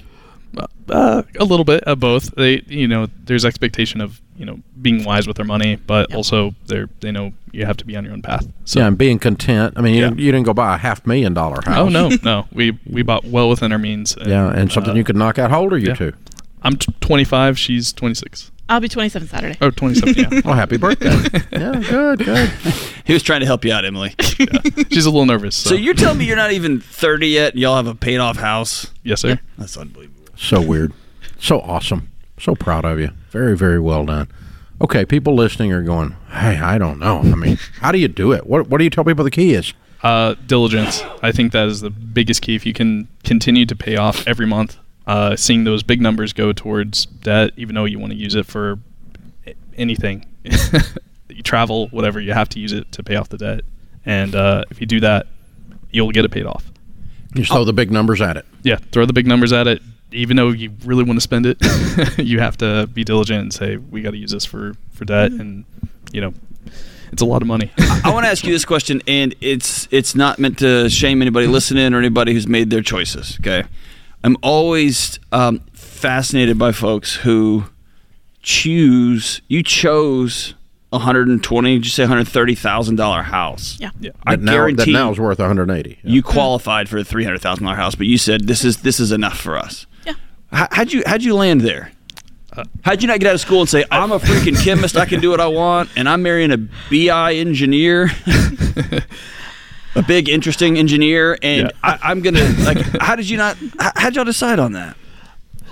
Uh, 0.88 1.22
a 1.38 1.44
little 1.44 1.64
bit 1.64 1.82
of 1.84 2.00
both. 2.00 2.34
They, 2.34 2.62
you 2.66 2.86
know, 2.88 3.08
there's 3.24 3.44
expectation 3.44 4.00
of 4.00 4.20
you 4.36 4.44
know 4.44 4.60
being 4.82 5.04
wise 5.04 5.26
with 5.26 5.36
their 5.36 5.46
money, 5.46 5.76
but 5.76 6.10
Yep. 6.10 6.16
also 6.16 6.54
they're 6.66 6.88
they 7.00 7.10
know 7.12 7.32
you 7.52 7.64
have 7.66 7.76
to 7.78 7.84
be 7.84 7.96
on 7.96 8.04
your 8.04 8.12
own 8.12 8.22
path. 8.22 8.46
So 8.64 8.80
yeah, 8.80 8.86
and 8.88 8.98
being 8.98 9.18
content. 9.18 9.74
I 9.76 9.80
mean, 9.80 9.94
you, 9.94 10.00
Yeah. 10.02 10.08
didn't, 10.08 10.20
you 10.20 10.32
didn't 10.32 10.46
go 10.46 10.54
buy 10.54 10.74
a 10.74 10.78
half 10.78 11.06
million 11.06 11.34
dollar 11.34 11.60
house. 11.64 11.78
Oh 11.78 11.88
no, 11.88 12.10
no. 12.22 12.46
We 12.52 12.78
we 12.86 13.02
bought 13.02 13.24
well 13.24 13.48
within 13.48 13.72
our 13.72 13.78
means. 13.78 14.16
Yeah, 14.24 14.50
and 14.52 14.70
something 14.72 14.92
uh, 14.92 14.96
you 14.96 15.04
could 15.04 15.16
knock 15.16 15.38
out. 15.38 15.50
How 15.50 15.60
old 15.62 15.72
are 15.72 15.78
you 15.78 15.88
yeah. 15.88 15.94
two? 15.94 16.12
I'm 16.62 16.76
t- 16.76 16.92
25. 17.00 17.58
She's 17.58 17.92
26. 17.92 18.50
I'll 18.70 18.80
be 18.80 18.88
27 18.88 19.28
Saturday. 19.28 19.58
Oh, 19.60 19.68
27. 19.70 20.14
Yeah. 20.14 20.40
Well, 20.46 20.54
happy 20.54 20.78
birthday. 20.78 21.10
yeah, 21.52 21.74
good, 21.86 22.20
good. 22.24 22.48
He 23.04 23.12
was 23.12 23.22
trying 23.22 23.40
to 23.40 23.46
help 23.46 23.62
you 23.66 23.72
out, 23.74 23.84
Emily. 23.84 24.14
She's 24.90 25.04
a 25.04 25.10
little 25.10 25.26
nervous. 25.26 25.54
So, 25.54 25.70
So 25.70 25.76
you're 25.76 25.92
telling 25.92 26.16
me 26.16 26.24
you're 26.24 26.36
not 26.36 26.52
even 26.52 26.80
30 26.80 27.28
yet, 27.28 27.52
and 27.52 27.60
y'all 27.60 27.76
have 27.76 27.86
a 27.86 27.94
paid 27.94 28.16
off 28.16 28.38
house? 28.38 28.90
yes, 29.02 29.20
sir. 29.20 29.38
That's 29.58 29.76
unbelievable. 29.76 30.23
So 30.36 30.60
weird. 30.60 30.92
So 31.38 31.60
awesome. 31.60 32.10
So 32.38 32.54
proud 32.54 32.84
of 32.84 32.98
you. 32.98 33.10
Very, 33.30 33.56
very 33.56 33.80
well 33.80 34.04
done. 34.04 34.28
Okay, 34.80 35.04
people 35.04 35.34
listening 35.34 35.72
are 35.72 35.82
going, 35.82 36.16
hey, 36.30 36.58
I 36.58 36.78
don't 36.78 36.98
know. 36.98 37.20
I 37.20 37.34
mean, 37.36 37.58
how 37.80 37.92
do 37.92 37.98
you 37.98 38.08
do 38.08 38.32
it? 38.32 38.46
What, 38.46 38.68
what 38.68 38.78
do 38.78 38.84
you 38.84 38.90
tell 38.90 39.04
people 39.04 39.24
the 39.24 39.30
key 39.30 39.54
is? 39.54 39.72
Uh, 40.02 40.34
diligence. 40.46 41.02
I 41.22 41.32
think 41.32 41.52
that 41.52 41.68
is 41.68 41.80
the 41.80 41.90
biggest 41.90 42.42
key. 42.42 42.54
If 42.54 42.66
you 42.66 42.72
can 42.72 43.08
continue 43.22 43.64
to 43.66 43.76
pay 43.76 43.96
off 43.96 44.26
every 44.26 44.46
month, 44.46 44.76
uh, 45.06 45.36
seeing 45.36 45.64
those 45.64 45.82
big 45.82 46.00
numbers 46.00 46.32
go 46.32 46.52
towards 46.52 47.06
debt, 47.06 47.52
even 47.56 47.74
though 47.74 47.84
you 47.84 47.98
want 47.98 48.12
to 48.12 48.18
use 48.18 48.34
it 48.34 48.46
for 48.46 48.78
anything, 49.76 50.26
you 51.28 51.42
travel, 51.42 51.88
whatever, 51.88 52.20
you 52.20 52.32
have 52.32 52.48
to 52.50 52.60
use 52.60 52.72
it 52.72 52.90
to 52.92 53.02
pay 53.02 53.16
off 53.16 53.28
the 53.28 53.38
debt. 53.38 53.60
And 54.04 54.34
uh, 54.34 54.64
if 54.70 54.80
you 54.80 54.86
do 54.86 55.00
that, 55.00 55.26
you'll 55.90 56.10
get 56.10 56.24
it 56.24 56.30
paid 56.30 56.46
off. 56.46 56.70
You 57.34 57.42
just 57.42 57.52
throw 57.52 57.64
the 57.64 57.72
big 57.72 57.90
numbers 57.90 58.20
at 58.20 58.36
it. 58.36 58.44
Yeah, 58.62 58.76
throw 58.92 59.06
the 59.06 59.12
big 59.12 59.26
numbers 59.26 59.52
at 59.52 59.66
it. 59.66 59.82
Even 60.12 60.36
though 60.36 60.50
you 60.50 60.72
really 60.84 61.02
want 61.02 61.16
to 61.16 61.20
spend 61.20 61.44
it, 61.46 61.58
you 62.18 62.38
have 62.38 62.56
to 62.58 62.86
be 62.92 63.02
diligent 63.04 63.40
and 63.40 63.52
say 63.52 63.76
we 63.76 64.00
got 64.02 64.12
to 64.12 64.16
use 64.16 64.30
this 64.30 64.44
for 64.44 64.74
for 64.92 65.04
debt, 65.04 65.32
and 65.32 65.64
you 66.12 66.20
know, 66.20 66.32
it's 67.10 67.22
a 67.22 67.24
lot 67.24 67.42
of 67.42 67.48
money. 67.48 67.72
I 67.78 68.10
want 68.12 68.24
to 68.24 68.30
ask 68.30 68.44
you 68.44 68.52
this 68.52 68.64
question, 68.64 69.02
and 69.08 69.34
it's 69.40 69.88
it's 69.90 70.14
not 70.14 70.38
meant 70.38 70.58
to 70.60 70.88
shame 70.88 71.20
anybody 71.20 71.46
listening 71.46 71.92
or 71.94 71.98
anybody 71.98 72.32
who's 72.32 72.46
made 72.46 72.70
their 72.70 72.82
choices. 72.82 73.38
Okay, 73.40 73.64
I'm 74.22 74.36
always 74.42 75.18
um, 75.32 75.60
fascinated 75.72 76.58
by 76.58 76.70
folks 76.72 77.16
who 77.16 77.64
choose. 78.42 79.40
You 79.48 79.62
chose 79.62 80.54
a 80.92 80.98
hundred 80.98 81.28
and 81.28 81.42
twenty. 81.42 81.74
Did 81.76 81.86
you 81.86 81.90
say 81.90 82.04
hundred 82.04 82.28
thirty 82.28 82.54
thousand 82.54 82.96
dollar 82.96 83.22
house? 83.22 83.78
Yeah. 83.80 83.90
yeah, 83.98 84.12
I 84.26 84.36
That 84.36 84.42
now, 84.42 84.52
that 84.52 84.56
guarantee 84.56 84.92
now 84.92 85.10
is 85.10 85.18
worth 85.18 85.38
180. 85.40 85.98
you 86.04 86.22
qualified 86.22 86.88
for 86.88 86.98
a 86.98 87.04
three 87.04 87.24
hundred 87.24 87.40
thousand 87.40 87.64
dollar 87.64 87.76
house, 87.76 87.94
but 87.96 88.06
you 88.06 88.18
said 88.18 88.46
this 88.46 88.64
is 88.64 88.78
this 88.78 89.00
is 89.00 89.10
enough 89.10 89.38
for 89.38 89.58
us. 89.58 89.86
Yeah. 90.54 90.58
How, 90.60 90.68
how'd 90.70 90.92
you 90.92 91.02
how'd 91.06 91.22
you 91.22 91.34
land 91.34 91.60
there? 91.60 91.90
How'd 92.84 93.02
you 93.02 93.08
not 93.08 93.18
get 93.18 93.28
out 93.28 93.34
of 93.34 93.40
school 93.40 93.60
and 93.60 93.68
say 93.68 93.84
I'm 93.90 94.12
a 94.12 94.18
freaking 94.20 94.56
chemist, 94.62 94.96
I 94.96 95.06
can 95.06 95.20
do 95.20 95.28
what 95.30 95.40
I 95.40 95.48
want, 95.48 95.90
and 95.96 96.08
I'm 96.08 96.22
marrying 96.22 96.52
a 96.52 96.56
BI 96.88 97.34
engineer, 97.34 98.10
a 99.96 100.02
big 100.06 100.28
interesting 100.28 100.78
engineer, 100.78 101.36
and 101.42 101.62
Yeah. 101.64 101.70
I, 101.82 101.98
I'm 102.10 102.20
gonna 102.22 102.44
like. 102.64 102.78
How 103.00 103.16
did 103.16 103.28
you 103.28 103.36
not? 103.36 103.56
How, 103.78 103.92
how'd 103.96 104.14
y'all 104.16 104.24
decide 104.24 104.58
on 104.58 104.72
that? 104.72 104.96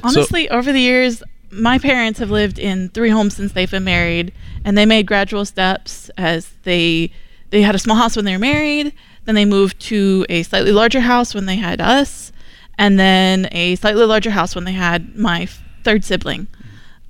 Honestly, 0.02 0.48
over 0.50 0.72
the 0.72 0.80
years, 0.80 1.22
my 1.50 1.78
parents 1.78 2.18
have 2.18 2.30
lived 2.30 2.58
in 2.58 2.88
three 2.88 3.10
homes 3.10 3.36
since 3.36 3.52
they've 3.52 3.70
been 3.70 3.84
married, 3.84 4.32
and 4.64 4.76
they 4.76 4.86
made 4.86 5.06
gradual 5.06 5.44
steps 5.44 6.10
as 6.16 6.50
they 6.64 7.12
they 7.50 7.62
had 7.62 7.74
a 7.74 7.78
small 7.78 7.96
house 7.96 8.16
when 8.16 8.24
they 8.24 8.32
were 8.32 8.38
married, 8.40 8.92
then 9.26 9.34
they 9.34 9.44
moved 9.44 9.78
to 9.80 10.24
a 10.28 10.42
slightly 10.42 10.72
larger 10.72 11.00
house 11.00 11.34
when 11.34 11.46
they 11.46 11.56
had 11.56 11.80
us, 11.80 12.32
and 12.78 12.98
then 12.98 13.48
a 13.52 13.76
slightly 13.76 14.04
larger 14.04 14.30
house 14.30 14.54
when 14.54 14.64
they 14.64 14.72
had 14.72 15.16
my 15.16 15.46
third 15.84 16.04
sibling. 16.04 16.46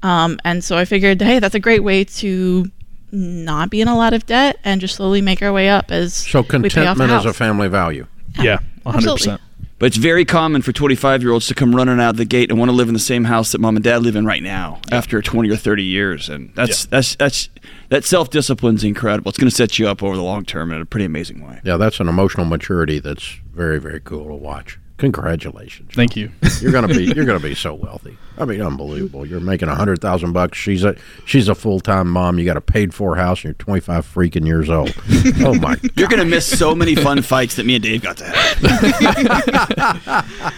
Um, 0.02 0.38
and 0.44 0.62
so 0.64 0.76
I 0.76 0.84
figured, 0.84 1.20
hey, 1.20 1.38
that's 1.38 1.54
a 1.54 1.60
great 1.60 1.84
way 1.84 2.04
to 2.04 2.70
not 3.12 3.70
be 3.70 3.80
in 3.80 3.88
a 3.88 3.96
lot 3.96 4.14
of 4.14 4.26
debt 4.26 4.58
and 4.64 4.80
just 4.80 4.96
slowly 4.96 5.20
make 5.20 5.42
our 5.42 5.52
way 5.52 5.68
up 5.68 5.90
as 5.92 6.14
So 6.14 6.40
we 6.40 6.46
pay 6.46 6.54
off 6.56 6.62
the 6.62 6.68
contentment 6.70 7.12
is 7.12 7.24
a 7.26 7.32
family 7.32 7.68
value. 7.68 8.06
yeah, 8.40 8.58
100. 8.84 8.96
Absolutely. 8.96 9.18
percent 9.18 9.40
But 9.78 9.86
it's 9.86 9.96
very 9.98 10.24
common 10.24 10.62
for 10.62 10.72
25 10.72 11.22
year 11.22 11.30
olds 11.32 11.46
to 11.48 11.54
come 11.54 11.76
running 11.76 12.00
out 12.00 12.10
of 12.10 12.16
the 12.16 12.24
gate 12.24 12.50
and 12.50 12.58
want 12.58 12.70
to 12.70 12.74
live 12.74 12.88
in 12.88 12.94
the 12.94 12.98
same 13.00 13.24
house 13.24 13.52
that 13.52 13.60
mom 13.60 13.76
and 13.76 13.84
dad 13.84 14.02
live 14.02 14.16
in 14.16 14.24
right 14.24 14.42
now 14.42 14.80
after 14.90 15.20
20 15.20 15.50
or 15.50 15.56
30 15.56 15.84
years, 15.84 16.28
and 16.30 16.52
that's 16.54 16.84
Yeah. 16.84 16.88
that's 16.90 17.16
that's 17.16 17.48
that 17.90 18.04
self 18.04 18.30
discipline's 18.30 18.82
incredible. 18.82 19.28
It's 19.28 19.38
going 19.38 19.50
to 19.50 19.54
set 19.54 19.78
you 19.78 19.86
up 19.88 20.02
over 20.02 20.16
the 20.16 20.22
long 20.22 20.44
term 20.46 20.72
in 20.72 20.80
a 20.80 20.86
pretty 20.86 21.04
amazing 21.04 21.46
way. 21.46 21.60
Yeah, 21.64 21.76
that's 21.76 22.00
an 22.00 22.08
emotional 22.08 22.46
maturity 22.46 22.98
that's 22.98 23.40
very, 23.54 23.78
very 23.78 24.00
cool 24.00 24.24
to 24.28 24.34
watch. 24.34 24.78
Congratulations. 25.02 25.90
Thank 25.96 26.14
you. 26.14 26.30
You're 26.60 26.70
gonna 26.70 26.86
be 26.86 27.06
you're 27.06 27.24
gonna 27.24 27.40
be 27.40 27.56
so 27.56 27.74
wealthy. 27.74 28.16
I 28.38 28.44
mean, 28.44 28.62
unbelievable. 28.62 29.26
You're 29.26 29.40
making 29.40 29.68
a 29.68 29.74
hundred 29.74 30.00
thousand 30.00 30.32
bucks. 30.32 30.56
She's 30.56 30.84
a 30.84 30.94
she's 31.24 31.48
a 31.48 31.56
full 31.56 31.80
time 31.80 32.08
mom. 32.08 32.38
You 32.38 32.44
got 32.44 32.56
a 32.56 32.60
paid 32.60 32.94
for 32.94 33.16
house, 33.16 33.38
and 33.38 33.46
you're 33.46 33.54
25 33.54 34.06
freaking 34.06 34.46
years 34.46 34.70
old. 34.70 34.94
Oh 35.44 35.54
my! 35.54 35.76
You're 35.96 36.08
going 36.08 36.20
to 36.20 36.24
miss 36.24 36.46
so 36.46 36.72
many 36.74 36.94
fun 36.94 37.20
fights 37.22 37.56
that 37.56 37.66
me 37.66 37.74
and 37.74 37.82
Dave 37.82 38.02
got 38.02 38.16
to 38.18 38.24
have. 38.26 38.60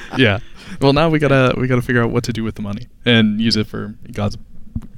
yeah. 0.19 0.41
Well, 0.81 0.93
now 0.93 1.09
we 1.09 1.19
gotta 1.19 1.55
we 1.57 1.67
gotta 1.67 1.81
figure 1.81 2.03
out 2.03 2.11
what 2.11 2.25
to 2.25 2.33
do 2.33 2.45
with 2.45 2.57
the 2.57 2.63
money 2.63 2.89
and 3.07 3.41
use 3.41 3.57
it 3.57 3.67
for 3.67 3.95
God's 4.13 4.37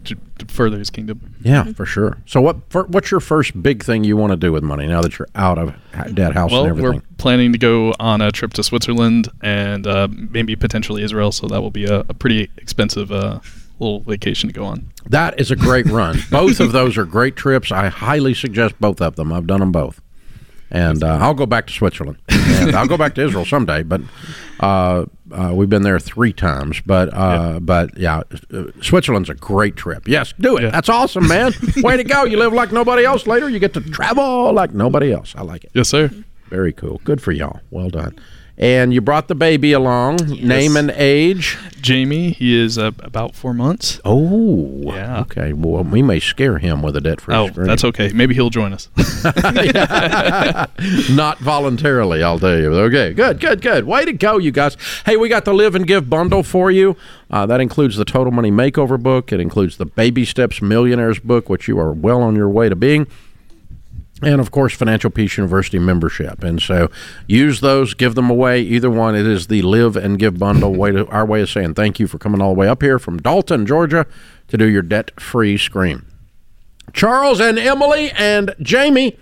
to, 0.04 0.16
to 0.38 0.46
further 0.46 0.78
His 0.78 0.90
kingdom. 0.90 1.34
Yeah, 1.42 1.64
for 1.72 1.84
sure. 1.86 2.18
So 2.26 2.40
what? 2.40 2.56
For, 2.70 2.84
what's 2.84 3.10
your 3.10 3.20
first 3.20 3.60
big 3.62 3.82
thing 3.84 4.04
you 4.04 4.16
want 4.16 4.30
to 4.32 4.36
do 4.36 4.52
with 4.52 4.62
money 4.62 4.86
now 4.86 5.00
that 5.02 5.18
you're 5.18 5.28
out 5.34 5.58
of 5.58 5.74
dead 6.14 6.34
house 6.34 6.50
Well, 6.52 6.64
and 6.64 6.80
we're 6.80 6.88
everything? 6.90 7.06
planning 7.18 7.52
to 7.52 7.58
go 7.58 7.94
on 7.98 8.20
a 8.20 8.30
trip 8.30 8.52
to 8.54 8.62
Switzerland 8.62 9.28
and 9.42 9.86
uh, 9.86 10.08
maybe 10.10 10.54
potentially 10.56 11.02
Israel. 11.02 11.32
So 11.32 11.46
that 11.48 11.60
will 11.60 11.70
be 11.70 11.84
a, 11.86 12.00
a 12.00 12.14
pretty 12.14 12.50
expensive 12.56 13.10
uh, 13.10 13.40
little 13.78 14.00
vacation 14.00 14.48
to 14.48 14.52
go 14.52 14.64
on. 14.64 14.90
That 15.08 15.38
is 15.40 15.50
a 15.50 15.56
great 15.56 15.86
run. 15.86 16.18
both 16.30 16.60
of 16.60 16.72
those 16.72 16.96
are 16.98 17.04
great 17.04 17.36
trips. 17.36 17.70
I 17.72 17.88
highly 17.88 18.34
suggest 18.34 18.74
both 18.80 19.00
of 19.00 19.16
them. 19.16 19.32
I've 19.32 19.46
done 19.46 19.60
them 19.60 19.72
both, 19.72 20.00
and 20.70 21.02
uh, 21.02 21.18
I'll 21.20 21.34
go 21.34 21.46
back 21.46 21.66
to 21.68 21.72
Switzerland. 21.72 22.18
and 22.56 22.76
I'll 22.76 22.86
go 22.86 22.96
back 22.96 23.14
to 23.16 23.24
Israel 23.24 23.44
someday. 23.44 23.82
But 23.82 24.00
uh, 24.60 25.06
uh, 25.30 25.52
we've 25.54 25.68
been 25.68 25.82
there 25.82 25.98
three 25.98 26.32
times. 26.32 26.80
But 26.84 27.12
uh, 27.12 27.60
but 27.60 27.96
yeah, 27.98 28.22
uh, 28.52 28.64
Switzerland's 28.80 29.30
a 29.30 29.34
great 29.34 29.76
trip. 29.76 30.08
Yes, 30.08 30.32
do 30.38 30.56
it. 30.56 30.64
Yeah. 30.64 30.70
That's 30.70 30.88
awesome, 30.88 31.26
man. 31.28 31.52
Way 31.76 31.96
to 31.96 32.04
go! 32.04 32.24
You 32.24 32.38
live 32.38 32.52
like 32.52 32.72
nobody 32.72 33.04
else. 33.04 33.26
Later, 33.26 33.48
you 33.48 33.58
get 33.58 33.74
to 33.74 33.80
travel 33.80 34.52
like 34.52 34.72
nobody 34.72 35.12
else. 35.12 35.34
I 35.36 35.42
like 35.42 35.64
it. 35.64 35.70
Yes, 35.74 35.88
sir. 35.88 36.10
Very 36.48 36.72
cool. 36.72 37.00
Good 37.04 37.20
for 37.20 37.32
y'all. 37.32 37.60
Well 37.70 37.90
done. 37.90 38.18
And 38.58 38.94
you 38.94 39.02
brought 39.02 39.28
the 39.28 39.34
baby 39.34 39.72
along. 39.72 40.16
Name 40.40 40.78
and 40.78 40.90
age. 40.92 41.58
Jamie, 41.82 42.30
he 42.30 42.58
is 42.58 42.78
uh, 42.78 42.90
about 43.00 43.34
four 43.34 43.52
months. 43.52 44.00
Oh, 44.04 44.80
Yeah. 44.82 45.20
Okay. 45.20 45.52
Well, 45.52 45.84
we 45.84 46.02
may 46.02 46.20
scare 46.20 46.58
him 46.58 46.82
with 46.82 46.96
a 46.96 47.00
debt 47.00 47.20
free 47.20 47.34
Oh, 47.34 47.48
that's 47.50 47.84
okay. 47.84 48.10
Maybe 48.12 48.34
he'll 48.34 48.50
join 48.50 48.72
us. 48.72 48.88
Not 51.10 51.38
voluntarily, 51.38 52.22
I'll 52.22 52.38
tell 52.38 52.58
you. 52.58 52.74
Okay, 52.74 53.12
good, 53.12 53.40
good, 53.40 53.60
good. 53.60 53.84
Way 53.84 54.04
to 54.04 54.12
go, 54.12 54.38
you 54.38 54.50
guys. 54.52 54.76
Hey, 55.04 55.16
we 55.16 55.28
got 55.28 55.44
the 55.44 55.54
Live 55.54 55.74
and 55.74 55.86
Give 55.86 56.08
bundle 56.08 56.42
for 56.42 56.70
you. 56.70 56.96
Uh, 57.30 57.46
that 57.46 57.60
includes 57.60 57.96
the 57.96 58.04
Total 58.04 58.32
Money 58.32 58.50
Makeover 58.50 59.00
book. 59.00 59.32
It 59.32 59.40
includes 59.40 59.76
the 59.76 59.86
Baby 59.86 60.24
Steps 60.24 60.62
Millionaires 60.62 61.18
book, 61.18 61.48
which 61.48 61.68
you 61.68 61.78
are 61.78 61.92
well 61.92 62.22
on 62.22 62.36
your 62.36 62.48
way 62.48 62.68
to 62.68 62.76
being. 62.76 63.06
And 64.22 64.40
of 64.40 64.50
course, 64.50 64.74
Financial 64.74 65.10
Peace 65.10 65.36
University 65.36 65.78
membership. 65.78 66.42
And 66.42 66.60
so 66.60 66.90
use 67.26 67.60
those, 67.60 67.92
give 67.92 68.14
them 68.14 68.30
away. 68.30 68.62
Either 68.62 68.90
one, 68.90 69.14
it 69.14 69.26
is 69.26 69.48
the 69.48 69.60
Live 69.62 69.94
and 69.94 70.18
Give 70.18 70.38
bundle. 70.38 70.74
Way 70.74 70.92
to, 70.92 71.06
our 71.08 71.26
way 71.26 71.42
of 71.42 71.50
saying 71.50 71.74
thank 71.74 72.00
you 72.00 72.06
for 72.06 72.18
coming 72.18 72.40
all 72.40 72.54
the 72.54 72.58
way 72.58 72.68
up 72.68 72.82
here 72.82 72.98
from 72.98 73.18
Dalton, 73.18 73.66
Georgia, 73.66 74.06
to 74.48 74.56
do 74.56 74.66
your 74.66 74.82
debt 74.82 75.20
free 75.20 75.58
scream. 75.58 76.06
Charles 76.94 77.40
and 77.40 77.58
Emily 77.58 78.10
and 78.12 78.54
Jamie 78.62 79.18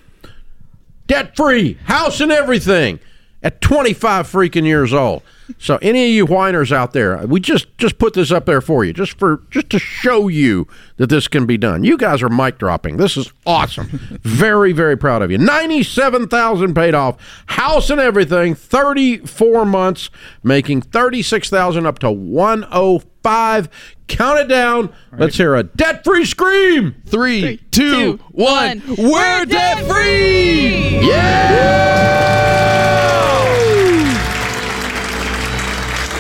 debt 1.06 1.34
free, 1.34 1.74
house 1.84 2.20
and 2.20 2.30
everything 2.30 3.00
at 3.42 3.60
25 3.60 4.30
freaking 4.30 4.64
years 4.64 4.92
old. 4.92 5.22
So 5.58 5.78
any 5.82 6.04
of 6.06 6.10
you 6.10 6.26
whiners 6.26 6.72
out 6.72 6.92
there, 6.92 7.18
we 7.26 7.40
just 7.40 7.76
just 7.78 7.98
put 7.98 8.14
this 8.14 8.30
up 8.30 8.46
there 8.46 8.60
for 8.60 8.84
you, 8.84 8.92
just 8.92 9.18
for 9.18 9.42
just 9.50 9.70
to 9.70 9.78
show 9.78 10.28
you 10.28 10.66
that 10.96 11.08
this 11.08 11.28
can 11.28 11.46
be 11.46 11.58
done. 11.58 11.84
You 11.84 11.96
guys 11.98 12.22
are 12.22 12.28
mic 12.28 12.58
dropping. 12.58 12.96
This 12.96 13.16
is 13.16 13.32
awesome. 13.46 13.86
very 14.22 14.72
very 14.72 14.96
proud 14.96 15.22
of 15.22 15.30
you. 15.30 15.38
97,000 15.38 16.74
paid 16.74 16.94
off, 16.94 17.16
house 17.46 17.90
and 17.90 18.00
everything, 18.00 18.54
34 18.54 19.64
months, 19.66 20.10
making 20.42 20.82
36,000 20.82 21.86
up 21.86 21.98
to 22.00 22.10
105. 22.10 23.68
Count 24.06 24.38
it 24.38 24.48
down. 24.48 24.92
Let's 25.16 25.36
hear 25.36 25.54
a 25.54 25.62
debt-free 25.62 26.26
scream. 26.26 26.94
Three, 27.06 27.56
two, 27.70 28.18
one. 28.32 28.82
We're 28.86 29.46
debt 29.46 29.86
free. 29.86 31.08
Yeah! 31.08 33.13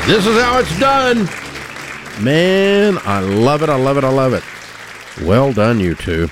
This 0.06 0.26
is 0.26 0.38
how 0.38 0.58
it's 0.58 0.78
done. 0.78 1.24
Man, 2.22 2.98
I 3.04 3.20
love 3.20 3.62
it. 3.62 3.70
I 3.70 3.76
love 3.76 3.96
it. 3.96 4.04
I 4.04 4.10
love 4.10 4.34
it. 4.34 4.44
Well 5.26 5.54
done, 5.54 5.80
you 5.80 5.94
two. 5.94 6.28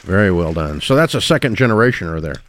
Very 0.00 0.32
well 0.32 0.52
done. 0.52 0.80
So 0.80 0.96
that's 0.96 1.14
a 1.14 1.20
second 1.20 1.56
generationer 1.56 2.20
there. 2.20 2.42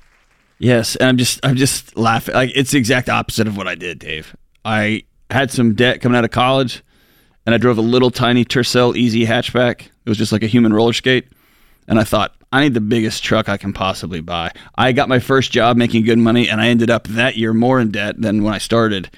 Yes, 0.58 0.96
and 0.96 1.08
I'm 1.08 1.18
just 1.18 1.40
I'm 1.46 1.56
just 1.56 1.96
laughing. 1.96 2.34
Like 2.34 2.52
it's 2.56 2.72
the 2.72 2.80
exact 2.80 3.10
opposite 3.10 3.48
of 3.48 3.58
what 3.58 3.68
I 3.68 3.76
did, 3.76 4.00
Dave. 4.00 4.36
I 4.66 5.04
had 5.30 5.52
some 5.52 5.76
debt 5.76 6.02
coming 6.02 6.18
out 6.18 6.26
of 6.26 6.32
college, 6.32 6.84
and 7.46 7.54
I 7.54 7.60
drove 7.60 7.78
a 7.78 7.82
little 7.82 8.10
tiny 8.10 8.44
Tercel 8.44 8.98
Easy 8.98 9.28
hatchback. 9.28 9.82
It 9.82 10.10
was 10.10 10.18
just 10.18 10.32
like 10.32 10.42
a 10.42 10.48
human 10.48 10.74
roller 10.74 10.94
skate, 10.94 11.28
and 11.88 12.00
I 12.00 12.04
thought 12.04 12.34
I 12.52 12.62
need 12.62 12.74
the 12.74 12.82
biggest 12.82 13.24
truck 13.24 13.50
I 13.50 13.58
can 13.58 13.72
possibly 13.72 14.22
buy. 14.22 14.52
I 14.76 14.94
got 14.94 15.10
my 15.10 15.20
first 15.20 15.52
job 15.52 15.78
making 15.78 16.06
good 16.06 16.18
money, 16.18 16.50
and 16.50 16.60
I 16.60 16.70
ended 16.70 16.90
up 16.90 17.08
that 17.10 17.38
year 17.38 17.54
more 17.54 17.80
in 17.80 17.92
debt 17.92 18.20
than 18.20 18.44
when 18.44 18.56
I 18.56 18.58
started, 18.58 19.12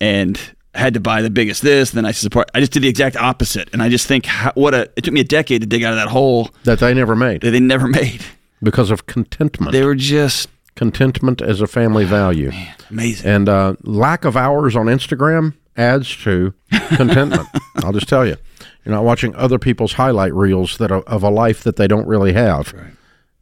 and 0.00 0.40
had 0.76 0.94
to 0.94 1.00
buy 1.00 1.22
the 1.22 1.30
biggest 1.30 1.62
this. 1.62 1.90
Then 1.90 2.04
I 2.04 2.12
support. 2.12 2.50
I 2.54 2.60
just 2.60 2.72
did 2.72 2.82
the 2.82 2.88
exact 2.88 3.16
opposite, 3.16 3.68
and 3.72 3.82
I 3.82 3.88
just 3.88 4.06
think 4.06 4.26
how, 4.26 4.52
what 4.54 4.74
a. 4.74 4.90
It 4.96 5.02
took 5.04 5.14
me 5.14 5.20
a 5.20 5.24
decade 5.24 5.62
to 5.62 5.66
dig 5.66 5.82
out 5.82 5.92
of 5.92 5.98
that 5.98 6.08
hole 6.08 6.50
That 6.64 6.78
they 6.78 6.94
never 6.94 7.16
made 7.16 7.40
that 7.42 7.50
they 7.50 7.60
never 7.60 7.86
made. 7.88 8.24
because 8.62 8.90
of 8.90 9.06
contentment. 9.06 9.72
They 9.72 9.84
were 9.84 9.94
just 9.94 10.48
contentment 10.74 11.40
as 11.40 11.60
a 11.60 11.66
family 11.66 12.04
value. 12.04 12.52
amazing. 12.90 13.28
And 13.28 13.48
uh, 13.48 13.74
lack 13.82 14.24
of 14.24 14.36
hours 14.36 14.76
on 14.76 14.86
Instagram 14.86 15.54
adds 15.76 16.14
to 16.24 16.54
contentment. 16.96 17.48
I'll 17.76 17.92
just 17.92 18.08
tell 18.08 18.26
you. 18.26 18.36
You're 18.84 18.94
not 18.94 19.04
watching 19.04 19.34
other 19.34 19.58
people's 19.58 19.94
highlight 19.94 20.32
reels 20.32 20.78
that 20.78 20.92
are 20.92 21.00
of 21.02 21.24
a 21.24 21.28
life 21.28 21.64
that 21.64 21.74
they 21.74 21.88
don't 21.88 22.06
really 22.06 22.32
have. 22.34 22.72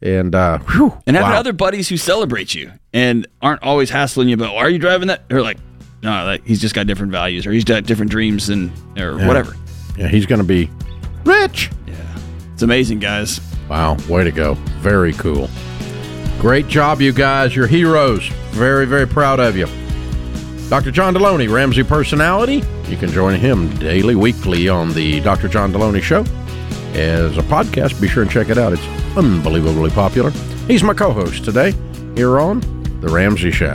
And 0.00 0.34
uh, 0.34 0.58
whew, 0.58 0.98
and 1.06 1.16
having 1.16 1.32
wow. 1.32 1.38
other 1.38 1.52
buddies 1.52 1.88
who 1.88 1.96
celebrate 1.98 2.54
you 2.54 2.72
and 2.92 3.26
aren't 3.42 3.62
always 3.62 3.90
hassling 3.90 4.28
you 4.28 4.34
about, 4.34 4.54
"Why 4.54 4.62
are 4.62 4.68
you 4.70 4.78
driving 4.78 5.08
that?" 5.08 5.24
Or 5.30 5.42
like, 5.42 5.58
no, 6.04 6.24
like 6.24 6.44
he's 6.46 6.60
just 6.60 6.74
got 6.74 6.86
different 6.86 7.10
values, 7.10 7.46
or 7.46 7.52
he's 7.52 7.64
got 7.64 7.84
different 7.84 8.10
dreams, 8.10 8.50
and 8.50 8.70
or 8.98 9.16
whatever. 9.26 9.54
yeah, 9.96 10.06
he's 10.08 10.26
going 10.26 10.40
to 10.40 10.46
be 10.46 10.70
rich. 11.24 11.70
Yeah. 11.86 11.94
It's 12.52 12.62
amazing, 12.62 13.00
guys. 13.00 13.40
Wow, 13.68 13.96
way 14.08 14.22
to 14.24 14.30
go. 14.30 14.54
Very 14.80 15.14
cool. 15.14 15.48
Great 16.38 16.68
job, 16.68 17.00
you 17.00 17.12
guys. 17.12 17.56
You're 17.56 17.66
heroes. 17.66 18.28
Very, 18.50 18.84
very 18.86 19.06
proud 19.06 19.40
of 19.40 19.56
you. 19.56 19.66
Dr. 20.68 20.90
John 20.90 21.14
Delony, 21.14 21.50
Ramsey 21.50 21.82
Personality. 21.82 22.62
You 22.88 22.96
can 22.96 23.08
join 23.10 23.38
him 23.38 23.74
daily, 23.78 24.14
weekly 24.14 24.68
on 24.68 24.92
the 24.92 25.20
Dr. 25.20 25.48
John 25.48 25.72
Delony 25.72 26.02
Show 26.02 26.20
as 26.94 27.38
a 27.38 27.42
podcast. 27.42 28.00
Be 28.00 28.08
sure 28.08 28.22
and 28.22 28.30
check 28.30 28.50
it 28.50 28.58
out. 28.58 28.72
It's 28.74 28.86
unbelievably 29.16 29.90
popular. 29.90 30.30
He's 30.68 30.82
my 30.82 30.92
co 30.94 31.12
host 31.12 31.44
today 31.44 31.72
here 32.14 32.38
on 32.38 32.60
The 33.00 33.08
Ramsey 33.08 33.50
Show. 33.50 33.74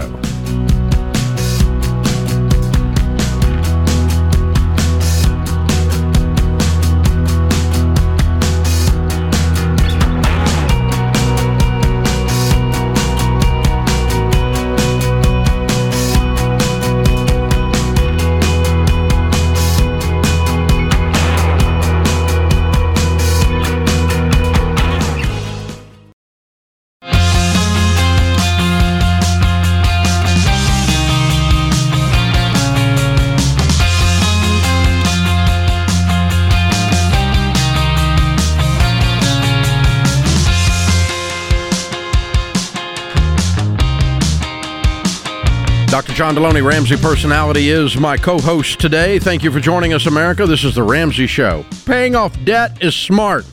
John 46.29 46.43
Delony, 46.43 46.63
Ramsey 46.63 46.95
Personality, 46.95 47.71
is 47.71 47.97
my 47.97 48.15
co 48.15 48.37
host 48.37 48.79
today. 48.79 49.17
Thank 49.17 49.43
you 49.43 49.51
for 49.51 49.59
joining 49.59 49.93
us, 49.93 50.05
America. 50.05 50.45
This 50.45 50.63
is 50.63 50.75
The 50.75 50.83
Ramsey 50.83 51.25
Show. 51.25 51.65
Paying 51.87 52.15
off 52.15 52.37
debt 52.45 52.83
is 52.83 52.95
smart. 52.95 53.47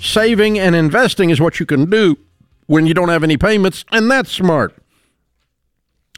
Saving 0.00 0.56
and 0.56 0.76
investing 0.76 1.30
is 1.30 1.40
what 1.40 1.58
you 1.58 1.66
can 1.66 1.90
do 1.90 2.16
when 2.66 2.86
you 2.86 2.94
don't 2.94 3.08
have 3.08 3.24
any 3.24 3.36
payments, 3.36 3.84
and 3.90 4.08
that's 4.08 4.30
smart. 4.30 4.76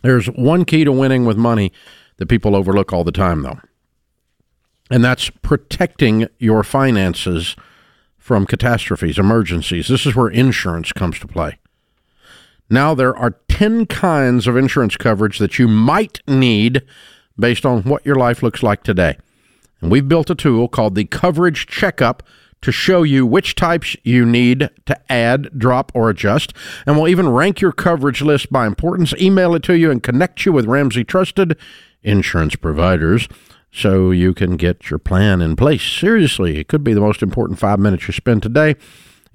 There's 0.03 0.27
one 0.27 0.67
key 0.67 0.85
to 0.85 0.93
winning 0.93 1.25
with 1.25 1.39
money 1.39 1.73
that 2.19 2.27
people 2.27 2.55
overlook 2.55 2.93
all 2.93 3.05
the 3.05 3.11
time, 3.11 3.41
though, 3.41 3.61
and 4.91 5.03
that's 5.03 5.31
protecting 5.31 6.29
your 6.39 6.63
finances 6.63 7.57
from 8.19 8.45
catastrophes, 8.45 9.19
emergencies. 9.19 9.89
This 9.89 10.05
is 10.05 10.15
where 10.15 10.29
insurance 10.29 10.93
comes 10.93 11.19
to 11.21 11.27
play. 11.27 11.57
Now, 12.73 12.95
there 12.95 13.15
are 13.15 13.37
10 13.49 13.85
kinds 13.85 14.47
of 14.47 14.57
insurance 14.57 14.97
coverage 14.97 15.39
that 15.41 15.59
you 15.59 15.69
might 15.69 16.23
need 16.27 16.81
based 17.39 17.67
on 17.67 17.83
what 17.83 18.07
your 18.07 18.15
life 18.15 18.43
looks 18.43 18.63
like 18.63 18.83
today. 18.83 19.19
And 19.83 19.91
we've 19.91 20.09
built 20.09 20.31
a 20.31 20.35
tool 20.35 20.69
called 20.69 20.95
the 20.95 21.05
Coverage 21.05 21.67
Checkup 21.67 22.23
to 22.63 22.73
show 22.73 23.03
you 23.03 23.27
which 23.27 23.57
types 23.57 23.95
you 24.05 24.25
need 24.25 24.71
to 24.87 25.13
add, 25.13 25.51
drop, 25.59 25.93
or 25.95 26.09
adjust. 26.09 26.55
And 26.87 26.97
we'll 26.97 27.09
even 27.09 27.29
rank 27.29 27.61
your 27.61 27.73
coverage 27.73 28.23
list 28.23 28.51
by 28.51 28.67
importance, 28.67 29.13
email 29.21 29.55
it 29.55 29.63
to 29.65 29.77
you, 29.77 29.91
and 29.91 30.03
connect 30.03 30.47
you 30.47 30.53
with 30.55 30.65
Ramsey 30.65 31.05
Trusted 31.05 31.59
insurance 32.03 32.57
providers. 32.57 33.29
so 33.71 34.11
you 34.11 34.33
can 34.33 34.57
get 34.57 34.89
your 34.89 34.99
plan 34.99 35.43
in 35.43 35.57
place. 35.57 35.83
Seriously, 35.83 36.59
it 36.59 36.69
could 36.69 36.85
be 36.85 36.95
the 36.95 37.01
most 37.01 37.23
important 37.23 37.59
five 37.59 37.79
minutes 37.79 38.07
you 38.07 38.15
spend 38.15 38.43
today. 38.43 38.77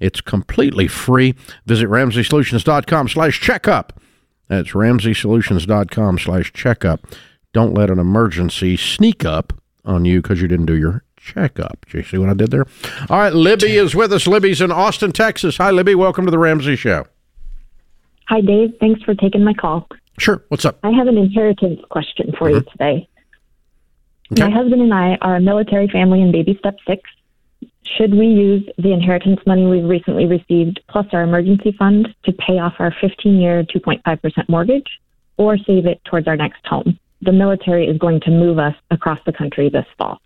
It's 0.00 0.20
completely 0.20 0.88
free. 0.88 1.34
Visit 1.66 1.88
RamseySolutions.com 1.88 3.08
slash 3.08 3.40
checkup. 3.40 4.00
That's 4.48 4.70
RamseySolutions.com 4.70 6.18
slash 6.18 6.52
checkup. 6.52 7.06
Don't 7.52 7.74
let 7.74 7.90
an 7.90 7.98
emergency 7.98 8.76
sneak 8.76 9.24
up 9.24 9.52
on 9.84 10.04
you 10.04 10.22
because 10.22 10.40
you 10.40 10.48
didn't 10.48 10.66
do 10.66 10.76
your 10.76 11.02
checkup. 11.16 11.86
Do 11.90 11.98
you 11.98 12.04
see 12.04 12.18
what 12.18 12.28
I 12.28 12.34
did 12.34 12.50
there? 12.50 12.66
All 13.10 13.18
right, 13.18 13.32
Libby 13.32 13.76
is 13.76 13.94
with 13.94 14.12
us. 14.12 14.26
Libby's 14.26 14.60
in 14.60 14.70
Austin, 14.70 15.12
Texas. 15.12 15.56
Hi, 15.56 15.70
Libby. 15.70 15.94
Welcome 15.94 16.24
to 16.24 16.30
the 16.30 16.38
Ramsey 16.38 16.76
Show. 16.76 17.06
Hi, 18.28 18.40
Dave. 18.40 18.74
Thanks 18.80 19.02
for 19.02 19.14
taking 19.14 19.44
my 19.44 19.54
call. 19.54 19.88
Sure. 20.18 20.44
What's 20.48 20.64
up? 20.64 20.78
I 20.82 20.90
have 20.90 21.06
an 21.06 21.16
inheritance 21.16 21.80
question 21.90 22.32
for 22.38 22.50
you 22.50 22.56
mm-hmm. 22.56 22.70
today. 22.70 23.08
Okay. 24.32 24.42
My 24.42 24.50
husband 24.50 24.82
and 24.82 24.92
I 24.92 25.16
are 25.22 25.36
a 25.36 25.40
military 25.40 25.88
family 25.88 26.20
in 26.20 26.32
baby 26.32 26.56
step 26.58 26.76
six. 26.86 27.02
Should 27.96 28.12
we 28.14 28.26
use 28.26 28.68
the 28.76 28.92
inheritance 28.92 29.40
money 29.46 29.66
we've 29.66 29.84
recently 29.84 30.26
received 30.26 30.80
plus 30.88 31.06
our 31.12 31.22
emergency 31.22 31.72
fund 31.78 32.08
to 32.24 32.32
pay 32.32 32.58
off 32.58 32.74
our 32.78 32.94
15 33.00 33.40
year, 33.40 33.64
2.5% 33.64 34.48
mortgage 34.48 34.86
or 35.36 35.56
save 35.56 35.86
it 35.86 36.00
towards 36.04 36.28
our 36.28 36.36
next 36.36 36.66
home? 36.66 36.98
The 37.22 37.32
military 37.32 37.86
is 37.86 37.98
going 37.98 38.20
to 38.20 38.30
move 38.30 38.58
us 38.58 38.74
across 38.90 39.18
the 39.24 39.32
country 39.32 39.68
this 39.68 39.86
fall. 39.96 40.20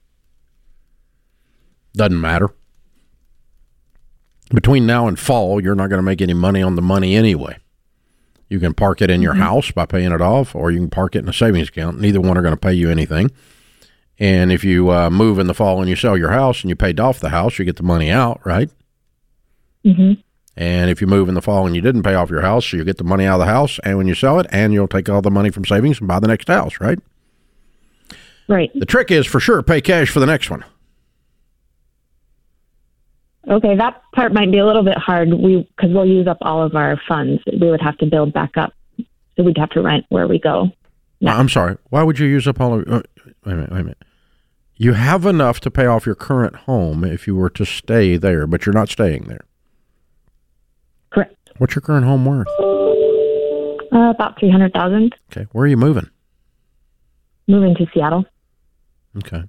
Doesn't 1.94 2.20
matter. 2.20 2.50
Between 4.52 4.86
now 4.86 5.06
and 5.06 5.18
fall, 5.18 5.62
you're 5.62 5.74
not 5.74 5.88
going 5.88 5.98
to 5.98 6.02
make 6.02 6.20
any 6.20 6.34
money 6.34 6.62
on 6.62 6.76
the 6.76 6.82
money 6.82 7.16
anyway. 7.16 7.56
You 8.48 8.60
can 8.60 8.74
park 8.74 9.00
it 9.00 9.10
in 9.10 9.22
your 9.22 9.32
mm-hmm. 9.32 9.42
house 9.42 9.70
by 9.70 9.86
paying 9.86 10.12
it 10.12 10.20
off, 10.20 10.54
or 10.54 10.70
you 10.70 10.78
can 10.78 10.90
park 10.90 11.16
it 11.16 11.20
in 11.20 11.28
a 11.28 11.32
savings 11.32 11.68
account. 11.68 12.00
Neither 12.00 12.20
one 12.20 12.36
are 12.36 12.42
going 12.42 12.52
to 12.52 12.60
pay 12.60 12.74
you 12.74 12.90
anything. 12.90 13.30
And 14.18 14.52
if 14.52 14.62
you 14.64 14.90
uh, 14.90 15.10
move 15.10 15.38
in 15.38 15.46
the 15.46 15.54
fall 15.54 15.80
and 15.80 15.88
you 15.88 15.96
sell 15.96 16.16
your 16.16 16.30
house 16.30 16.62
and 16.62 16.68
you 16.70 16.76
paid 16.76 17.00
off 17.00 17.20
the 17.20 17.30
house, 17.30 17.58
you 17.58 17.64
get 17.64 17.76
the 17.76 17.82
money 17.82 18.10
out, 18.10 18.40
right? 18.44 18.70
hmm 19.84 20.12
And 20.56 20.90
if 20.90 21.00
you 21.00 21.06
move 21.06 21.28
in 21.28 21.34
the 21.34 21.42
fall 21.42 21.66
and 21.66 21.74
you 21.74 21.80
didn't 21.82 22.02
pay 22.04 22.14
off 22.14 22.30
your 22.30 22.42
house, 22.42 22.66
so 22.66 22.76
you 22.76 22.84
get 22.84 22.98
the 22.98 23.04
money 23.04 23.24
out 23.24 23.40
of 23.40 23.46
the 23.46 23.52
house, 23.52 23.80
and 23.84 23.98
when 23.98 24.06
you 24.06 24.14
sell 24.14 24.38
it, 24.38 24.46
and 24.50 24.72
you'll 24.72 24.86
take 24.86 25.08
all 25.08 25.22
the 25.22 25.30
money 25.30 25.50
from 25.50 25.64
savings 25.64 25.98
and 25.98 26.06
buy 26.06 26.20
the 26.20 26.28
next 26.28 26.48
house, 26.48 26.78
right? 26.80 26.98
Right. 28.48 28.70
The 28.74 28.86
trick 28.86 29.10
is 29.10 29.26
for 29.26 29.40
sure 29.40 29.62
pay 29.62 29.80
cash 29.80 30.10
for 30.10 30.20
the 30.20 30.26
next 30.26 30.50
one. 30.50 30.64
Okay, 33.48 33.76
that 33.76 34.00
part 34.14 34.32
might 34.32 34.52
be 34.52 34.58
a 34.58 34.66
little 34.66 34.84
bit 34.84 34.96
hard. 34.96 35.32
We 35.32 35.68
because 35.76 35.90
we'll 35.92 36.06
use 36.06 36.28
up 36.28 36.38
all 36.42 36.62
of 36.62 36.76
our 36.76 37.00
funds. 37.08 37.42
We 37.60 37.70
would 37.70 37.80
have 37.80 37.98
to 37.98 38.06
build 38.06 38.32
back 38.32 38.56
up, 38.56 38.72
so 39.36 39.42
we'd 39.42 39.58
have 39.58 39.70
to 39.70 39.82
rent 39.82 40.04
where 40.10 40.28
we 40.28 40.38
go. 40.38 40.70
Yeah. 41.18 41.36
I'm 41.36 41.48
sorry. 41.48 41.76
Why 41.90 42.02
would 42.04 42.18
you 42.18 42.26
use 42.26 42.46
up 42.46 42.60
all 42.60 42.80
of? 42.80 43.04
Wait 43.44 43.52
a 43.52 43.56
minute. 43.56 43.70
Wait 43.72 43.80
a 43.80 43.84
minute. 43.84 44.04
You 44.76 44.94
have 44.94 45.26
enough 45.26 45.60
to 45.60 45.70
pay 45.70 45.86
off 45.86 46.06
your 46.06 46.14
current 46.14 46.56
home 46.56 47.04
if 47.04 47.26
you 47.26 47.36
were 47.36 47.50
to 47.50 47.64
stay 47.64 48.16
there, 48.16 48.46
but 48.46 48.66
you're 48.66 48.72
not 48.72 48.88
staying 48.88 49.24
there. 49.24 49.44
Correct. 51.12 51.36
What's 51.58 51.74
your 51.74 51.82
current 51.82 52.06
home 52.06 52.24
worth? 52.24 52.48
Uh, 53.92 54.10
about 54.10 54.38
three 54.40 54.50
hundred 54.50 54.72
thousand. 54.72 55.14
Okay, 55.30 55.46
where 55.52 55.64
are 55.64 55.68
you 55.68 55.76
moving? 55.76 56.08
Moving 57.46 57.74
to 57.76 57.86
Seattle. 57.92 58.24
Okay. 59.18 59.44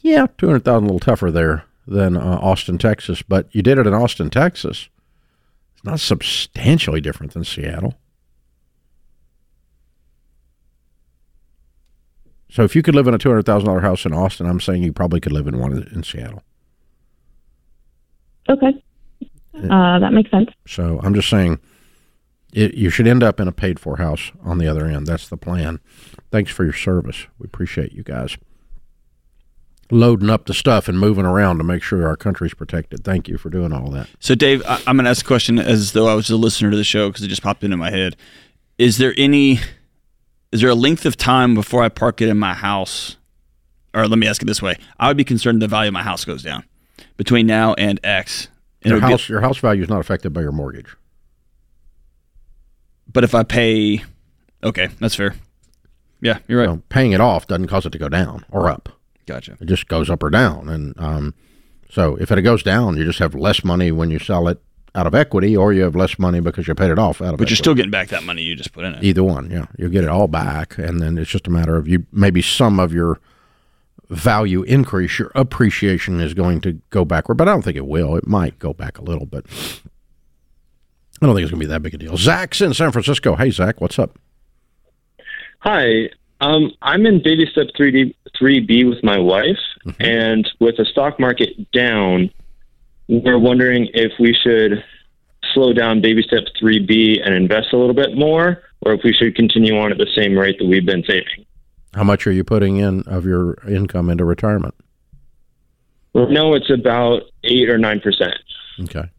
Yeah, 0.00 0.26
two 0.36 0.46
hundred 0.46 0.64
thousand. 0.64 0.84
A 0.84 0.86
little 0.92 1.00
tougher 1.00 1.30
there 1.30 1.64
than 1.86 2.16
uh, 2.16 2.38
Austin, 2.42 2.78
Texas, 2.78 3.22
but 3.22 3.46
you 3.54 3.62
did 3.62 3.78
it 3.78 3.86
in 3.86 3.94
Austin, 3.94 4.30
Texas. 4.30 4.88
It's 5.74 5.84
not 5.84 6.00
substantially 6.00 7.00
different 7.00 7.32
than 7.32 7.44
Seattle. 7.44 7.94
So 12.54 12.62
if 12.62 12.76
you 12.76 12.82
could 12.82 12.94
live 12.94 13.08
in 13.08 13.14
a 13.14 13.18
two 13.18 13.30
hundred 13.30 13.46
thousand 13.46 13.66
dollar 13.66 13.80
house 13.80 14.06
in 14.06 14.12
Austin, 14.12 14.46
I'm 14.46 14.60
saying 14.60 14.84
you 14.84 14.92
probably 14.92 15.18
could 15.18 15.32
live 15.32 15.48
in 15.48 15.58
one 15.58 15.72
in 15.92 16.04
Seattle. 16.04 16.44
Okay. 18.48 18.80
Uh, 19.56 19.98
that 19.98 20.12
makes 20.12 20.30
sense. 20.30 20.50
So 20.64 21.00
I'm 21.02 21.14
just 21.14 21.28
saying, 21.28 21.58
it, 22.52 22.74
you 22.74 22.90
should 22.90 23.08
end 23.08 23.24
up 23.24 23.40
in 23.40 23.48
a 23.48 23.52
paid 23.52 23.80
for 23.80 23.96
house 23.96 24.30
on 24.44 24.58
the 24.58 24.68
other 24.68 24.86
end. 24.86 25.08
That's 25.08 25.28
the 25.28 25.36
plan. 25.36 25.80
Thanks 26.30 26.52
for 26.52 26.62
your 26.62 26.72
service. 26.72 27.26
We 27.40 27.46
appreciate 27.46 27.90
you 27.90 28.04
guys 28.04 28.38
loading 29.90 30.30
up 30.30 30.46
the 30.46 30.54
stuff 30.54 30.86
and 30.86 30.96
moving 30.96 31.24
around 31.24 31.58
to 31.58 31.64
make 31.64 31.82
sure 31.82 32.06
our 32.06 32.16
country's 32.16 32.54
protected. 32.54 33.02
Thank 33.02 33.26
you 33.26 33.36
for 33.36 33.50
doing 33.50 33.72
all 33.72 33.90
that. 33.90 34.08
So, 34.20 34.36
Dave, 34.36 34.62
I, 34.64 34.80
I'm 34.86 34.96
going 34.96 35.06
to 35.06 35.10
ask 35.10 35.24
a 35.24 35.26
question 35.26 35.58
as 35.58 35.90
though 35.90 36.06
I 36.06 36.14
was 36.14 36.30
a 36.30 36.36
listener 36.36 36.70
to 36.70 36.76
the 36.76 36.84
show 36.84 37.08
because 37.08 37.24
it 37.24 37.28
just 37.28 37.42
popped 37.42 37.64
into 37.64 37.76
my 37.76 37.90
head. 37.90 38.14
Is 38.78 38.98
there 38.98 39.12
any, 39.16 39.58
is 40.54 40.60
there 40.62 40.70
a 40.70 40.74
length 40.74 41.04
of 41.04 41.16
time 41.18 41.54
before 41.54 41.82
I 41.82 41.90
park 41.90 42.22
it 42.22 42.28
in 42.30 42.38
my 42.38 42.54
house? 42.54 43.16
Or 43.92 44.08
let 44.08 44.18
me 44.18 44.26
ask 44.26 44.40
it 44.40 44.46
this 44.46 44.62
way: 44.62 44.78
I 44.98 45.08
would 45.08 45.16
be 45.18 45.24
concerned 45.24 45.60
the 45.60 45.68
value 45.68 45.88
of 45.88 45.92
my 45.94 46.02
house 46.02 46.24
goes 46.24 46.42
down 46.42 46.64
between 47.18 47.46
now 47.46 47.74
and 47.74 48.00
X. 48.02 48.48
And 48.82 48.90
Your 48.90 49.00
would 49.00 49.06
be- 49.06 49.12
house, 49.12 49.28
your 49.28 49.40
house 49.40 49.58
value 49.58 49.82
is 49.82 49.88
not 49.88 50.00
affected 50.00 50.32
by 50.32 50.40
your 50.40 50.52
mortgage. 50.52 50.96
but 53.12 53.24
if 53.24 53.34
I 53.34 53.42
pay, 53.42 54.02
okay, 54.62 54.88
that's 55.00 55.14
fair. 55.14 55.34
Yeah, 56.20 56.38
you're 56.48 56.60
right. 56.60 56.68
So 56.68 56.82
paying 56.88 57.12
it 57.12 57.20
off 57.20 57.46
doesn't 57.46 57.68
cause 57.68 57.86
it 57.86 57.90
to 57.90 57.98
go 57.98 58.08
down 58.08 58.44
or 58.50 58.68
up. 58.68 58.88
Gotcha. 59.26 59.56
It 59.60 59.66
just 59.66 59.88
goes 59.88 60.10
up 60.10 60.22
or 60.22 60.30
down. 60.30 60.68
And 60.68 60.94
um, 60.98 61.34
so 61.90 62.16
if 62.16 62.30
it 62.32 62.40
goes 62.42 62.62
down, 62.62 62.96
you 62.96 63.04
just 63.04 63.18
have 63.18 63.34
less 63.34 63.62
money 63.64 63.92
when 63.92 64.10
you 64.10 64.18
sell 64.18 64.48
it 64.48 64.60
out 64.94 65.06
of 65.06 65.14
equity, 65.14 65.56
or 65.56 65.72
you 65.72 65.82
have 65.82 65.96
less 65.96 66.18
money 66.18 66.40
because 66.40 66.68
you 66.68 66.74
paid 66.74 66.90
it 66.90 66.98
off 66.98 67.20
out 67.20 67.34
of. 67.34 67.38
But 67.38 67.50
you're 67.50 67.56
still 67.56 67.74
getting 67.74 67.90
back 67.90 68.08
that 68.08 68.22
money 68.22 68.42
you 68.42 68.54
just 68.54 68.72
put 68.72 68.84
in 68.84 68.94
it. 68.94 69.02
Either 69.02 69.24
one, 69.24 69.50
yeah. 69.50 69.66
You'll 69.76 69.90
get 69.90 70.04
it 70.04 70.10
all 70.10 70.28
back, 70.28 70.78
and 70.78 71.00
then 71.00 71.18
it's 71.18 71.30
just 71.30 71.46
a 71.46 71.50
matter 71.50 71.76
of 71.76 71.88
you. 71.88 72.06
Maybe 72.12 72.40
some 72.42 72.78
of 72.78 72.92
your 72.92 73.20
value 74.08 74.62
increase, 74.62 75.18
your 75.18 75.32
appreciation 75.34 76.20
is 76.20 76.34
going 76.34 76.60
to 76.60 76.80
go 76.90 77.04
backward, 77.04 77.36
but 77.36 77.48
I 77.48 77.52
don't 77.52 77.62
think 77.62 77.76
it 77.76 77.86
will. 77.86 78.16
It 78.16 78.26
might 78.26 78.58
go 78.58 78.72
back 78.72 78.98
a 78.98 79.02
little, 79.02 79.26
but 79.26 79.44
I 81.20 81.26
don't 81.26 81.34
think 81.34 81.44
it's 81.44 81.50
going 81.50 81.60
to 81.60 81.66
be 81.66 81.70
that 81.70 81.82
big 81.82 81.94
a 81.94 81.98
deal. 81.98 82.16
Zach's 82.16 82.60
in 82.60 82.74
San 82.74 82.92
Francisco. 82.92 83.34
Hey, 83.34 83.50
Zach, 83.50 83.80
what's 83.80 83.98
up? 83.98 84.18
Hi. 85.60 86.10
Um, 86.40 86.72
I'm 86.82 87.06
in 87.06 87.22
baby 87.22 87.46
step 87.50 87.68
3D, 87.78 88.14
3B 88.40 88.88
with 88.88 89.02
my 89.02 89.18
wife, 89.18 89.58
and 89.98 90.48
with 90.60 90.76
the 90.76 90.84
stock 90.84 91.18
market 91.18 91.70
down, 91.72 92.30
we're 93.08 93.38
wondering 93.38 93.88
if 93.94 94.12
we 94.18 94.34
should 94.34 94.82
slow 95.52 95.72
down 95.72 96.00
baby 96.00 96.22
step 96.22 96.44
3B 96.60 97.24
and 97.24 97.34
invest 97.34 97.72
a 97.72 97.76
little 97.76 97.94
bit 97.94 98.16
more, 98.16 98.62
or 98.80 98.92
if 98.92 99.02
we 99.04 99.12
should 99.12 99.34
continue 99.34 99.78
on 99.78 99.92
at 99.92 99.98
the 99.98 100.08
same 100.16 100.36
rate 100.36 100.58
that 100.58 100.66
we've 100.66 100.86
been 100.86 101.04
saving. 101.04 101.44
How 101.94 102.04
much 102.04 102.26
are 102.26 102.32
you 102.32 102.44
putting 102.44 102.76
in 102.76 103.02
of 103.02 103.24
your 103.24 103.54
income 103.68 104.10
into 104.10 104.24
retirement? 104.24 104.74
No, 106.14 106.54
it's 106.54 106.70
about 106.70 107.22
8 107.44 107.68
or 107.68 107.78
9%. 107.78 108.32
Okay. 108.82 109.10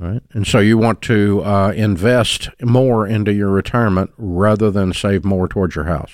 All 0.00 0.08
right. 0.08 0.22
And 0.32 0.46
so 0.46 0.58
you 0.58 0.76
want 0.76 1.02
to 1.02 1.42
uh, 1.44 1.72
invest 1.74 2.50
more 2.60 3.06
into 3.06 3.32
your 3.32 3.50
retirement 3.50 4.12
rather 4.16 4.70
than 4.70 4.92
save 4.92 5.24
more 5.24 5.48
towards 5.48 5.74
your 5.76 5.84
house. 5.84 6.12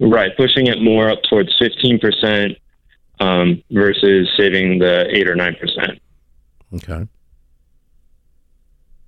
Right, 0.00 0.36
pushing 0.36 0.66
it 0.66 0.82
more 0.82 1.08
up 1.08 1.20
towards 1.30 1.56
15% 1.60 2.56
um, 3.20 3.62
versus 3.70 4.28
saving 4.36 4.78
the 4.78 5.06
8 5.10 5.28
or 5.28 5.36
9%. 5.36 6.00
Okay. 6.74 7.08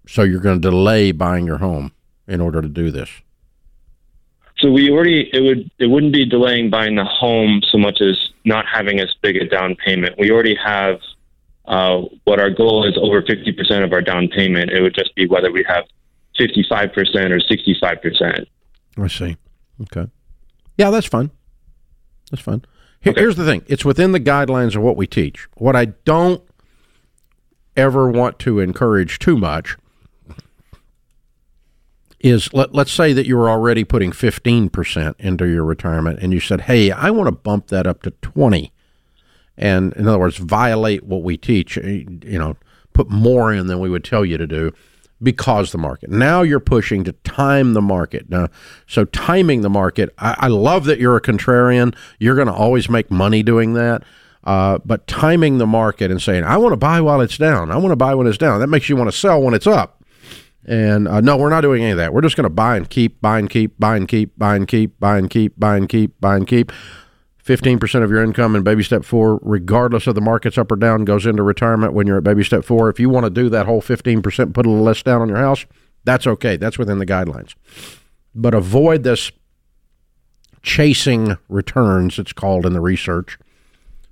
So 0.08 0.22
you're 0.22 0.40
going 0.40 0.60
to 0.60 0.70
delay 0.70 1.12
buying 1.12 1.46
your 1.46 1.58
home 1.58 1.92
in 2.28 2.40
order 2.40 2.62
to 2.62 2.68
do 2.68 2.90
this. 2.90 3.10
So 4.58 4.70
we 4.70 4.90
already 4.90 5.28
it 5.34 5.40
would 5.40 5.70
it 5.78 5.86
wouldn't 5.86 6.14
be 6.14 6.24
delaying 6.24 6.70
buying 6.70 6.94
the 6.96 7.04
home 7.04 7.60
so 7.70 7.76
much 7.76 8.00
as 8.00 8.30
not 8.46 8.64
having 8.66 9.00
as 9.00 9.12
big 9.20 9.36
a 9.36 9.46
down 9.46 9.74
payment. 9.74 10.14
We 10.18 10.30
already 10.30 10.56
have 10.64 10.98
uh, 11.66 12.02
what 12.24 12.40
our 12.40 12.48
goal 12.48 12.88
is 12.88 12.96
over 12.96 13.20
fifty 13.20 13.52
percent 13.52 13.84
of 13.84 13.92
our 13.92 14.00
down 14.00 14.28
payment. 14.28 14.70
It 14.70 14.80
would 14.80 14.94
just 14.94 15.14
be 15.14 15.26
whether 15.26 15.52
we 15.52 15.62
have 15.68 15.84
fifty 16.38 16.64
five 16.70 16.94
percent 16.94 17.32
or 17.32 17.40
sixty 17.40 17.76
five 17.78 18.00
percent. 18.00 18.48
I 18.96 19.08
see. 19.08 19.36
Okay. 19.82 20.10
Yeah, 20.78 20.90
that's 20.90 21.06
fine. 21.06 21.30
That's 22.30 22.42
fine. 22.42 22.64
Here, 23.06 23.12
Okay. 23.12 23.20
Here's 23.20 23.36
the 23.36 23.44
thing 23.44 23.62
it's 23.68 23.84
within 23.84 24.12
the 24.12 24.20
guidelines 24.20 24.74
of 24.74 24.82
what 24.82 24.96
we 24.96 25.06
teach. 25.06 25.46
What 25.58 25.76
I 25.76 25.86
don't 25.86 26.42
ever 27.76 28.10
want 28.10 28.38
to 28.40 28.58
encourage 28.58 29.20
too 29.20 29.36
much 29.36 29.76
is 32.18 32.52
let, 32.52 32.74
let's 32.74 32.90
say 32.90 33.12
that 33.12 33.26
you 33.26 33.36
were 33.36 33.48
already 33.48 33.84
putting 33.84 34.10
15% 34.10 35.14
into 35.20 35.46
your 35.46 35.64
retirement 35.64 36.18
and 36.20 36.32
you 36.32 36.40
said, 36.40 36.62
hey, 36.62 36.90
I 36.90 37.10
want 37.10 37.28
to 37.28 37.32
bump 37.32 37.68
that 37.68 37.86
up 37.86 38.02
to 38.02 38.10
20 38.10 38.72
and 39.56 39.92
in 39.92 40.08
other 40.08 40.18
words, 40.18 40.38
violate 40.38 41.04
what 41.04 41.22
we 41.22 41.36
teach, 41.36 41.78
eh, 41.78 42.04
you 42.22 42.38
know, 42.38 42.56
put 42.92 43.08
more 43.08 43.52
in 43.52 43.68
than 43.68 43.78
we 43.78 43.88
would 43.88 44.04
tell 44.04 44.24
you 44.24 44.36
to 44.38 44.46
do 44.46 44.72
because 45.22 45.72
the 45.72 45.78
market. 45.78 46.10
Now 46.10 46.42
you're 46.42 46.60
pushing 46.60 47.04
to 47.04 47.12
time 47.12 47.74
the 47.74 47.82
market. 47.82 48.28
Now, 48.28 48.48
so 48.86 49.04
timing 49.06 49.62
the 49.62 49.70
market, 49.70 50.10
I, 50.18 50.36
I 50.40 50.48
love 50.48 50.84
that 50.84 50.98
you're 50.98 51.16
a 51.16 51.22
contrarian. 51.22 51.94
You're 52.18 52.34
going 52.34 52.48
to 52.48 52.54
always 52.54 52.88
make 52.88 53.10
money 53.10 53.42
doing 53.42 53.74
that. 53.74 54.02
Uh, 54.44 54.78
but 54.84 55.06
timing 55.08 55.58
the 55.58 55.66
market 55.66 56.10
and 56.10 56.22
saying, 56.22 56.44
I 56.44 56.56
want 56.56 56.72
to 56.72 56.76
buy 56.76 57.00
while 57.00 57.20
it's 57.20 57.36
down. 57.36 57.72
I 57.72 57.76
want 57.76 57.90
to 57.90 57.96
buy 57.96 58.14
when 58.14 58.28
it's 58.28 58.38
down. 58.38 58.60
That 58.60 58.68
makes 58.68 58.88
you 58.88 58.94
want 58.94 59.10
to 59.10 59.16
sell 59.16 59.42
when 59.42 59.54
it's 59.54 59.66
up. 59.66 60.04
And 60.64 61.08
uh, 61.08 61.20
no, 61.20 61.36
we're 61.36 61.50
not 61.50 61.62
doing 61.62 61.82
any 61.82 61.92
of 61.92 61.98
that. 61.98 62.12
We're 62.12 62.20
just 62.20 62.36
going 62.36 62.44
to 62.44 62.50
buy 62.50 62.76
and 62.76 62.88
keep, 62.88 63.20
buy 63.20 63.38
and 63.38 63.48
keep, 63.48 63.78
buy 63.78 63.96
and 63.96 64.08
keep, 64.08 64.38
buy 64.38 64.56
and 64.56 64.68
keep, 64.68 64.98
buy 65.00 65.18
and 65.18 65.30
keep, 65.30 65.58
buy 65.58 65.76
and 65.76 65.88
keep, 65.88 66.20
buy 66.20 66.36
and 66.36 66.46
keep. 66.46 66.72
15% 67.46 68.02
of 68.02 68.10
your 68.10 68.24
income 68.24 68.56
in 68.56 68.64
baby 68.64 68.82
step 68.82 69.04
four, 69.04 69.38
regardless 69.42 70.08
of 70.08 70.16
the 70.16 70.20
market's 70.20 70.58
up 70.58 70.72
or 70.72 70.76
down, 70.76 71.04
goes 71.04 71.26
into 71.26 71.44
retirement 71.44 71.92
when 71.92 72.06
you're 72.06 72.18
at 72.18 72.24
baby 72.24 72.42
step 72.42 72.64
four. 72.64 72.90
If 72.90 72.98
you 72.98 73.08
want 73.08 73.24
to 73.24 73.30
do 73.30 73.48
that 73.50 73.66
whole 73.66 73.80
15%, 73.80 74.52
put 74.52 74.66
a 74.66 74.68
little 74.68 74.84
less 74.84 75.02
down 75.02 75.22
on 75.22 75.28
your 75.28 75.38
house, 75.38 75.64
that's 76.02 76.26
okay. 76.26 76.56
That's 76.56 76.76
within 76.76 76.98
the 76.98 77.06
guidelines. 77.06 77.54
But 78.34 78.52
avoid 78.52 79.04
this 79.04 79.30
chasing 80.62 81.36
returns, 81.48 82.18
it's 82.18 82.32
called 82.32 82.66
in 82.66 82.72
the 82.72 82.80
research. 82.80 83.38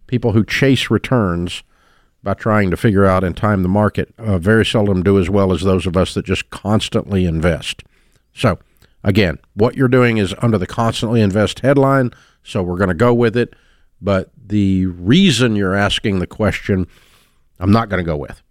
People 0.06 0.32
who 0.32 0.44
chase 0.44 0.88
returns 0.88 1.64
by 2.22 2.34
trying 2.34 2.70
to 2.70 2.76
figure 2.76 3.04
out 3.04 3.24
and 3.24 3.36
time 3.36 3.62
the 3.62 3.68
market 3.68 4.14
uh, 4.16 4.38
very 4.38 4.64
seldom 4.64 5.02
do 5.02 5.18
as 5.18 5.28
well 5.28 5.52
as 5.52 5.62
those 5.62 5.86
of 5.86 5.96
us 5.96 6.14
that 6.14 6.24
just 6.24 6.50
constantly 6.50 7.26
invest. 7.26 7.82
So, 8.32 8.60
again, 9.02 9.38
what 9.54 9.76
you're 9.76 9.88
doing 9.88 10.18
is 10.18 10.34
under 10.38 10.56
the 10.56 10.66
constantly 10.68 11.20
invest 11.20 11.60
headline 11.60 12.12
so 12.44 12.62
we're 12.62 12.76
going 12.76 12.88
to 12.88 12.94
go 12.94 13.12
with 13.12 13.36
it. 13.36 13.54
But 14.00 14.30
the 14.36 14.86
reason 14.86 15.56
you're 15.56 15.74
asking 15.74 16.18
the 16.18 16.26
question, 16.26 16.86
I'm 17.58 17.72
not 17.72 17.88
going 17.88 18.04
to 18.04 18.06
go 18.06 18.16
with, 18.16 18.42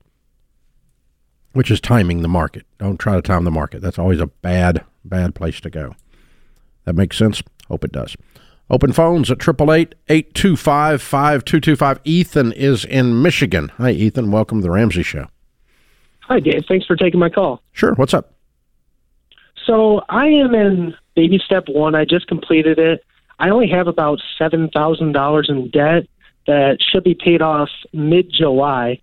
which 1.53 1.71
is 1.71 1.79
timing 1.79 2.21
the 2.21 2.27
market. 2.27 2.65
Don't 2.79 2.97
try 2.97 3.15
to 3.15 3.21
time 3.21 3.43
the 3.45 3.51
market. 3.51 3.81
That's 3.81 3.99
always 3.99 4.19
a 4.19 4.27
bad, 4.27 4.83
bad 5.05 5.35
place 5.35 5.61
to 5.61 5.69
go. 5.69 5.95
That 6.85 6.95
makes 6.95 7.17
sense? 7.17 7.41
Hope 7.69 7.85
it 7.85 7.91
does. 7.91 8.17
Open 8.69 8.93
phones 8.93 9.29
at 9.29 9.37
888 9.37 9.95
825 10.09 11.01
5225. 11.01 11.99
Ethan 12.05 12.51
is 12.53 12.85
in 12.85 13.21
Michigan. 13.21 13.69
Hi, 13.77 13.91
Ethan. 13.91 14.31
Welcome 14.31 14.59
to 14.59 14.63
the 14.63 14.71
Ramsey 14.71 15.03
Show. 15.03 15.27
Hi, 16.21 16.39
Dave. 16.39 16.63
Thanks 16.67 16.85
for 16.85 16.95
taking 16.95 17.19
my 17.19 17.29
call. 17.29 17.61
Sure. 17.73 17.93
What's 17.95 18.13
up? 18.13 18.33
So 19.65 20.01
I 20.09 20.27
am 20.27 20.55
in 20.55 20.95
baby 21.15 21.39
step 21.43 21.65
one. 21.67 21.95
I 21.95 22.05
just 22.05 22.27
completed 22.27 22.79
it. 22.79 23.03
I 23.39 23.49
only 23.49 23.69
have 23.69 23.87
about 23.87 24.19
seven 24.37 24.69
thousand 24.69 25.13
dollars 25.13 25.49
in 25.49 25.69
debt 25.69 26.07
that 26.47 26.77
should 26.81 27.03
be 27.03 27.15
paid 27.15 27.41
off 27.41 27.69
mid 27.93 28.31
July. 28.31 29.01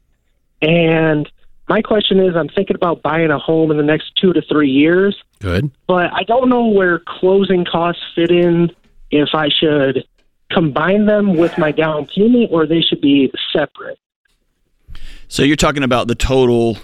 And 0.62 1.30
my 1.68 1.82
question 1.82 2.20
is 2.20 2.36
I'm 2.36 2.48
thinking 2.48 2.76
about 2.76 3.02
buying 3.02 3.30
a 3.30 3.38
home 3.38 3.70
in 3.70 3.76
the 3.76 3.82
next 3.82 4.12
two 4.20 4.32
to 4.32 4.42
three 4.42 4.70
years. 4.70 5.16
Good. 5.40 5.70
But 5.86 6.12
I 6.12 6.24
don't 6.24 6.48
know 6.48 6.66
where 6.66 7.00
closing 7.00 7.64
costs 7.64 8.02
fit 8.14 8.30
in 8.30 8.70
if 9.10 9.30
I 9.34 9.48
should 9.48 10.04
combine 10.50 11.06
them 11.06 11.36
with 11.36 11.56
my 11.58 11.72
down 11.72 12.06
payment 12.06 12.50
or 12.52 12.66
they 12.66 12.80
should 12.80 13.00
be 13.00 13.32
separate. 13.52 13.98
So 15.28 15.44
you're 15.44 15.56
talking 15.56 15.84
about 15.84 16.08
the 16.08 16.16
total 16.16 16.76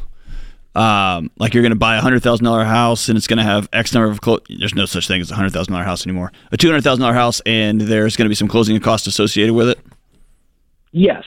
um, 0.76 1.30
like 1.38 1.54
you're 1.54 1.62
going 1.62 1.70
to 1.70 1.78
buy 1.78 1.96
a 1.96 2.00
hundred 2.00 2.22
thousand 2.22 2.44
dollar 2.44 2.64
house 2.64 3.08
and 3.08 3.16
it's 3.16 3.26
going 3.26 3.38
to 3.38 3.42
have 3.44 3.68
X 3.72 3.94
number 3.94 4.10
of 4.10 4.20
clo- 4.20 4.40
there's 4.58 4.74
no 4.74 4.84
such 4.84 5.08
thing 5.08 5.20
as 5.20 5.30
a 5.30 5.34
hundred 5.34 5.52
thousand 5.52 5.72
dollar 5.72 5.84
house 5.84 6.06
anymore. 6.06 6.32
A 6.52 6.56
two 6.56 6.68
hundred 6.68 6.84
thousand 6.84 7.02
dollar 7.02 7.14
house 7.14 7.40
and 7.46 7.80
there's 7.80 8.16
going 8.16 8.26
to 8.26 8.28
be 8.28 8.34
some 8.34 8.48
closing 8.48 8.78
costs 8.80 9.06
associated 9.06 9.54
with 9.54 9.70
it. 9.70 9.78
Yes. 10.92 11.24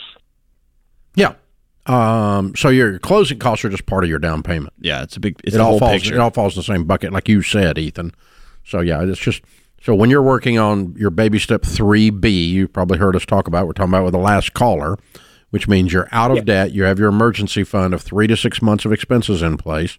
Yeah. 1.16 1.34
Um, 1.86 2.56
so 2.56 2.70
your 2.70 3.00
closing 3.00 3.40
costs 3.40 3.66
are 3.66 3.70
just 3.70 3.88
part 3.88 4.04
of 4.04 4.10
your 4.10 4.20
down 4.20 4.44
payment. 4.44 4.74
Yeah, 4.80 5.02
it's 5.02 5.18
a 5.18 5.20
big. 5.20 5.40
It's 5.44 5.56
it 5.56 5.58
the 5.58 5.64
all 5.64 5.80
falls. 5.80 5.94
picture. 5.94 6.14
It 6.14 6.20
all 6.20 6.30
falls 6.30 6.56
in 6.56 6.60
the 6.60 6.64
same 6.64 6.84
bucket, 6.84 7.12
like 7.12 7.28
you 7.28 7.42
said, 7.42 7.80
Ethan. 7.80 8.14
So 8.64 8.82
yeah, 8.82 9.02
it's 9.04 9.20
just 9.20 9.42
so 9.82 9.96
when 9.96 10.12
you're 10.12 10.22
working 10.22 10.60
on 10.60 10.94
your 10.98 11.10
baby 11.10 11.40
step 11.40 11.64
three 11.64 12.12
B, 12.12 12.46
you 12.48 12.68
probably 12.68 13.00
heard 13.00 13.16
us 13.16 13.26
talk 13.26 13.48
about. 13.48 13.66
We're 13.66 13.74
talking 13.74 13.92
about 13.92 14.06
with 14.06 14.14
the 14.14 14.20
last 14.20 14.54
caller, 14.54 14.98
which 15.50 15.68
means 15.68 15.92
you're 15.94 16.08
out 16.12 16.32
of 16.32 16.38
Yeah. 16.38 16.44
debt. 16.44 16.72
You 16.72 16.84
have 16.84 17.00
your 17.00 17.10
emergency 17.10 17.64
fund 17.64 17.94
of 17.94 18.02
three 18.02 18.28
to 18.28 18.38
six 18.38 18.62
months 18.62 18.86
of 18.86 18.92
expenses 18.94 19.42
in 19.42 19.58
place. 19.58 19.98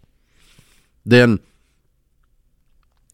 Then 1.04 1.40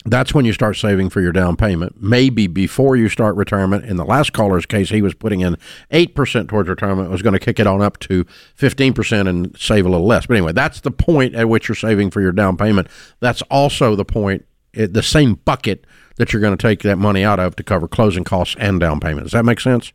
that's 0.04 0.32
when 0.32 0.44
you 0.44 0.52
start 0.52 0.76
saving 0.76 1.10
for 1.10 1.20
your 1.20 1.32
down 1.32 1.56
payment. 1.56 2.00
Maybe 2.00 2.46
before 2.46 2.94
you 2.94 3.08
start 3.08 3.34
retirement. 3.34 3.84
In 3.84 3.96
the 3.96 4.04
last 4.04 4.32
caller's 4.32 4.64
case, 4.66 4.90
he 4.90 5.02
was 5.02 5.14
putting 5.14 5.40
in 5.40 5.56
8% 5.90 6.48
towards 6.48 6.68
retirement, 6.68 7.10
was 7.10 7.22
going 7.22 7.32
to 7.32 7.40
kick 7.40 7.58
it 7.58 7.66
on 7.66 7.82
up 7.82 7.98
to 8.00 8.24
15% 8.56 9.28
and 9.28 9.56
save 9.58 9.84
a 9.84 9.88
little 9.88 10.06
less. 10.06 10.26
But 10.26 10.36
anyway, 10.36 10.52
that's 10.52 10.80
the 10.80 10.92
point 10.92 11.34
at 11.34 11.48
which 11.48 11.68
you're 11.68 11.74
saving 11.74 12.10
for 12.10 12.20
your 12.20 12.30
down 12.32 12.56
payment. 12.56 12.86
That's 13.18 13.42
also 13.42 13.96
the 13.96 14.04
point, 14.04 14.44
it, 14.72 14.92
the 14.92 15.02
same 15.02 15.34
bucket 15.44 15.84
that 16.18 16.32
you're 16.32 16.40
going 16.42 16.56
to 16.56 16.62
take 16.62 16.82
that 16.82 16.98
money 16.98 17.24
out 17.24 17.40
of 17.40 17.56
to 17.56 17.64
cover 17.64 17.88
closing 17.88 18.22
costs 18.22 18.54
and 18.60 18.78
down 18.78 19.00
payment. 19.00 19.24
Does 19.24 19.32
that 19.32 19.44
make 19.44 19.58
sense? 19.60 19.92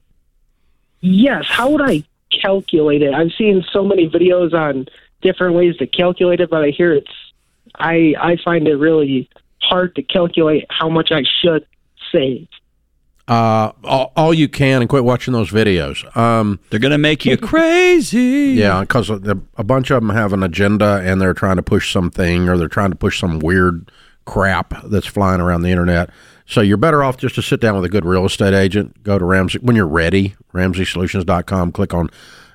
Yes. 0.99 1.45
How 1.47 1.69
would 1.69 1.81
I 1.81 2.03
calculate 2.41 3.01
it? 3.01 3.13
I've 3.13 3.31
seen 3.37 3.63
so 3.71 3.83
many 3.83 4.09
videos 4.09 4.53
on 4.53 4.87
different 5.21 5.55
ways 5.55 5.77
to 5.77 5.87
calculate 5.87 6.39
it, 6.39 6.49
but 6.49 6.63
I 6.63 6.69
hear 6.69 6.93
it's 6.93 7.11
I 7.75 8.15
I 8.19 8.37
find 8.43 8.67
it 8.67 8.75
really 8.75 9.29
hard 9.61 9.95
to 9.95 10.03
calculate 10.03 10.65
how 10.69 10.89
much 10.89 11.11
I 11.11 11.23
should 11.41 11.65
save. 12.11 12.47
Uh, 13.27 13.71
all, 13.85 14.11
all 14.17 14.33
you 14.33 14.49
can 14.49 14.81
and 14.81 14.89
quit 14.89 15.05
watching 15.05 15.31
those 15.31 15.51
videos. 15.51 16.03
Um, 16.17 16.59
They're 16.69 16.79
going 16.81 16.91
to 16.91 16.97
make 16.97 17.25
you 17.25 17.37
crazy. 17.37 18.55
Yeah, 18.57 18.81
because 18.81 19.09
a 19.09 19.63
bunch 19.63 19.89
of 19.89 20.01
them 20.01 20.09
have 20.09 20.33
an 20.33 20.43
agenda 20.43 21.01
and 21.05 21.21
they're 21.21 21.33
trying 21.33 21.55
to 21.55 21.63
push 21.63 21.93
something 21.93 22.49
or 22.49 22.57
they're 22.57 22.67
trying 22.67 22.89
to 22.89 22.97
push 22.97 23.21
some 23.21 23.39
weird 23.39 23.89
crap 24.25 24.73
that's 24.83 25.07
flying 25.07 25.39
around 25.39 25.61
the 25.61 25.69
internet. 25.69 26.09
So 26.51 26.59
you're 26.59 26.75
better 26.75 27.01
off 27.01 27.15
just 27.15 27.35
to 27.35 27.41
sit 27.41 27.61
down 27.61 27.75
with 27.75 27.85
a 27.85 27.89
good 27.89 28.03
real 28.03 28.25
estate 28.25 28.53
agent. 28.53 29.03
Go 29.03 29.17
to 29.17 29.23
Ramsey 29.23 29.59
when 29.59 29.77
you're 29.77 29.87
ready. 29.87 30.35
RamseySolutions.com. 30.53 31.71
Click 31.71 31.93
on 31.93 32.09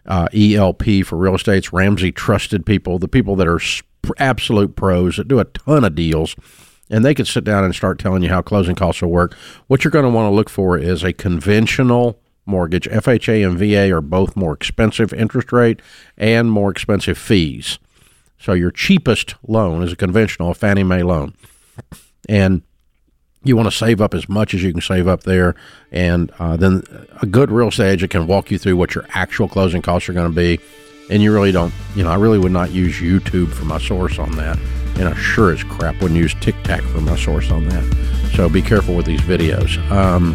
uh, 0.04 0.28
ELP 0.34 1.02
for 1.06 1.16
real 1.16 1.34
estates. 1.34 1.72
Ramsey 1.72 2.12
trusted 2.12 2.66
people, 2.66 2.98
the 2.98 3.08
people 3.08 3.36
that 3.36 3.48
are 3.48 3.58
absolute 4.18 4.76
pros 4.76 5.16
that 5.16 5.28
do 5.28 5.38
a 5.38 5.46
ton 5.46 5.82
of 5.82 5.94
deals, 5.94 6.36
and 6.90 7.06
they 7.06 7.14
can 7.14 7.24
sit 7.24 7.42
down 7.42 7.64
and 7.64 7.74
start 7.74 7.98
telling 7.98 8.22
you 8.22 8.28
how 8.28 8.42
closing 8.42 8.74
costs 8.74 9.00
will 9.00 9.08
work. 9.08 9.32
What 9.66 9.82
you're 9.82 9.90
going 9.90 10.04
to 10.04 10.10
want 10.10 10.30
to 10.30 10.36
look 10.36 10.50
for 10.50 10.76
is 10.76 11.02
a 11.02 11.14
conventional 11.14 12.20
mortgage. 12.44 12.86
FHA 12.90 13.48
and 13.48 13.58
VA 13.58 13.90
are 13.90 14.02
both 14.02 14.36
more 14.36 14.52
expensive 14.52 15.14
interest 15.14 15.52
rate 15.52 15.80
and 16.18 16.52
more 16.52 16.70
expensive 16.70 17.16
fees. 17.16 17.78
So 18.38 18.52
your 18.52 18.72
cheapest 18.72 19.36
loan 19.48 19.82
is 19.82 19.90
a 19.90 19.96
conventional 19.96 20.52
Fannie 20.52 20.84
Mae 20.84 21.02
loan, 21.02 21.32
and 22.28 22.60
you 23.48 23.56
want 23.56 23.70
to 23.70 23.76
save 23.76 24.00
up 24.00 24.14
as 24.14 24.28
much 24.28 24.54
as 24.54 24.62
you 24.62 24.72
can 24.72 24.80
save 24.80 25.06
up 25.06 25.22
there, 25.22 25.54
and 25.90 26.30
uh, 26.38 26.56
then 26.56 26.82
a 27.22 27.26
good 27.26 27.50
real 27.50 27.68
estate 27.68 27.92
agent 27.92 28.10
can 28.10 28.26
walk 28.26 28.50
you 28.50 28.58
through 28.58 28.76
what 28.76 28.94
your 28.94 29.04
actual 29.14 29.48
closing 29.48 29.82
costs 29.82 30.08
are 30.08 30.12
going 30.12 30.30
to 30.30 30.34
be. 30.34 30.58
And 31.08 31.22
you 31.22 31.32
really 31.32 31.52
don't, 31.52 31.72
you 31.94 32.02
know, 32.02 32.10
I 32.10 32.16
really 32.16 32.38
would 32.38 32.52
not 32.52 32.72
use 32.72 32.96
YouTube 32.96 33.52
for 33.52 33.64
my 33.64 33.78
source 33.78 34.18
on 34.18 34.32
that, 34.32 34.58
and 34.98 35.08
I 35.08 35.14
sure 35.14 35.52
as 35.52 35.62
crap 35.62 35.94
wouldn't 36.02 36.18
use 36.18 36.34
TikTok 36.40 36.80
for 36.80 37.00
my 37.00 37.16
source 37.16 37.50
on 37.50 37.68
that. 37.68 38.30
So 38.34 38.48
be 38.48 38.60
careful 38.60 38.96
with 38.96 39.06
these 39.06 39.20
videos. 39.20 39.78
Um, 39.90 40.34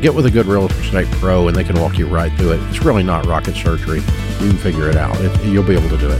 get 0.00 0.14
with 0.14 0.26
a 0.26 0.30
good 0.30 0.46
real 0.46 0.66
estate 0.66 1.06
pro, 1.12 1.48
and 1.48 1.56
they 1.56 1.64
can 1.64 1.80
walk 1.80 1.98
you 1.98 2.06
right 2.06 2.32
through 2.38 2.52
it. 2.52 2.60
It's 2.68 2.84
really 2.84 3.02
not 3.02 3.24
rocket 3.26 3.54
surgery. 3.54 4.00
You 4.00 4.50
can 4.50 4.58
figure 4.58 4.90
it 4.90 4.96
out. 4.96 5.16
It, 5.20 5.44
you'll 5.46 5.64
be 5.64 5.74
able 5.74 5.88
to 5.88 5.98
do 5.98 6.10
it. 6.10 6.18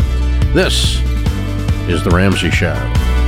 This 0.54 1.00
is 1.88 2.02
the 2.02 2.10
Ramsey 2.10 2.50
Show. 2.50 3.23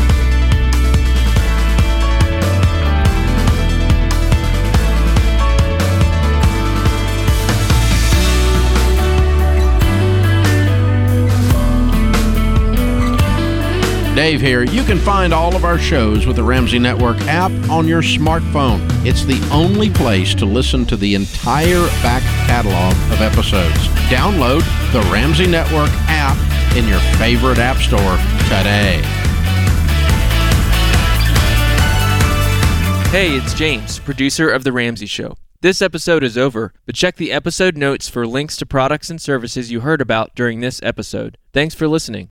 Dave 14.16 14.40
here. 14.40 14.64
You 14.64 14.82
can 14.82 14.98
find 14.98 15.34
all 15.34 15.54
of 15.54 15.66
our 15.66 15.78
shows 15.78 16.26
with 16.26 16.36
the 16.36 16.42
Ramsey 16.42 16.78
Network 16.78 17.20
app 17.24 17.52
on 17.68 17.86
your 17.86 18.00
smartphone. 18.00 18.80
It's 19.04 19.26
the 19.26 19.38
only 19.52 19.90
place 19.90 20.34
to 20.36 20.46
listen 20.46 20.86
to 20.86 20.96
the 20.96 21.14
entire 21.14 21.86
back 22.02 22.22
catalog 22.46 22.94
of 23.12 23.20
episodes. 23.20 23.76
Download 24.08 24.62
the 24.92 25.02
Ramsey 25.12 25.46
Network 25.46 25.90
app 26.08 26.38
in 26.74 26.88
your 26.88 26.98
favorite 27.18 27.58
app 27.58 27.76
store 27.76 28.16
today. 28.48 29.02
Hey, 33.10 33.36
it's 33.36 33.52
James, 33.52 33.98
producer 33.98 34.48
of 34.48 34.64
The 34.64 34.72
Ramsey 34.72 35.04
Show. 35.04 35.36
This 35.60 35.82
episode 35.82 36.24
is 36.24 36.38
over, 36.38 36.72
but 36.86 36.94
check 36.94 37.16
the 37.16 37.32
episode 37.32 37.76
notes 37.76 38.08
for 38.08 38.26
links 38.26 38.56
to 38.56 38.64
products 38.64 39.10
and 39.10 39.20
services 39.20 39.70
you 39.70 39.80
heard 39.80 40.00
about 40.00 40.34
during 40.34 40.60
this 40.60 40.80
episode. 40.82 41.36
Thanks 41.52 41.74
for 41.74 41.86
listening. 41.86 42.24